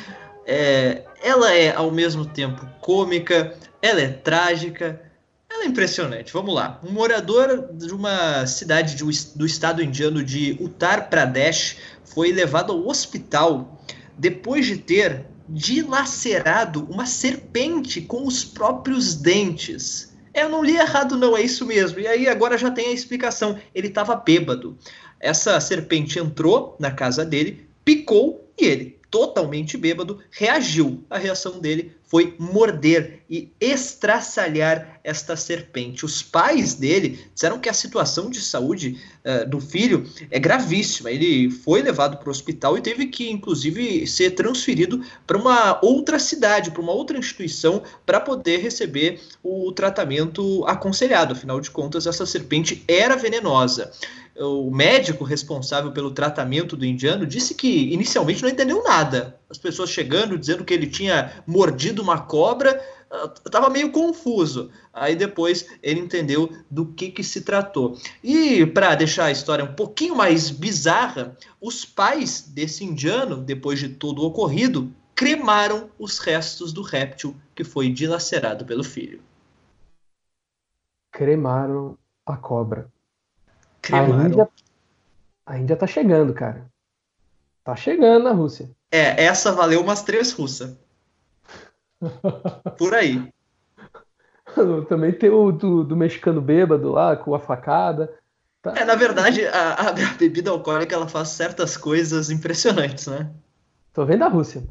É, 0.46 1.02
ela 1.24 1.52
é 1.56 1.76
ao 1.76 1.90
mesmo 1.90 2.24
tempo 2.24 2.64
cômica, 2.82 3.58
ela 3.82 4.00
é 4.00 4.10
trágica, 4.10 5.02
ela 5.50 5.64
é 5.64 5.66
impressionante. 5.66 6.32
Vamos 6.32 6.54
lá. 6.54 6.80
Um 6.84 6.92
morador 6.92 7.68
de 7.74 7.92
uma 7.92 8.46
cidade 8.46 8.94
de, 8.94 9.04
do 9.36 9.44
estado 9.44 9.82
indiano 9.82 10.24
de 10.24 10.56
Uttar 10.62 11.10
Pradesh 11.10 11.78
foi 12.04 12.32
levado 12.32 12.72
ao 12.72 12.88
hospital 12.88 13.82
depois 14.16 14.68
de 14.68 14.78
ter 14.78 15.26
dilacerado 15.50 16.88
uma 16.92 17.08
serpente 17.08 18.02
com 18.02 18.28
os 18.28 18.46
próprios 18.46 19.16
dentes. 19.16 20.14
Eu 20.36 20.50
não 20.50 20.62
li 20.62 20.76
errado, 20.76 21.16
não, 21.16 21.38
é 21.38 21.42
isso 21.42 21.66
mesmo. 21.66 21.98
E 22.02 22.06
aí 22.06 22.28
agora 22.28 22.58
já 22.58 22.70
tem 22.70 22.88
a 22.88 22.92
explicação. 22.92 23.58
Ele 23.74 23.88
estava 23.88 24.14
bêbado. 24.18 24.78
Essa 25.18 25.60
serpente 25.62 26.20
entrou 26.20 26.76
na 26.78 26.92
casa 26.92 27.24
dele, 27.24 27.66
picou 27.86 28.46
e 28.60 28.66
ele, 28.66 29.00
totalmente 29.10 29.78
bêbado, 29.78 30.20
reagiu. 30.30 31.02
A 31.10 31.18
reação 31.18 31.58
dele 31.60 31.96
foi 32.16 32.34
morder 32.40 33.24
e 33.30 33.52
estraçalhar 33.60 35.02
esta 35.04 35.36
serpente. 35.36 36.06
Os 36.06 36.24
pais 36.24 36.74
dele 36.74 37.20
disseram 37.34 37.60
que 37.60 37.68
a 37.68 37.74
situação 37.74 38.30
de 38.30 38.40
saúde 38.40 38.98
uh, 39.26 39.50
do 39.50 39.60
filho 39.60 40.10
é 40.32 40.40
gravíssima. 40.40 41.12
Ele 41.12 41.52
foi 41.52 41.82
levado 41.82 42.16
para 42.16 42.30
o 42.30 42.32
hospital 42.32 42.78
e 42.78 42.82
teve 42.82 43.08
que, 43.08 43.30
inclusive, 43.30 44.08
ser 44.08 44.32
transferido 44.32 45.04
para 45.28 45.38
uma 45.38 45.78
outra 45.84 46.18
cidade, 46.18 46.72
para 46.72 46.82
uma 46.82 46.94
outra 46.94 47.18
instituição, 47.18 47.84
para 48.06 48.22
poder 48.22 48.62
receber 48.62 49.20
o 49.44 49.74
tratamento 49.74 50.64
aconselhado. 50.68 51.34
Afinal 51.34 51.60
de 51.60 51.70
contas, 51.70 52.08
essa 52.08 52.26
serpente 52.26 52.82
era 52.88 53.18
venenosa 53.18 53.92
o 54.38 54.70
médico 54.70 55.24
responsável 55.24 55.92
pelo 55.92 56.12
tratamento 56.12 56.76
do 56.76 56.86
indiano 56.86 57.26
disse 57.26 57.56
que 57.56 57.94
inicialmente 57.94 58.42
não 58.42 58.50
entendeu 58.50 58.84
nada. 58.84 59.40
As 59.50 59.58
pessoas 59.58 59.90
chegando 59.90 60.38
dizendo 60.38 60.66
que 60.66 60.74
ele 60.74 60.88
tinha 60.88 61.44
mordido 61.48 62.02
uma 62.02 62.20
cobra, 62.20 62.82
estava 63.46 63.68
ah, 63.68 63.70
meio 63.70 63.92
confuso. 63.92 64.70
Aí 64.94 65.16
depois 65.16 65.68
ele 65.82 66.00
entendeu 66.00 66.52
do 66.70 66.86
que, 66.86 67.12
que 67.12 67.24
se 67.24 67.42
tratou. 67.42 67.98
E 68.24 68.66
para 68.66 68.96
deixar 68.96 69.26
a 69.26 69.32
história 69.32 69.64
um 69.64 69.74
pouquinho 69.74 70.16
mais 70.16 70.50
bizarra, 70.50 71.38
os 71.62 71.86
pais 71.86 72.42
desse 72.42 72.84
indiano, 72.84 73.38
depois 73.38 73.80
de 73.80 73.90
todo 73.90 74.22
o 74.22 74.26
ocorrido, 74.26 74.92
cremaram 75.14 75.90
os 75.98 76.20
restos 76.20 76.74
do 76.74 76.82
réptil 76.82 77.36
que 77.56 77.64
foi 77.64 77.90
dilacerado 77.90 78.66
pelo 78.66 78.84
filho. 78.84 79.22
Cremaram 81.12 81.98
a 82.26 82.36
cobra. 82.36 82.92
Cremaram. 83.86 84.20
A 84.20 84.26
Índia, 84.26 84.50
a 85.46 85.58
Índia 85.60 85.76
tá 85.76 85.86
chegando, 85.86 86.34
cara. 86.34 86.66
Tá 87.64 87.76
chegando 87.76 88.24
na 88.24 88.32
Rússia. 88.32 88.70
É, 88.92 89.26
essa 89.26 89.52
valeu 89.52 89.82
umas 89.82 90.02
três 90.02 90.32
russas. 90.32 90.76
Por 92.78 92.96
aí. 92.96 93.32
Também 94.90 95.12
tem 95.12 95.30
o 95.30 95.52
do, 95.52 95.84
do, 95.84 95.96
mexicano 95.96 96.42
bêbado 96.42 96.92
lá, 96.92 97.16
com 97.16 97.36
a 97.36 97.40
facada. 97.40 98.12
Tá. 98.62 98.74
É, 98.76 98.86
na 98.86 98.96
verdade, 98.96 99.46
a, 99.46 99.90
a, 99.90 99.92
bebida 100.18 100.50
alcoólica 100.50 100.96
ela 100.96 101.08
faz 101.08 101.30
certas 101.30 101.78
coisas 101.78 102.30
impressionantes, 102.30 103.08
né? 103.08 103.30
Tô 103.94 104.06
vendo 104.06 104.24
a 104.24 104.28
Rússia. 104.28 104.64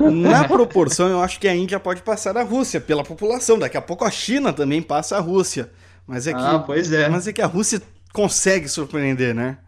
Na 0.00 0.46
proporção, 0.46 1.08
eu 1.08 1.20
acho 1.22 1.40
que 1.40 1.48
a 1.48 1.54
Índia 1.54 1.80
pode 1.80 2.02
passar 2.02 2.36
a 2.36 2.42
Rússia 2.42 2.80
pela 2.80 3.04
população. 3.04 3.58
Daqui 3.58 3.76
a 3.76 3.82
pouco 3.82 4.04
a 4.04 4.10
China 4.10 4.52
também 4.52 4.82
passa 4.82 5.16
a 5.16 5.20
Rússia. 5.20 5.70
Mas 6.06 6.26
é 6.26 6.32
que, 6.32 6.40
ah, 6.40 6.58
pois 6.58 6.92
é. 6.92 7.08
Mas 7.08 7.26
é 7.26 7.32
que 7.32 7.42
a 7.42 7.46
Rússia 7.46 7.80
consegue 8.12 8.68
surpreender, 8.68 9.34
né? 9.34 9.58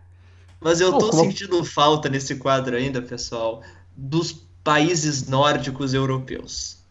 Mas 0.60 0.80
eu 0.80 0.92
tô 0.92 1.10
como... 1.10 1.24
sentindo 1.24 1.64
falta 1.64 2.08
nesse 2.08 2.36
quadro 2.36 2.76
ainda, 2.76 3.02
pessoal, 3.02 3.62
dos 3.96 4.32
países 4.62 5.28
nórdicos 5.28 5.92
europeus. 5.92 6.82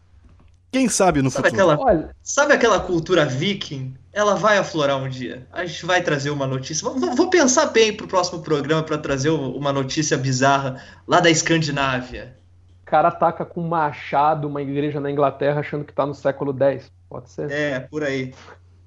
Quem 0.70 0.88
sabe 0.88 1.20
no 1.20 1.30
sabe 1.30 1.50
futuro? 1.50 1.70
Aquela, 1.70 1.84
Olha... 1.84 2.10
Sabe 2.22 2.54
aquela 2.54 2.80
cultura 2.80 3.26
viking? 3.26 3.94
Ela 4.12 4.34
vai 4.34 4.58
aflorar 4.58 4.96
um 4.96 5.08
dia. 5.08 5.46
A 5.52 5.64
gente 5.66 5.84
vai 5.84 6.02
trazer 6.02 6.30
uma 6.30 6.46
notícia. 6.46 6.88
Vou, 6.88 7.14
vou 7.14 7.30
pensar 7.30 7.66
bem 7.66 7.94
pro 7.94 8.06
próximo 8.06 8.42
programa 8.42 8.82
para 8.82 8.96
trazer 8.98 9.30
uma 9.30 9.72
notícia 9.72 10.16
bizarra 10.16 10.82
lá 11.06 11.20
da 11.20 11.30
Escandinávia. 11.30 12.36
O 12.82 12.84
cara 12.86 13.08
ataca 13.08 13.44
com 13.44 13.62
machado 13.62 14.48
uma 14.48 14.62
igreja 14.62 15.00
na 15.00 15.10
Inglaterra 15.10 15.60
achando 15.60 15.84
que 15.84 15.92
tá 15.92 16.06
no 16.06 16.14
século 16.14 16.56
X. 16.58 16.90
Pode 17.08 17.30
ser. 17.30 17.50
É, 17.50 17.80
por 17.80 18.02
aí. 18.02 18.34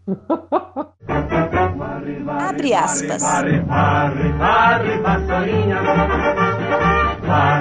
Abre 2.27 2.73
aspas. 2.73 3.21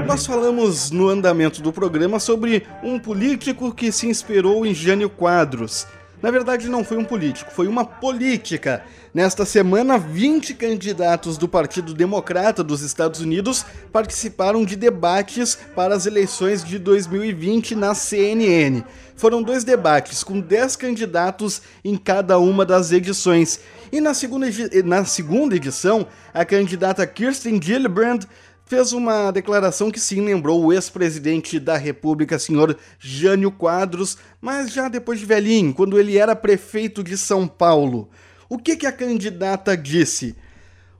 Nós 0.06 0.26
falamos 0.26 0.90
no 0.90 1.08
andamento 1.08 1.62
do 1.62 1.72
programa 1.72 2.18
sobre 2.18 2.66
um 2.82 2.98
político 2.98 3.72
que 3.72 3.90
se 3.90 4.06
inspirou 4.06 4.64
em 4.66 4.74
Jânio 4.74 5.08
Quadros. 5.08 5.86
Na 6.24 6.30
verdade, 6.30 6.70
não 6.70 6.82
foi 6.82 6.96
um 6.96 7.04
político, 7.04 7.50
foi 7.50 7.66
uma 7.66 7.84
política. 7.84 8.82
Nesta 9.12 9.44
semana, 9.44 9.98
20 9.98 10.54
candidatos 10.54 11.36
do 11.36 11.46
Partido 11.46 11.92
Democrata 11.92 12.64
dos 12.64 12.80
Estados 12.80 13.20
Unidos 13.20 13.62
participaram 13.92 14.64
de 14.64 14.74
debates 14.74 15.54
para 15.76 15.94
as 15.94 16.06
eleições 16.06 16.64
de 16.64 16.78
2020 16.78 17.74
na 17.74 17.94
CNN. 17.94 18.82
Foram 19.14 19.42
dois 19.42 19.64
debates 19.64 20.24
com 20.24 20.40
10 20.40 20.76
candidatos 20.76 21.60
em 21.84 21.94
cada 21.94 22.38
uma 22.38 22.64
das 22.64 22.90
edições. 22.90 23.60
E 23.92 24.00
na 24.00 24.14
segunda, 24.14 24.46
na 24.82 25.04
segunda 25.04 25.54
edição, 25.54 26.06
a 26.32 26.42
candidata 26.42 27.06
Kirsten 27.06 27.60
Gillibrand 27.62 28.24
fez 28.64 28.92
uma 28.92 29.30
declaração 29.30 29.90
que 29.90 30.00
sim 30.00 30.20
lembrou 30.20 30.64
o 30.64 30.72
ex-presidente 30.72 31.60
da 31.60 31.76
República, 31.76 32.38
senhor 32.38 32.76
Jânio 32.98 33.50
Quadros, 33.50 34.16
mas 34.40 34.72
já 34.72 34.88
depois 34.88 35.18
de 35.18 35.26
velhinho, 35.26 35.74
quando 35.74 35.98
ele 35.98 36.16
era 36.16 36.34
prefeito 36.34 37.02
de 37.02 37.16
São 37.16 37.46
Paulo. 37.46 38.08
O 38.48 38.58
que, 38.58 38.76
que 38.76 38.86
a 38.86 38.92
candidata 38.92 39.76
disse? 39.76 40.36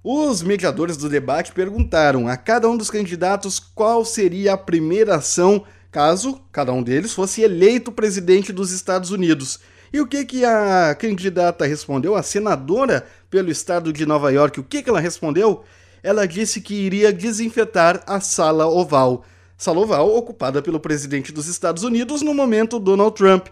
Os 0.02 0.42
mediadores 0.42 0.98
do 0.98 1.08
debate 1.08 1.52
perguntaram 1.52 2.28
a 2.28 2.36
cada 2.36 2.68
um 2.68 2.76
dos 2.76 2.90
candidatos 2.90 3.58
qual 3.58 4.04
seria 4.04 4.52
a 4.52 4.58
primeira 4.58 5.16
ação 5.16 5.64
caso 5.90 6.40
cada 6.50 6.72
um 6.72 6.82
deles 6.82 7.14
fosse 7.14 7.40
eleito 7.40 7.92
presidente 7.92 8.52
dos 8.52 8.70
Estados 8.72 9.10
Unidos. 9.10 9.60
E 9.92 10.00
o 10.00 10.06
que, 10.06 10.24
que 10.24 10.44
a 10.44 10.94
candidata 10.94 11.64
respondeu? 11.64 12.16
A 12.16 12.22
senadora 12.22 13.06
pelo 13.30 13.50
estado 13.50 13.92
de 13.92 14.04
Nova 14.04 14.32
York, 14.32 14.58
o 14.58 14.64
que, 14.64 14.82
que 14.82 14.90
ela 14.90 15.00
respondeu? 15.00 15.64
Ela 16.04 16.28
disse 16.28 16.60
que 16.60 16.74
iria 16.74 17.10
desinfetar 17.10 18.02
a 18.06 18.20
Sala 18.20 18.66
Oval. 18.66 19.24
Sala 19.56 19.80
Oval 19.80 20.14
ocupada 20.14 20.60
pelo 20.60 20.78
presidente 20.78 21.32
dos 21.32 21.48
Estados 21.48 21.82
Unidos 21.82 22.20
no 22.20 22.34
momento 22.34 22.78
Donald 22.78 23.16
Trump. 23.16 23.46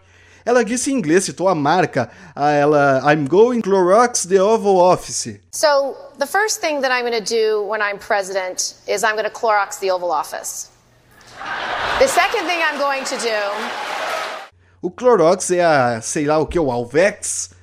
Ela 0.45 0.63
disse 0.63 0.93
em 0.93 0.97
inglês, 0.97 1.25
citou 1.25 1.49
a 1.49 1.55
marca, 1.55 2.11
a 2.37 2.51
ela 2.51 3.01
I'm 3.11 3.27
going 3.27 3.63
Clorox 3.63 4.27
the 4.27 4.43
Oval 4.43 4.77
Office. 4.77 5.41
So, 5.53 5.97
the 6.19 6.27
first 6.27 6.61
thing 6.61 6.81
that 6.83 6.93
I'm 6.93 7.09
going 7.09 7.25
to 7.25 7.35
do 7.35 7.67
when 7.67 7.81
I'm 7.81 7.99
president 7.99 8.75
is 8.87 9.03
I'm 9.03 9.13
going 9.13 9.25
to 9.25 9.31
Clorox 9.31 9.79
the 9.79 9.91
Oval 9.91 10.11
Office. 10.11 10.71
The 12.01 12.09
second 12.09 12.47
thing 12.47 12.61
I'm 12.61 12.79
going 12.79 13.05
to 13.05 13.17
do 13.17 14.03
O 14.83 14.91
Clorox 14.91 15.51
é 15.53 15.65
a, 15.65 16.01
sei 16.03 16.27
lá 16.27 16.39
o 16.39 16.47
que, 16.47 16.59
o 16.59 16.71
Alvex? 16.71 17.55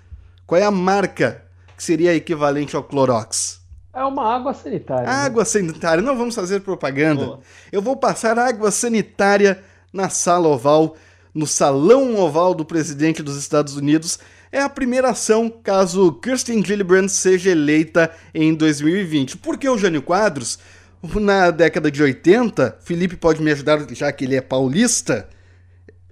Qual 0.48 0.60
é 0.60 0.64
a 0.64 0.72
marca 0.72 1.44
que 1.78 1.84
seria 1.84 2.16
equivalente 2.16 2.76
ao 2.76 2.84
Clorox? 2.84 3.59
É 4.00 4.06
uma 4.06 4.34
água 4.34 4.54
sanitária. 4.54 5.04
né? 5.04 5.12
Água 5.12 5.44
sanitária, 5.44 6.02
não 6.02 6.18
vamos 6.18 6.34
fazer 6.34 6.62
propaganda. 6.62 7.26
Boa. 7.26 7.40
Eu 7.70 7.82
vou 7.82 7.98
passar 7.98 8.40
água 8.40 8.72
sanitária 8.72 9.62
na 9.92 10.08
sala 10.08 10.48
oval, 10.48 10.96
no 11.34 11.46
salão 11.46 12.16
oval 12.16 12.54
do 12.54 12.64
presidente 12.64 13.22
dos 13.22 13.36
Estados 13.36 13.76
Unidos. 13.76 14.18
É 14.54 14.62
a 14.62 14.70
primeira 14.70 15.10
ação 15.10 15.50
caso 15.50 16.14
Kirsten 16.14 16.64
Gillibrand 16.64 17.10
seja 17.10 17.50
eleita 17.52 18.10
em 18.34 18.56
2020. 18.56 19.36
Por 19.36 19.58
que 19.58 19.68
o 19.68 19.78
Jânio 19.78 20.02
Quadros? 20.02 20.58
Na 21.04 21.52
década 21.52 21.92
de 21.92 22.02
80, 22.02 22.78
Felipe 22.82 23.18
pode 23.18 23.42
me 23.42 23.52
ajudar, 23.52 23.86
já 23.94 24.12
que 24.14 24.24
ele 24.24 24.36
é 24.38 24.42
paulista. 24.42 25.28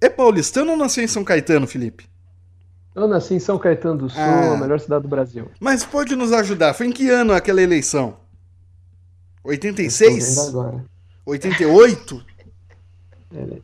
É 0.01 0.09
paulistano 0.09 0.71
ou 0.71 0.77
nasceu 0.77 1.05
em 1.05 1.07
São 1.07 1.23
Caetano, 1.23 1.65
Felipe? 1.65 2.05
Eu 2.97 3.07
nasci 3.07 3.35
em 3.35 3.39
São 3.39 3.59
Caetano 3.59 3.95
do 3.95 4.09
Sul, 4.09 4.19
ah, 4.19 4.53
a 4.53 4.57
melhor 4.57 4.79
cidade 4.79 5.03
do 5.03 5.07
Brasil. 5.07 5.51
Mas 5.59 5.85
pode 5.85 6.15
nos 6.15 6.33
ajudar. 6.33 6.73
Foi 6.73 6.87
em 6.87 6.91
que 6.91 7.07
ano 7.11 7.31
aquela 7.31 7.61
eleição? 7.61 8.17
86? 9.43 10.47
agora. 10.47 10.83
88? 11.23 12.25
É. 13.35 13.37
O 13.37 13.61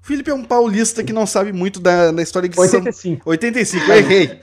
Felipe 0.00 0.30
é 0.30 0.34
um 0.34 0.44
paulista 0.44 1.02
que 1.02 1.12
não 1.12 1.26
sabe 1.26 1.52
muito 1.52 1.80
da, 1.80 2.12
da 2.12 2.22
história 2.22 2.48
de 2.48 2.56
85. 2.56 3.24
São... 3.24 3.32
85, 3.32 3.84
eu 3.84 3.96
errei. 3.96 4.40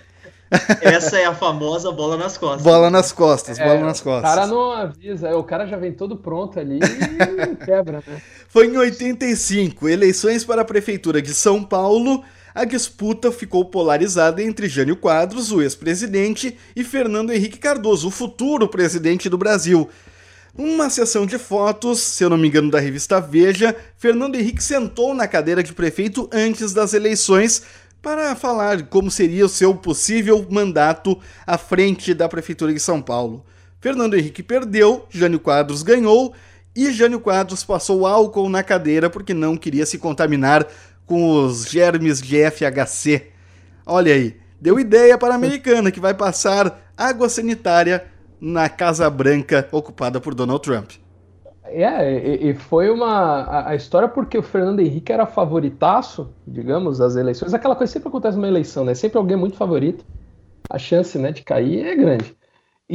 Essa 0.81 1.19
é 1.19 1.25
a 1.25 1.33
famosa 1.33 1.89
bola 1.89 2.17
nas 2.17 2.37
costas. 2.37 2.61
Bola 2.61 2.89
nas 2.89 3.13
costas, 3.13 3.57
é, 3.57 3.65
bola 3.65 3.79
nas 3.85 4.01
costas. 4.01 4.29
O 4.29 4.35
cara 4.35 4.47
não 4.47 4.71
avisa, 4.73 5.33
o 5.37 5.43
cara 5.45 5.65
já 5.65 5.77
vem 5.77 5.93
todo 5.93 6.17
pronto 6.17 6.59
ali 6.59 6.79
e 6.79 7.55
quebra, 7.65 8.03
né? 8.05 8.21
Foi 8.49 8.67
em 8.67 8.77
85, 8.77 9.87
eleições 9.87 10.43
para 10.43 10.61
a 10.61 10.65
prefeitura 10.65 11.21
de 11.21 11.33
São 11.33 11.63
Paulo 11.63 12.21
a 12.53 12.65
disputa 12.65 13.31
ficou 13.31 13.65
polarizada 13.65 14.41
entre 14.41 14.69
Jânio 14.69 14.95
Quadros, 14.95 15.51
o 15.51 15.61
ex-presidente, 15.61 16.57
e 16.75 16.83
Fernando 16.83 17.31
Henrique 17.31 17.57
Cardoso, 17.57 18.07
o 18.07 18.11
futuro 18.11 18.67
presidente 18.67 19.27
do 19.27 19.37
Brasil. 19.37 19.89
Uma 20.55 20.89
sessão 20.89 21.25
de 21.25 21.39
fotos, 21.39 21.99
se 21.99 22.23
eu 22.23 22.29
não 22.29 22.37
me 22.37 22.47
engano, 22.47 22.69
da 22.69 22.79
revista 22.79 23.19
Veja, 23.19 23.75
Fernando 23.97 24.35
Henrique 24.35 24.63
sentou 24.63 25.13
na 25.15 25.27
cadeira 25.27 25.63
de 25.63 25.73
prefeito 25.73 26.29
antes 26.31 26.73
das 26.73 26.93
eleições 26.93 27.63
para 28.03 28.35
falar 28.35 28.83
como 28.83 29.09
seria 29.09 29.45
o 29.45 29.49
seu 29.49 29.73
possível 29.73 30.45
mandato 30.51 31.17
à 31.47 31.57
frente 31.57 32.13
da 32.13 32.29
prefeitura 32.29 32.71
de 32.71 32.79
São 32.79 33.01
Paulo. 33.01 33.43
Fernando 33.81 34.13
Henrique 34.13 34.43
perdeu, 34.43 35.07
Jânio 35.09 35.39
Quadros 35.39 35.81
ganhou 35.81 36.33
e 36.75 36.91
Jânio 36.91 37.19
Quadros 37.19 37.63
passou 37.63 38.05
álcool 38.05 38.49
na 38.49 38.61
cadeira 38.61 39.09
porque 39.09 39.33
não 39.33 39.57
queria 39.57 39.85
se 39.85 39.97
contaminar 39.97 40.67
com 41.05 41.43
os 41.43 41.65
germes 41.65 42.21
de 42.21 42.37
FHC. 42.49 43.27
Olha 43.85 44.13
aí, 44.13 44.37
deu 44.59 44.79
ideia 44.79 45.17
para 45.17 45.33
a 45.33 45.35
americana 45.35 45.91
que 45.91 45.99
vai 45.99 46.13
passar 46.13 46.81
água 46.97 47.27
sanitária 47.29 48.05
na 48.39 48.69
Casa 48.69 49.09
Branca 49.09 49.67
ocupada 49.71 50.19
por 50.19 50.33
Donald 50.35 50.61
Trump. 50.61 50.91
É, 51.65 52.49
e, 52.49 52.53
foi 52.53 52.89
uma 52.89 53.67
a, 53.67 53.75
história 53.75 54.07
porque 54.07 54.37
o 54.37 54.43
Fernando 54.43 54.79
Henrique 54.79 55.11
era 55.11 55.25
favoritaço, 55.25 56.31
digamos, 56.45 56.99
das 56.99 57.15
eleições. 57.15 57.53
Aquela 57.53 57.75
coisa 57.75 57.91
sempre 57.91 58.09
acontece 58.09 58.37
numa 58.37 58.47
eleição, 58.47 58.85
né? 58.85 58.93
Sempre 58.93 59.17
alguém 59.17 59.37
muito 59.37 59.55
favorito. 59.55 60.05
A 60.69 60.77
chance, 60.77 61.17
né, 61.17 61.31
de 61.31 61.41
cair 61.41 61.85
é 61.85 61.95
grande. 61.95 62.35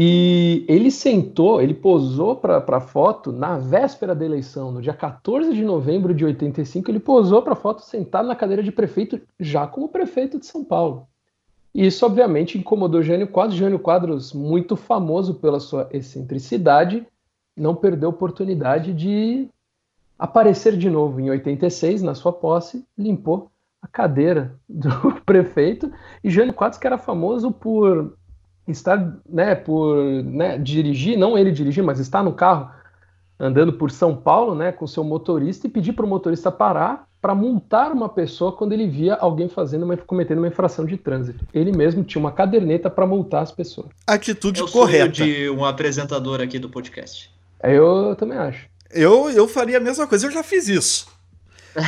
E 0.01 0.65
ele 0.69 0.93
sentou, 0.93 1.61
ele 1.61 1.75
posou 1.75 2.37
para 2.37 2.63
a 2.65 2.81
foto 2.81 3.33
na 3.33 3.59
véspera 3.59 4.15
da 4.15 4.25
eleição, 4.25 4.71
no 4.71 4.81
dia 4.81 4.95
14 4.95 5.53
de 5.53 5.65
novembro 5.65 6.15
de 6.15 6.25
85, 6.25 6.89
ele 6.89 7.01
posou 7.01 7.43
para 7.43 7.55
a 7.55 7.57
foto 7.57 7.83
sentado 7.83 8.29
na 8.29 8.37
cadeira 8.37 8.63
de 8.63 8.71
prefeito, 8.71 9.21
já 9.41 9.67
como 9.67 9.89
prefeito 9.89 10.39
de 10.39 10.47
São 10.47 10.63
Paulo. 10.63 11.09
E 11.75 11.85
isso, 11.85 12.07
obviamente, 12.07 12.57
incomodou 12.57 13.03
Jânio 13.03 13.27
Quadros. 13.27 13.59
Jânio 13.59 13.81
Quadros, 13.81 14.33
muito 14.33 14.77
famoso 14.77 15.35
pela 15.35 15.59
sua 15.59 15.89
excentricidade, 15.91 17.05
não 17.57 17.75
perdeu 17.75 18.09
a 18.09 18.13
oportunidade 18.13 18.93
de 18.93 19.49
aparecer 20.17 20.77
de 20.77 20.89
novo. 20.89 21.19
Em 21.19 21.29
86, 21.29 22.03
na 22.03 22.15
sua 22.15 22.33
posse, 22.33 22.87
limpou 22.97 23.51
a 23.83 23.89
cadeira 23.89 24.57
do 24.69 25.21
prefeito. 25.27 25.93
E 26.23 26.31
Jânio 26.31 26.55
Quadros, 26.55 26.79
que 26.79 26.87
era 26.87 26.99
famoso 26.99 27.51
por 27.51 28.17
estar, 28.69 29.17
né, 29.29 29.55
por 29.55 29.97
né, 30.25 30.59
dirigir, 30.59 31.17
não 31.17 31.37
ele 31.37 31.51
dirigir, 31.51 31.83
mas 31.83 31.99
estar 31.99 32.23
no 32.23 32.33
carro 32.33 32.71
andando 33.39 33.73
por 33.73 33.91
São 33.91 34.17
Paulo, 34.17 34.55
né, 34.55 34.73
com 34.73 34.87
seu 34.87 35.05
motorista 35.05 35.67
e 35.67 35.71
pedir 35.71 35.93
para 35.93 36.05
o 36.05 36.09
motorista 36.09 36.51
parar 36.51 37.09
para 37.21 37.35
multar 37.35 37.93
uma 37.93 38.09
pessoa 38.09 38.53
quando 38.53 38.73
ele 38.73 38.87
via 38.87 39.15
alguém 39.15 39.49
fazendo 39.49 39.85
uma, 39.85 39.97
cometendo 39.97 40.39
uma 40.39 40.49
infração 40.49 40.85
de 40.85 40.97
trânsito. 40.97 41.45
Ele 41.53 41.73
mesmo 41.73 42.05
tinha 42.05 42.21
uma 42.21 42.31
caderneta 42.31 42.89
para 42.89 43.07
multar 43.07 43.43
as 43.43 43.51
pessoas. 43.51 43.89
Atitude 44.07 44.61
eu 44.61 44.69
correta 44.69 45.09
de 45.09 45.51
um 45.51 45.65
apresentador 45.65 46.41
aqui 46.41 46.59
do 46.59 46.69
podcast. 46.69 47.31
Eu 47.63 48.15
também 48.17 48.39
acho. 48.39 48.67
Eu, 48.91 49.31
eu 49.31 49.49
faria 49.49 49.79
a 49.79 49.81
mesma 49.81 50.07
coisa, 50.07 50.27
eu 50.27 50.31
já 50.31 50.43
fiz 50.43 50.69
isso. 50.69 51.09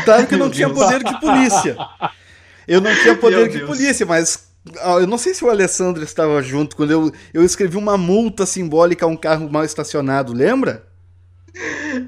Claro 0.04 0.26
que 0.26 0.34
eu 0.34 0.38
não 0.38 0.50
tinha 0.50 0.68
poder 0.68 1.02
de 1.02 1.20
polícia. 1.20 1.76
Eu 2.66 2.80
não 2.80 2.94
tinha 2.96 3.16
poder 3.16 3.48
de 3.48 3.60
polícia, 3.60 4.04
mas 4.04 4.49
eu 4.64 5.06
não 5.06 5.18
sei 5.18 5.32
se 5.34 5.44
o 5.44 5.50
Alessandro 5.50 6.02
estava 6.02 6.42
junto 6.42 6.76
quando 6.76 6.90
eu, 6.90 7.12
eu 7.32 7.42
escrevi 7.44 7.76
uma 7.76 7.96
multa 7.96 8.44
simbólica 8.44 9.06
a 9.06 9.08
um 9.08 9.16
carro 9.16 9.50
mal 9.50 9.64
estacionado, 9.64 10.32
lembra? 10.32 10.86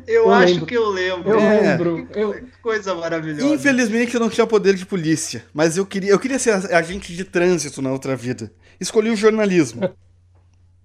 Eu, 0.07 0.25
eu 0.25 0.31
acho 0.31 0.53
lembro. 0.53 0.67
que 0.67 0.77
eu 0.77 0.89
lembro. 0.89 1.31
Eu 1.31 1.41
é. 1.41 1.61
lembro. 1.61 2.09
Eu... 2.15 2.49
Coisa 2.63 2.95
maravilhosa. 2.95 3.55
Infelizmente 3.55 4.15
eu 4.15 4.21
não 4.21 4.31
tinha 4.31 4.47
poder 4.47 4.75
de 4.75 4.87
polícia, 4.87 5.45
mas 5.53 5.77
eu 5.77 5.85
queria, 5.85 6.11
eu 6.11 6.19
queria 6.19 6.39
ser 6.39 6.53
agente 6.73 7.15
de 7.15 7.25
trânsito 7.25 7.83
na 7.83 7.91
outra 7.91 8.15
vida. 8.15 8.53
Escolhi 8.79 9.11
o 9.11 9.17
jornalismo. 9.17 9.91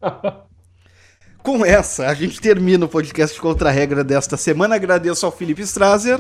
Com 1.44 1.66
essa, 1.66 2.08
a 2.08 2.14
gente 2.14 2.42
termina 2.42 2.86
o 2.86 2.90
podcast 2.90 3.40
Contra 3.40 3.70
a 3.70 3.72
Regra 3.72 4.04
desta 4.04 4.36
semana. 4.36 4.76
Agradeço 4.76 5.26
ao 5.26 5.32
Felipe 5.32 5.62
Strasser. 5.62 6.20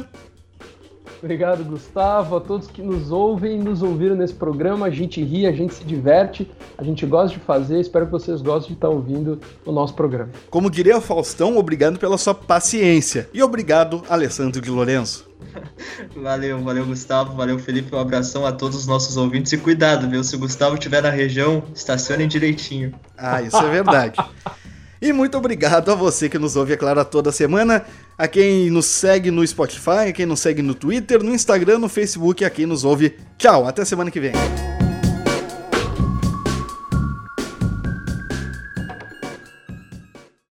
Obrigado, 1.21 1.63
Gustavo. 1.63 2.37
A 2.37 2.39
todos 2.39 2.67
que 2.67 2.81
nos 2.81 3.11
ouvem, 3.11 3.57
nos 3.57 3.81
ouviram 3.81 4.15
nesse 4.15 4.33
programa. 4.33 4.85
A 4.85 4.89
gente 4.89 5.23
ri, 5.23 5.45
a 5.45 5.51
gente 5.51 5.73
se 5.73 5.83
diverte, 5.83 6.49
a 6.77 6.83
gente 6.83 7.05
gosta 7.05 7.37
de 7.37 7.43
fazer. 7.43 7.79
Espero 7.79 8.05
que 8.05 8.11
vocês 8.11 8.41
gostem 8.41 8.69
de 8.69 8.77
estar 8.77 8.89
ouvindo 8.89 9.39
o 9.65 9.71
nosso 9.71 9.93
programa. 9.93 10.29
Como 10.49 10.69
diria 10.69 10.97
o 10.97 11.01
Faustão, 11.01 11.57
obrigado 11.57 11.97
pela 11.97 12.17
sua 12.17 12.35
paciência. 12.35 13.29
E 13.33 13.41
obrigado, 13.41 14.03
Alessandro 14.09 14.61
de 14.61 14.69
Lourenço. 14.69 15.27
Valeu, 16.15 16.61
valeu, 16.63 16.85
Gustavo. 16.85 17.35
Valeu, 17.35 17.59
Felipe. 17.59 17.95
Um 17.95 17.99
abração 17.99 18.45
a 18.45 18.51
todos 18.51 18.77
os 18.77 18.87
nossos 18.87 19.17
ouvintes. 19.17 19.53
E 19.53 19.57
cuidado, 19.57 20.09
viu? 20.09 20.23
Se 20.23 20.35
o 20.35 20.39
Gustavo 20.39 20.75
estiver 20.75 21.01
na 21.01 21.09
região, 21.09 21.63
estacionem 21.73 22.27
direitinho. 22.27 22.93
Ah, 23.17 23.41
isso 23.41 23.57
é 23.57 23.69
verdade. 23.69 24.17
E 25.01 25.13
muito 25.13 25.37
obrigado 25.37 25.91
a 25.91 25.95
você 25.95 26.27
que 26.27 26.39
nos 26.39 26.55
ouve, 26.55 26.73
é 26.73 26.77
claro, 26.77 27.03
toda 27.05 27.31
semana, 27.31 27.85
a 28.17 28.27
quem 28.27 28.69
nos 28.69 28.85
segue 28.87 29.29
no 29.29 29.45
Spotify, 29.45 30.09
a 30.09 30.11
quem 30.11 30.25
nos 30.25 30.39
segue 30.39 30.61
no 30.61 30.73
Twitter, 30.73 31.21
no 31.23 31.33
Instagram, 31.33 31.79
no 31.79 31.89
Facebook, 31.89 32.43
a 32.43 32.49
quem 32.49 32.65
nos 32.65 32.83
ouve. 32.83 33.15
Tchau, 33.37 33.67
até 33.67 33.85
semana 33.85 34.09
que 34.09 34.19
vem. 34.19 34.33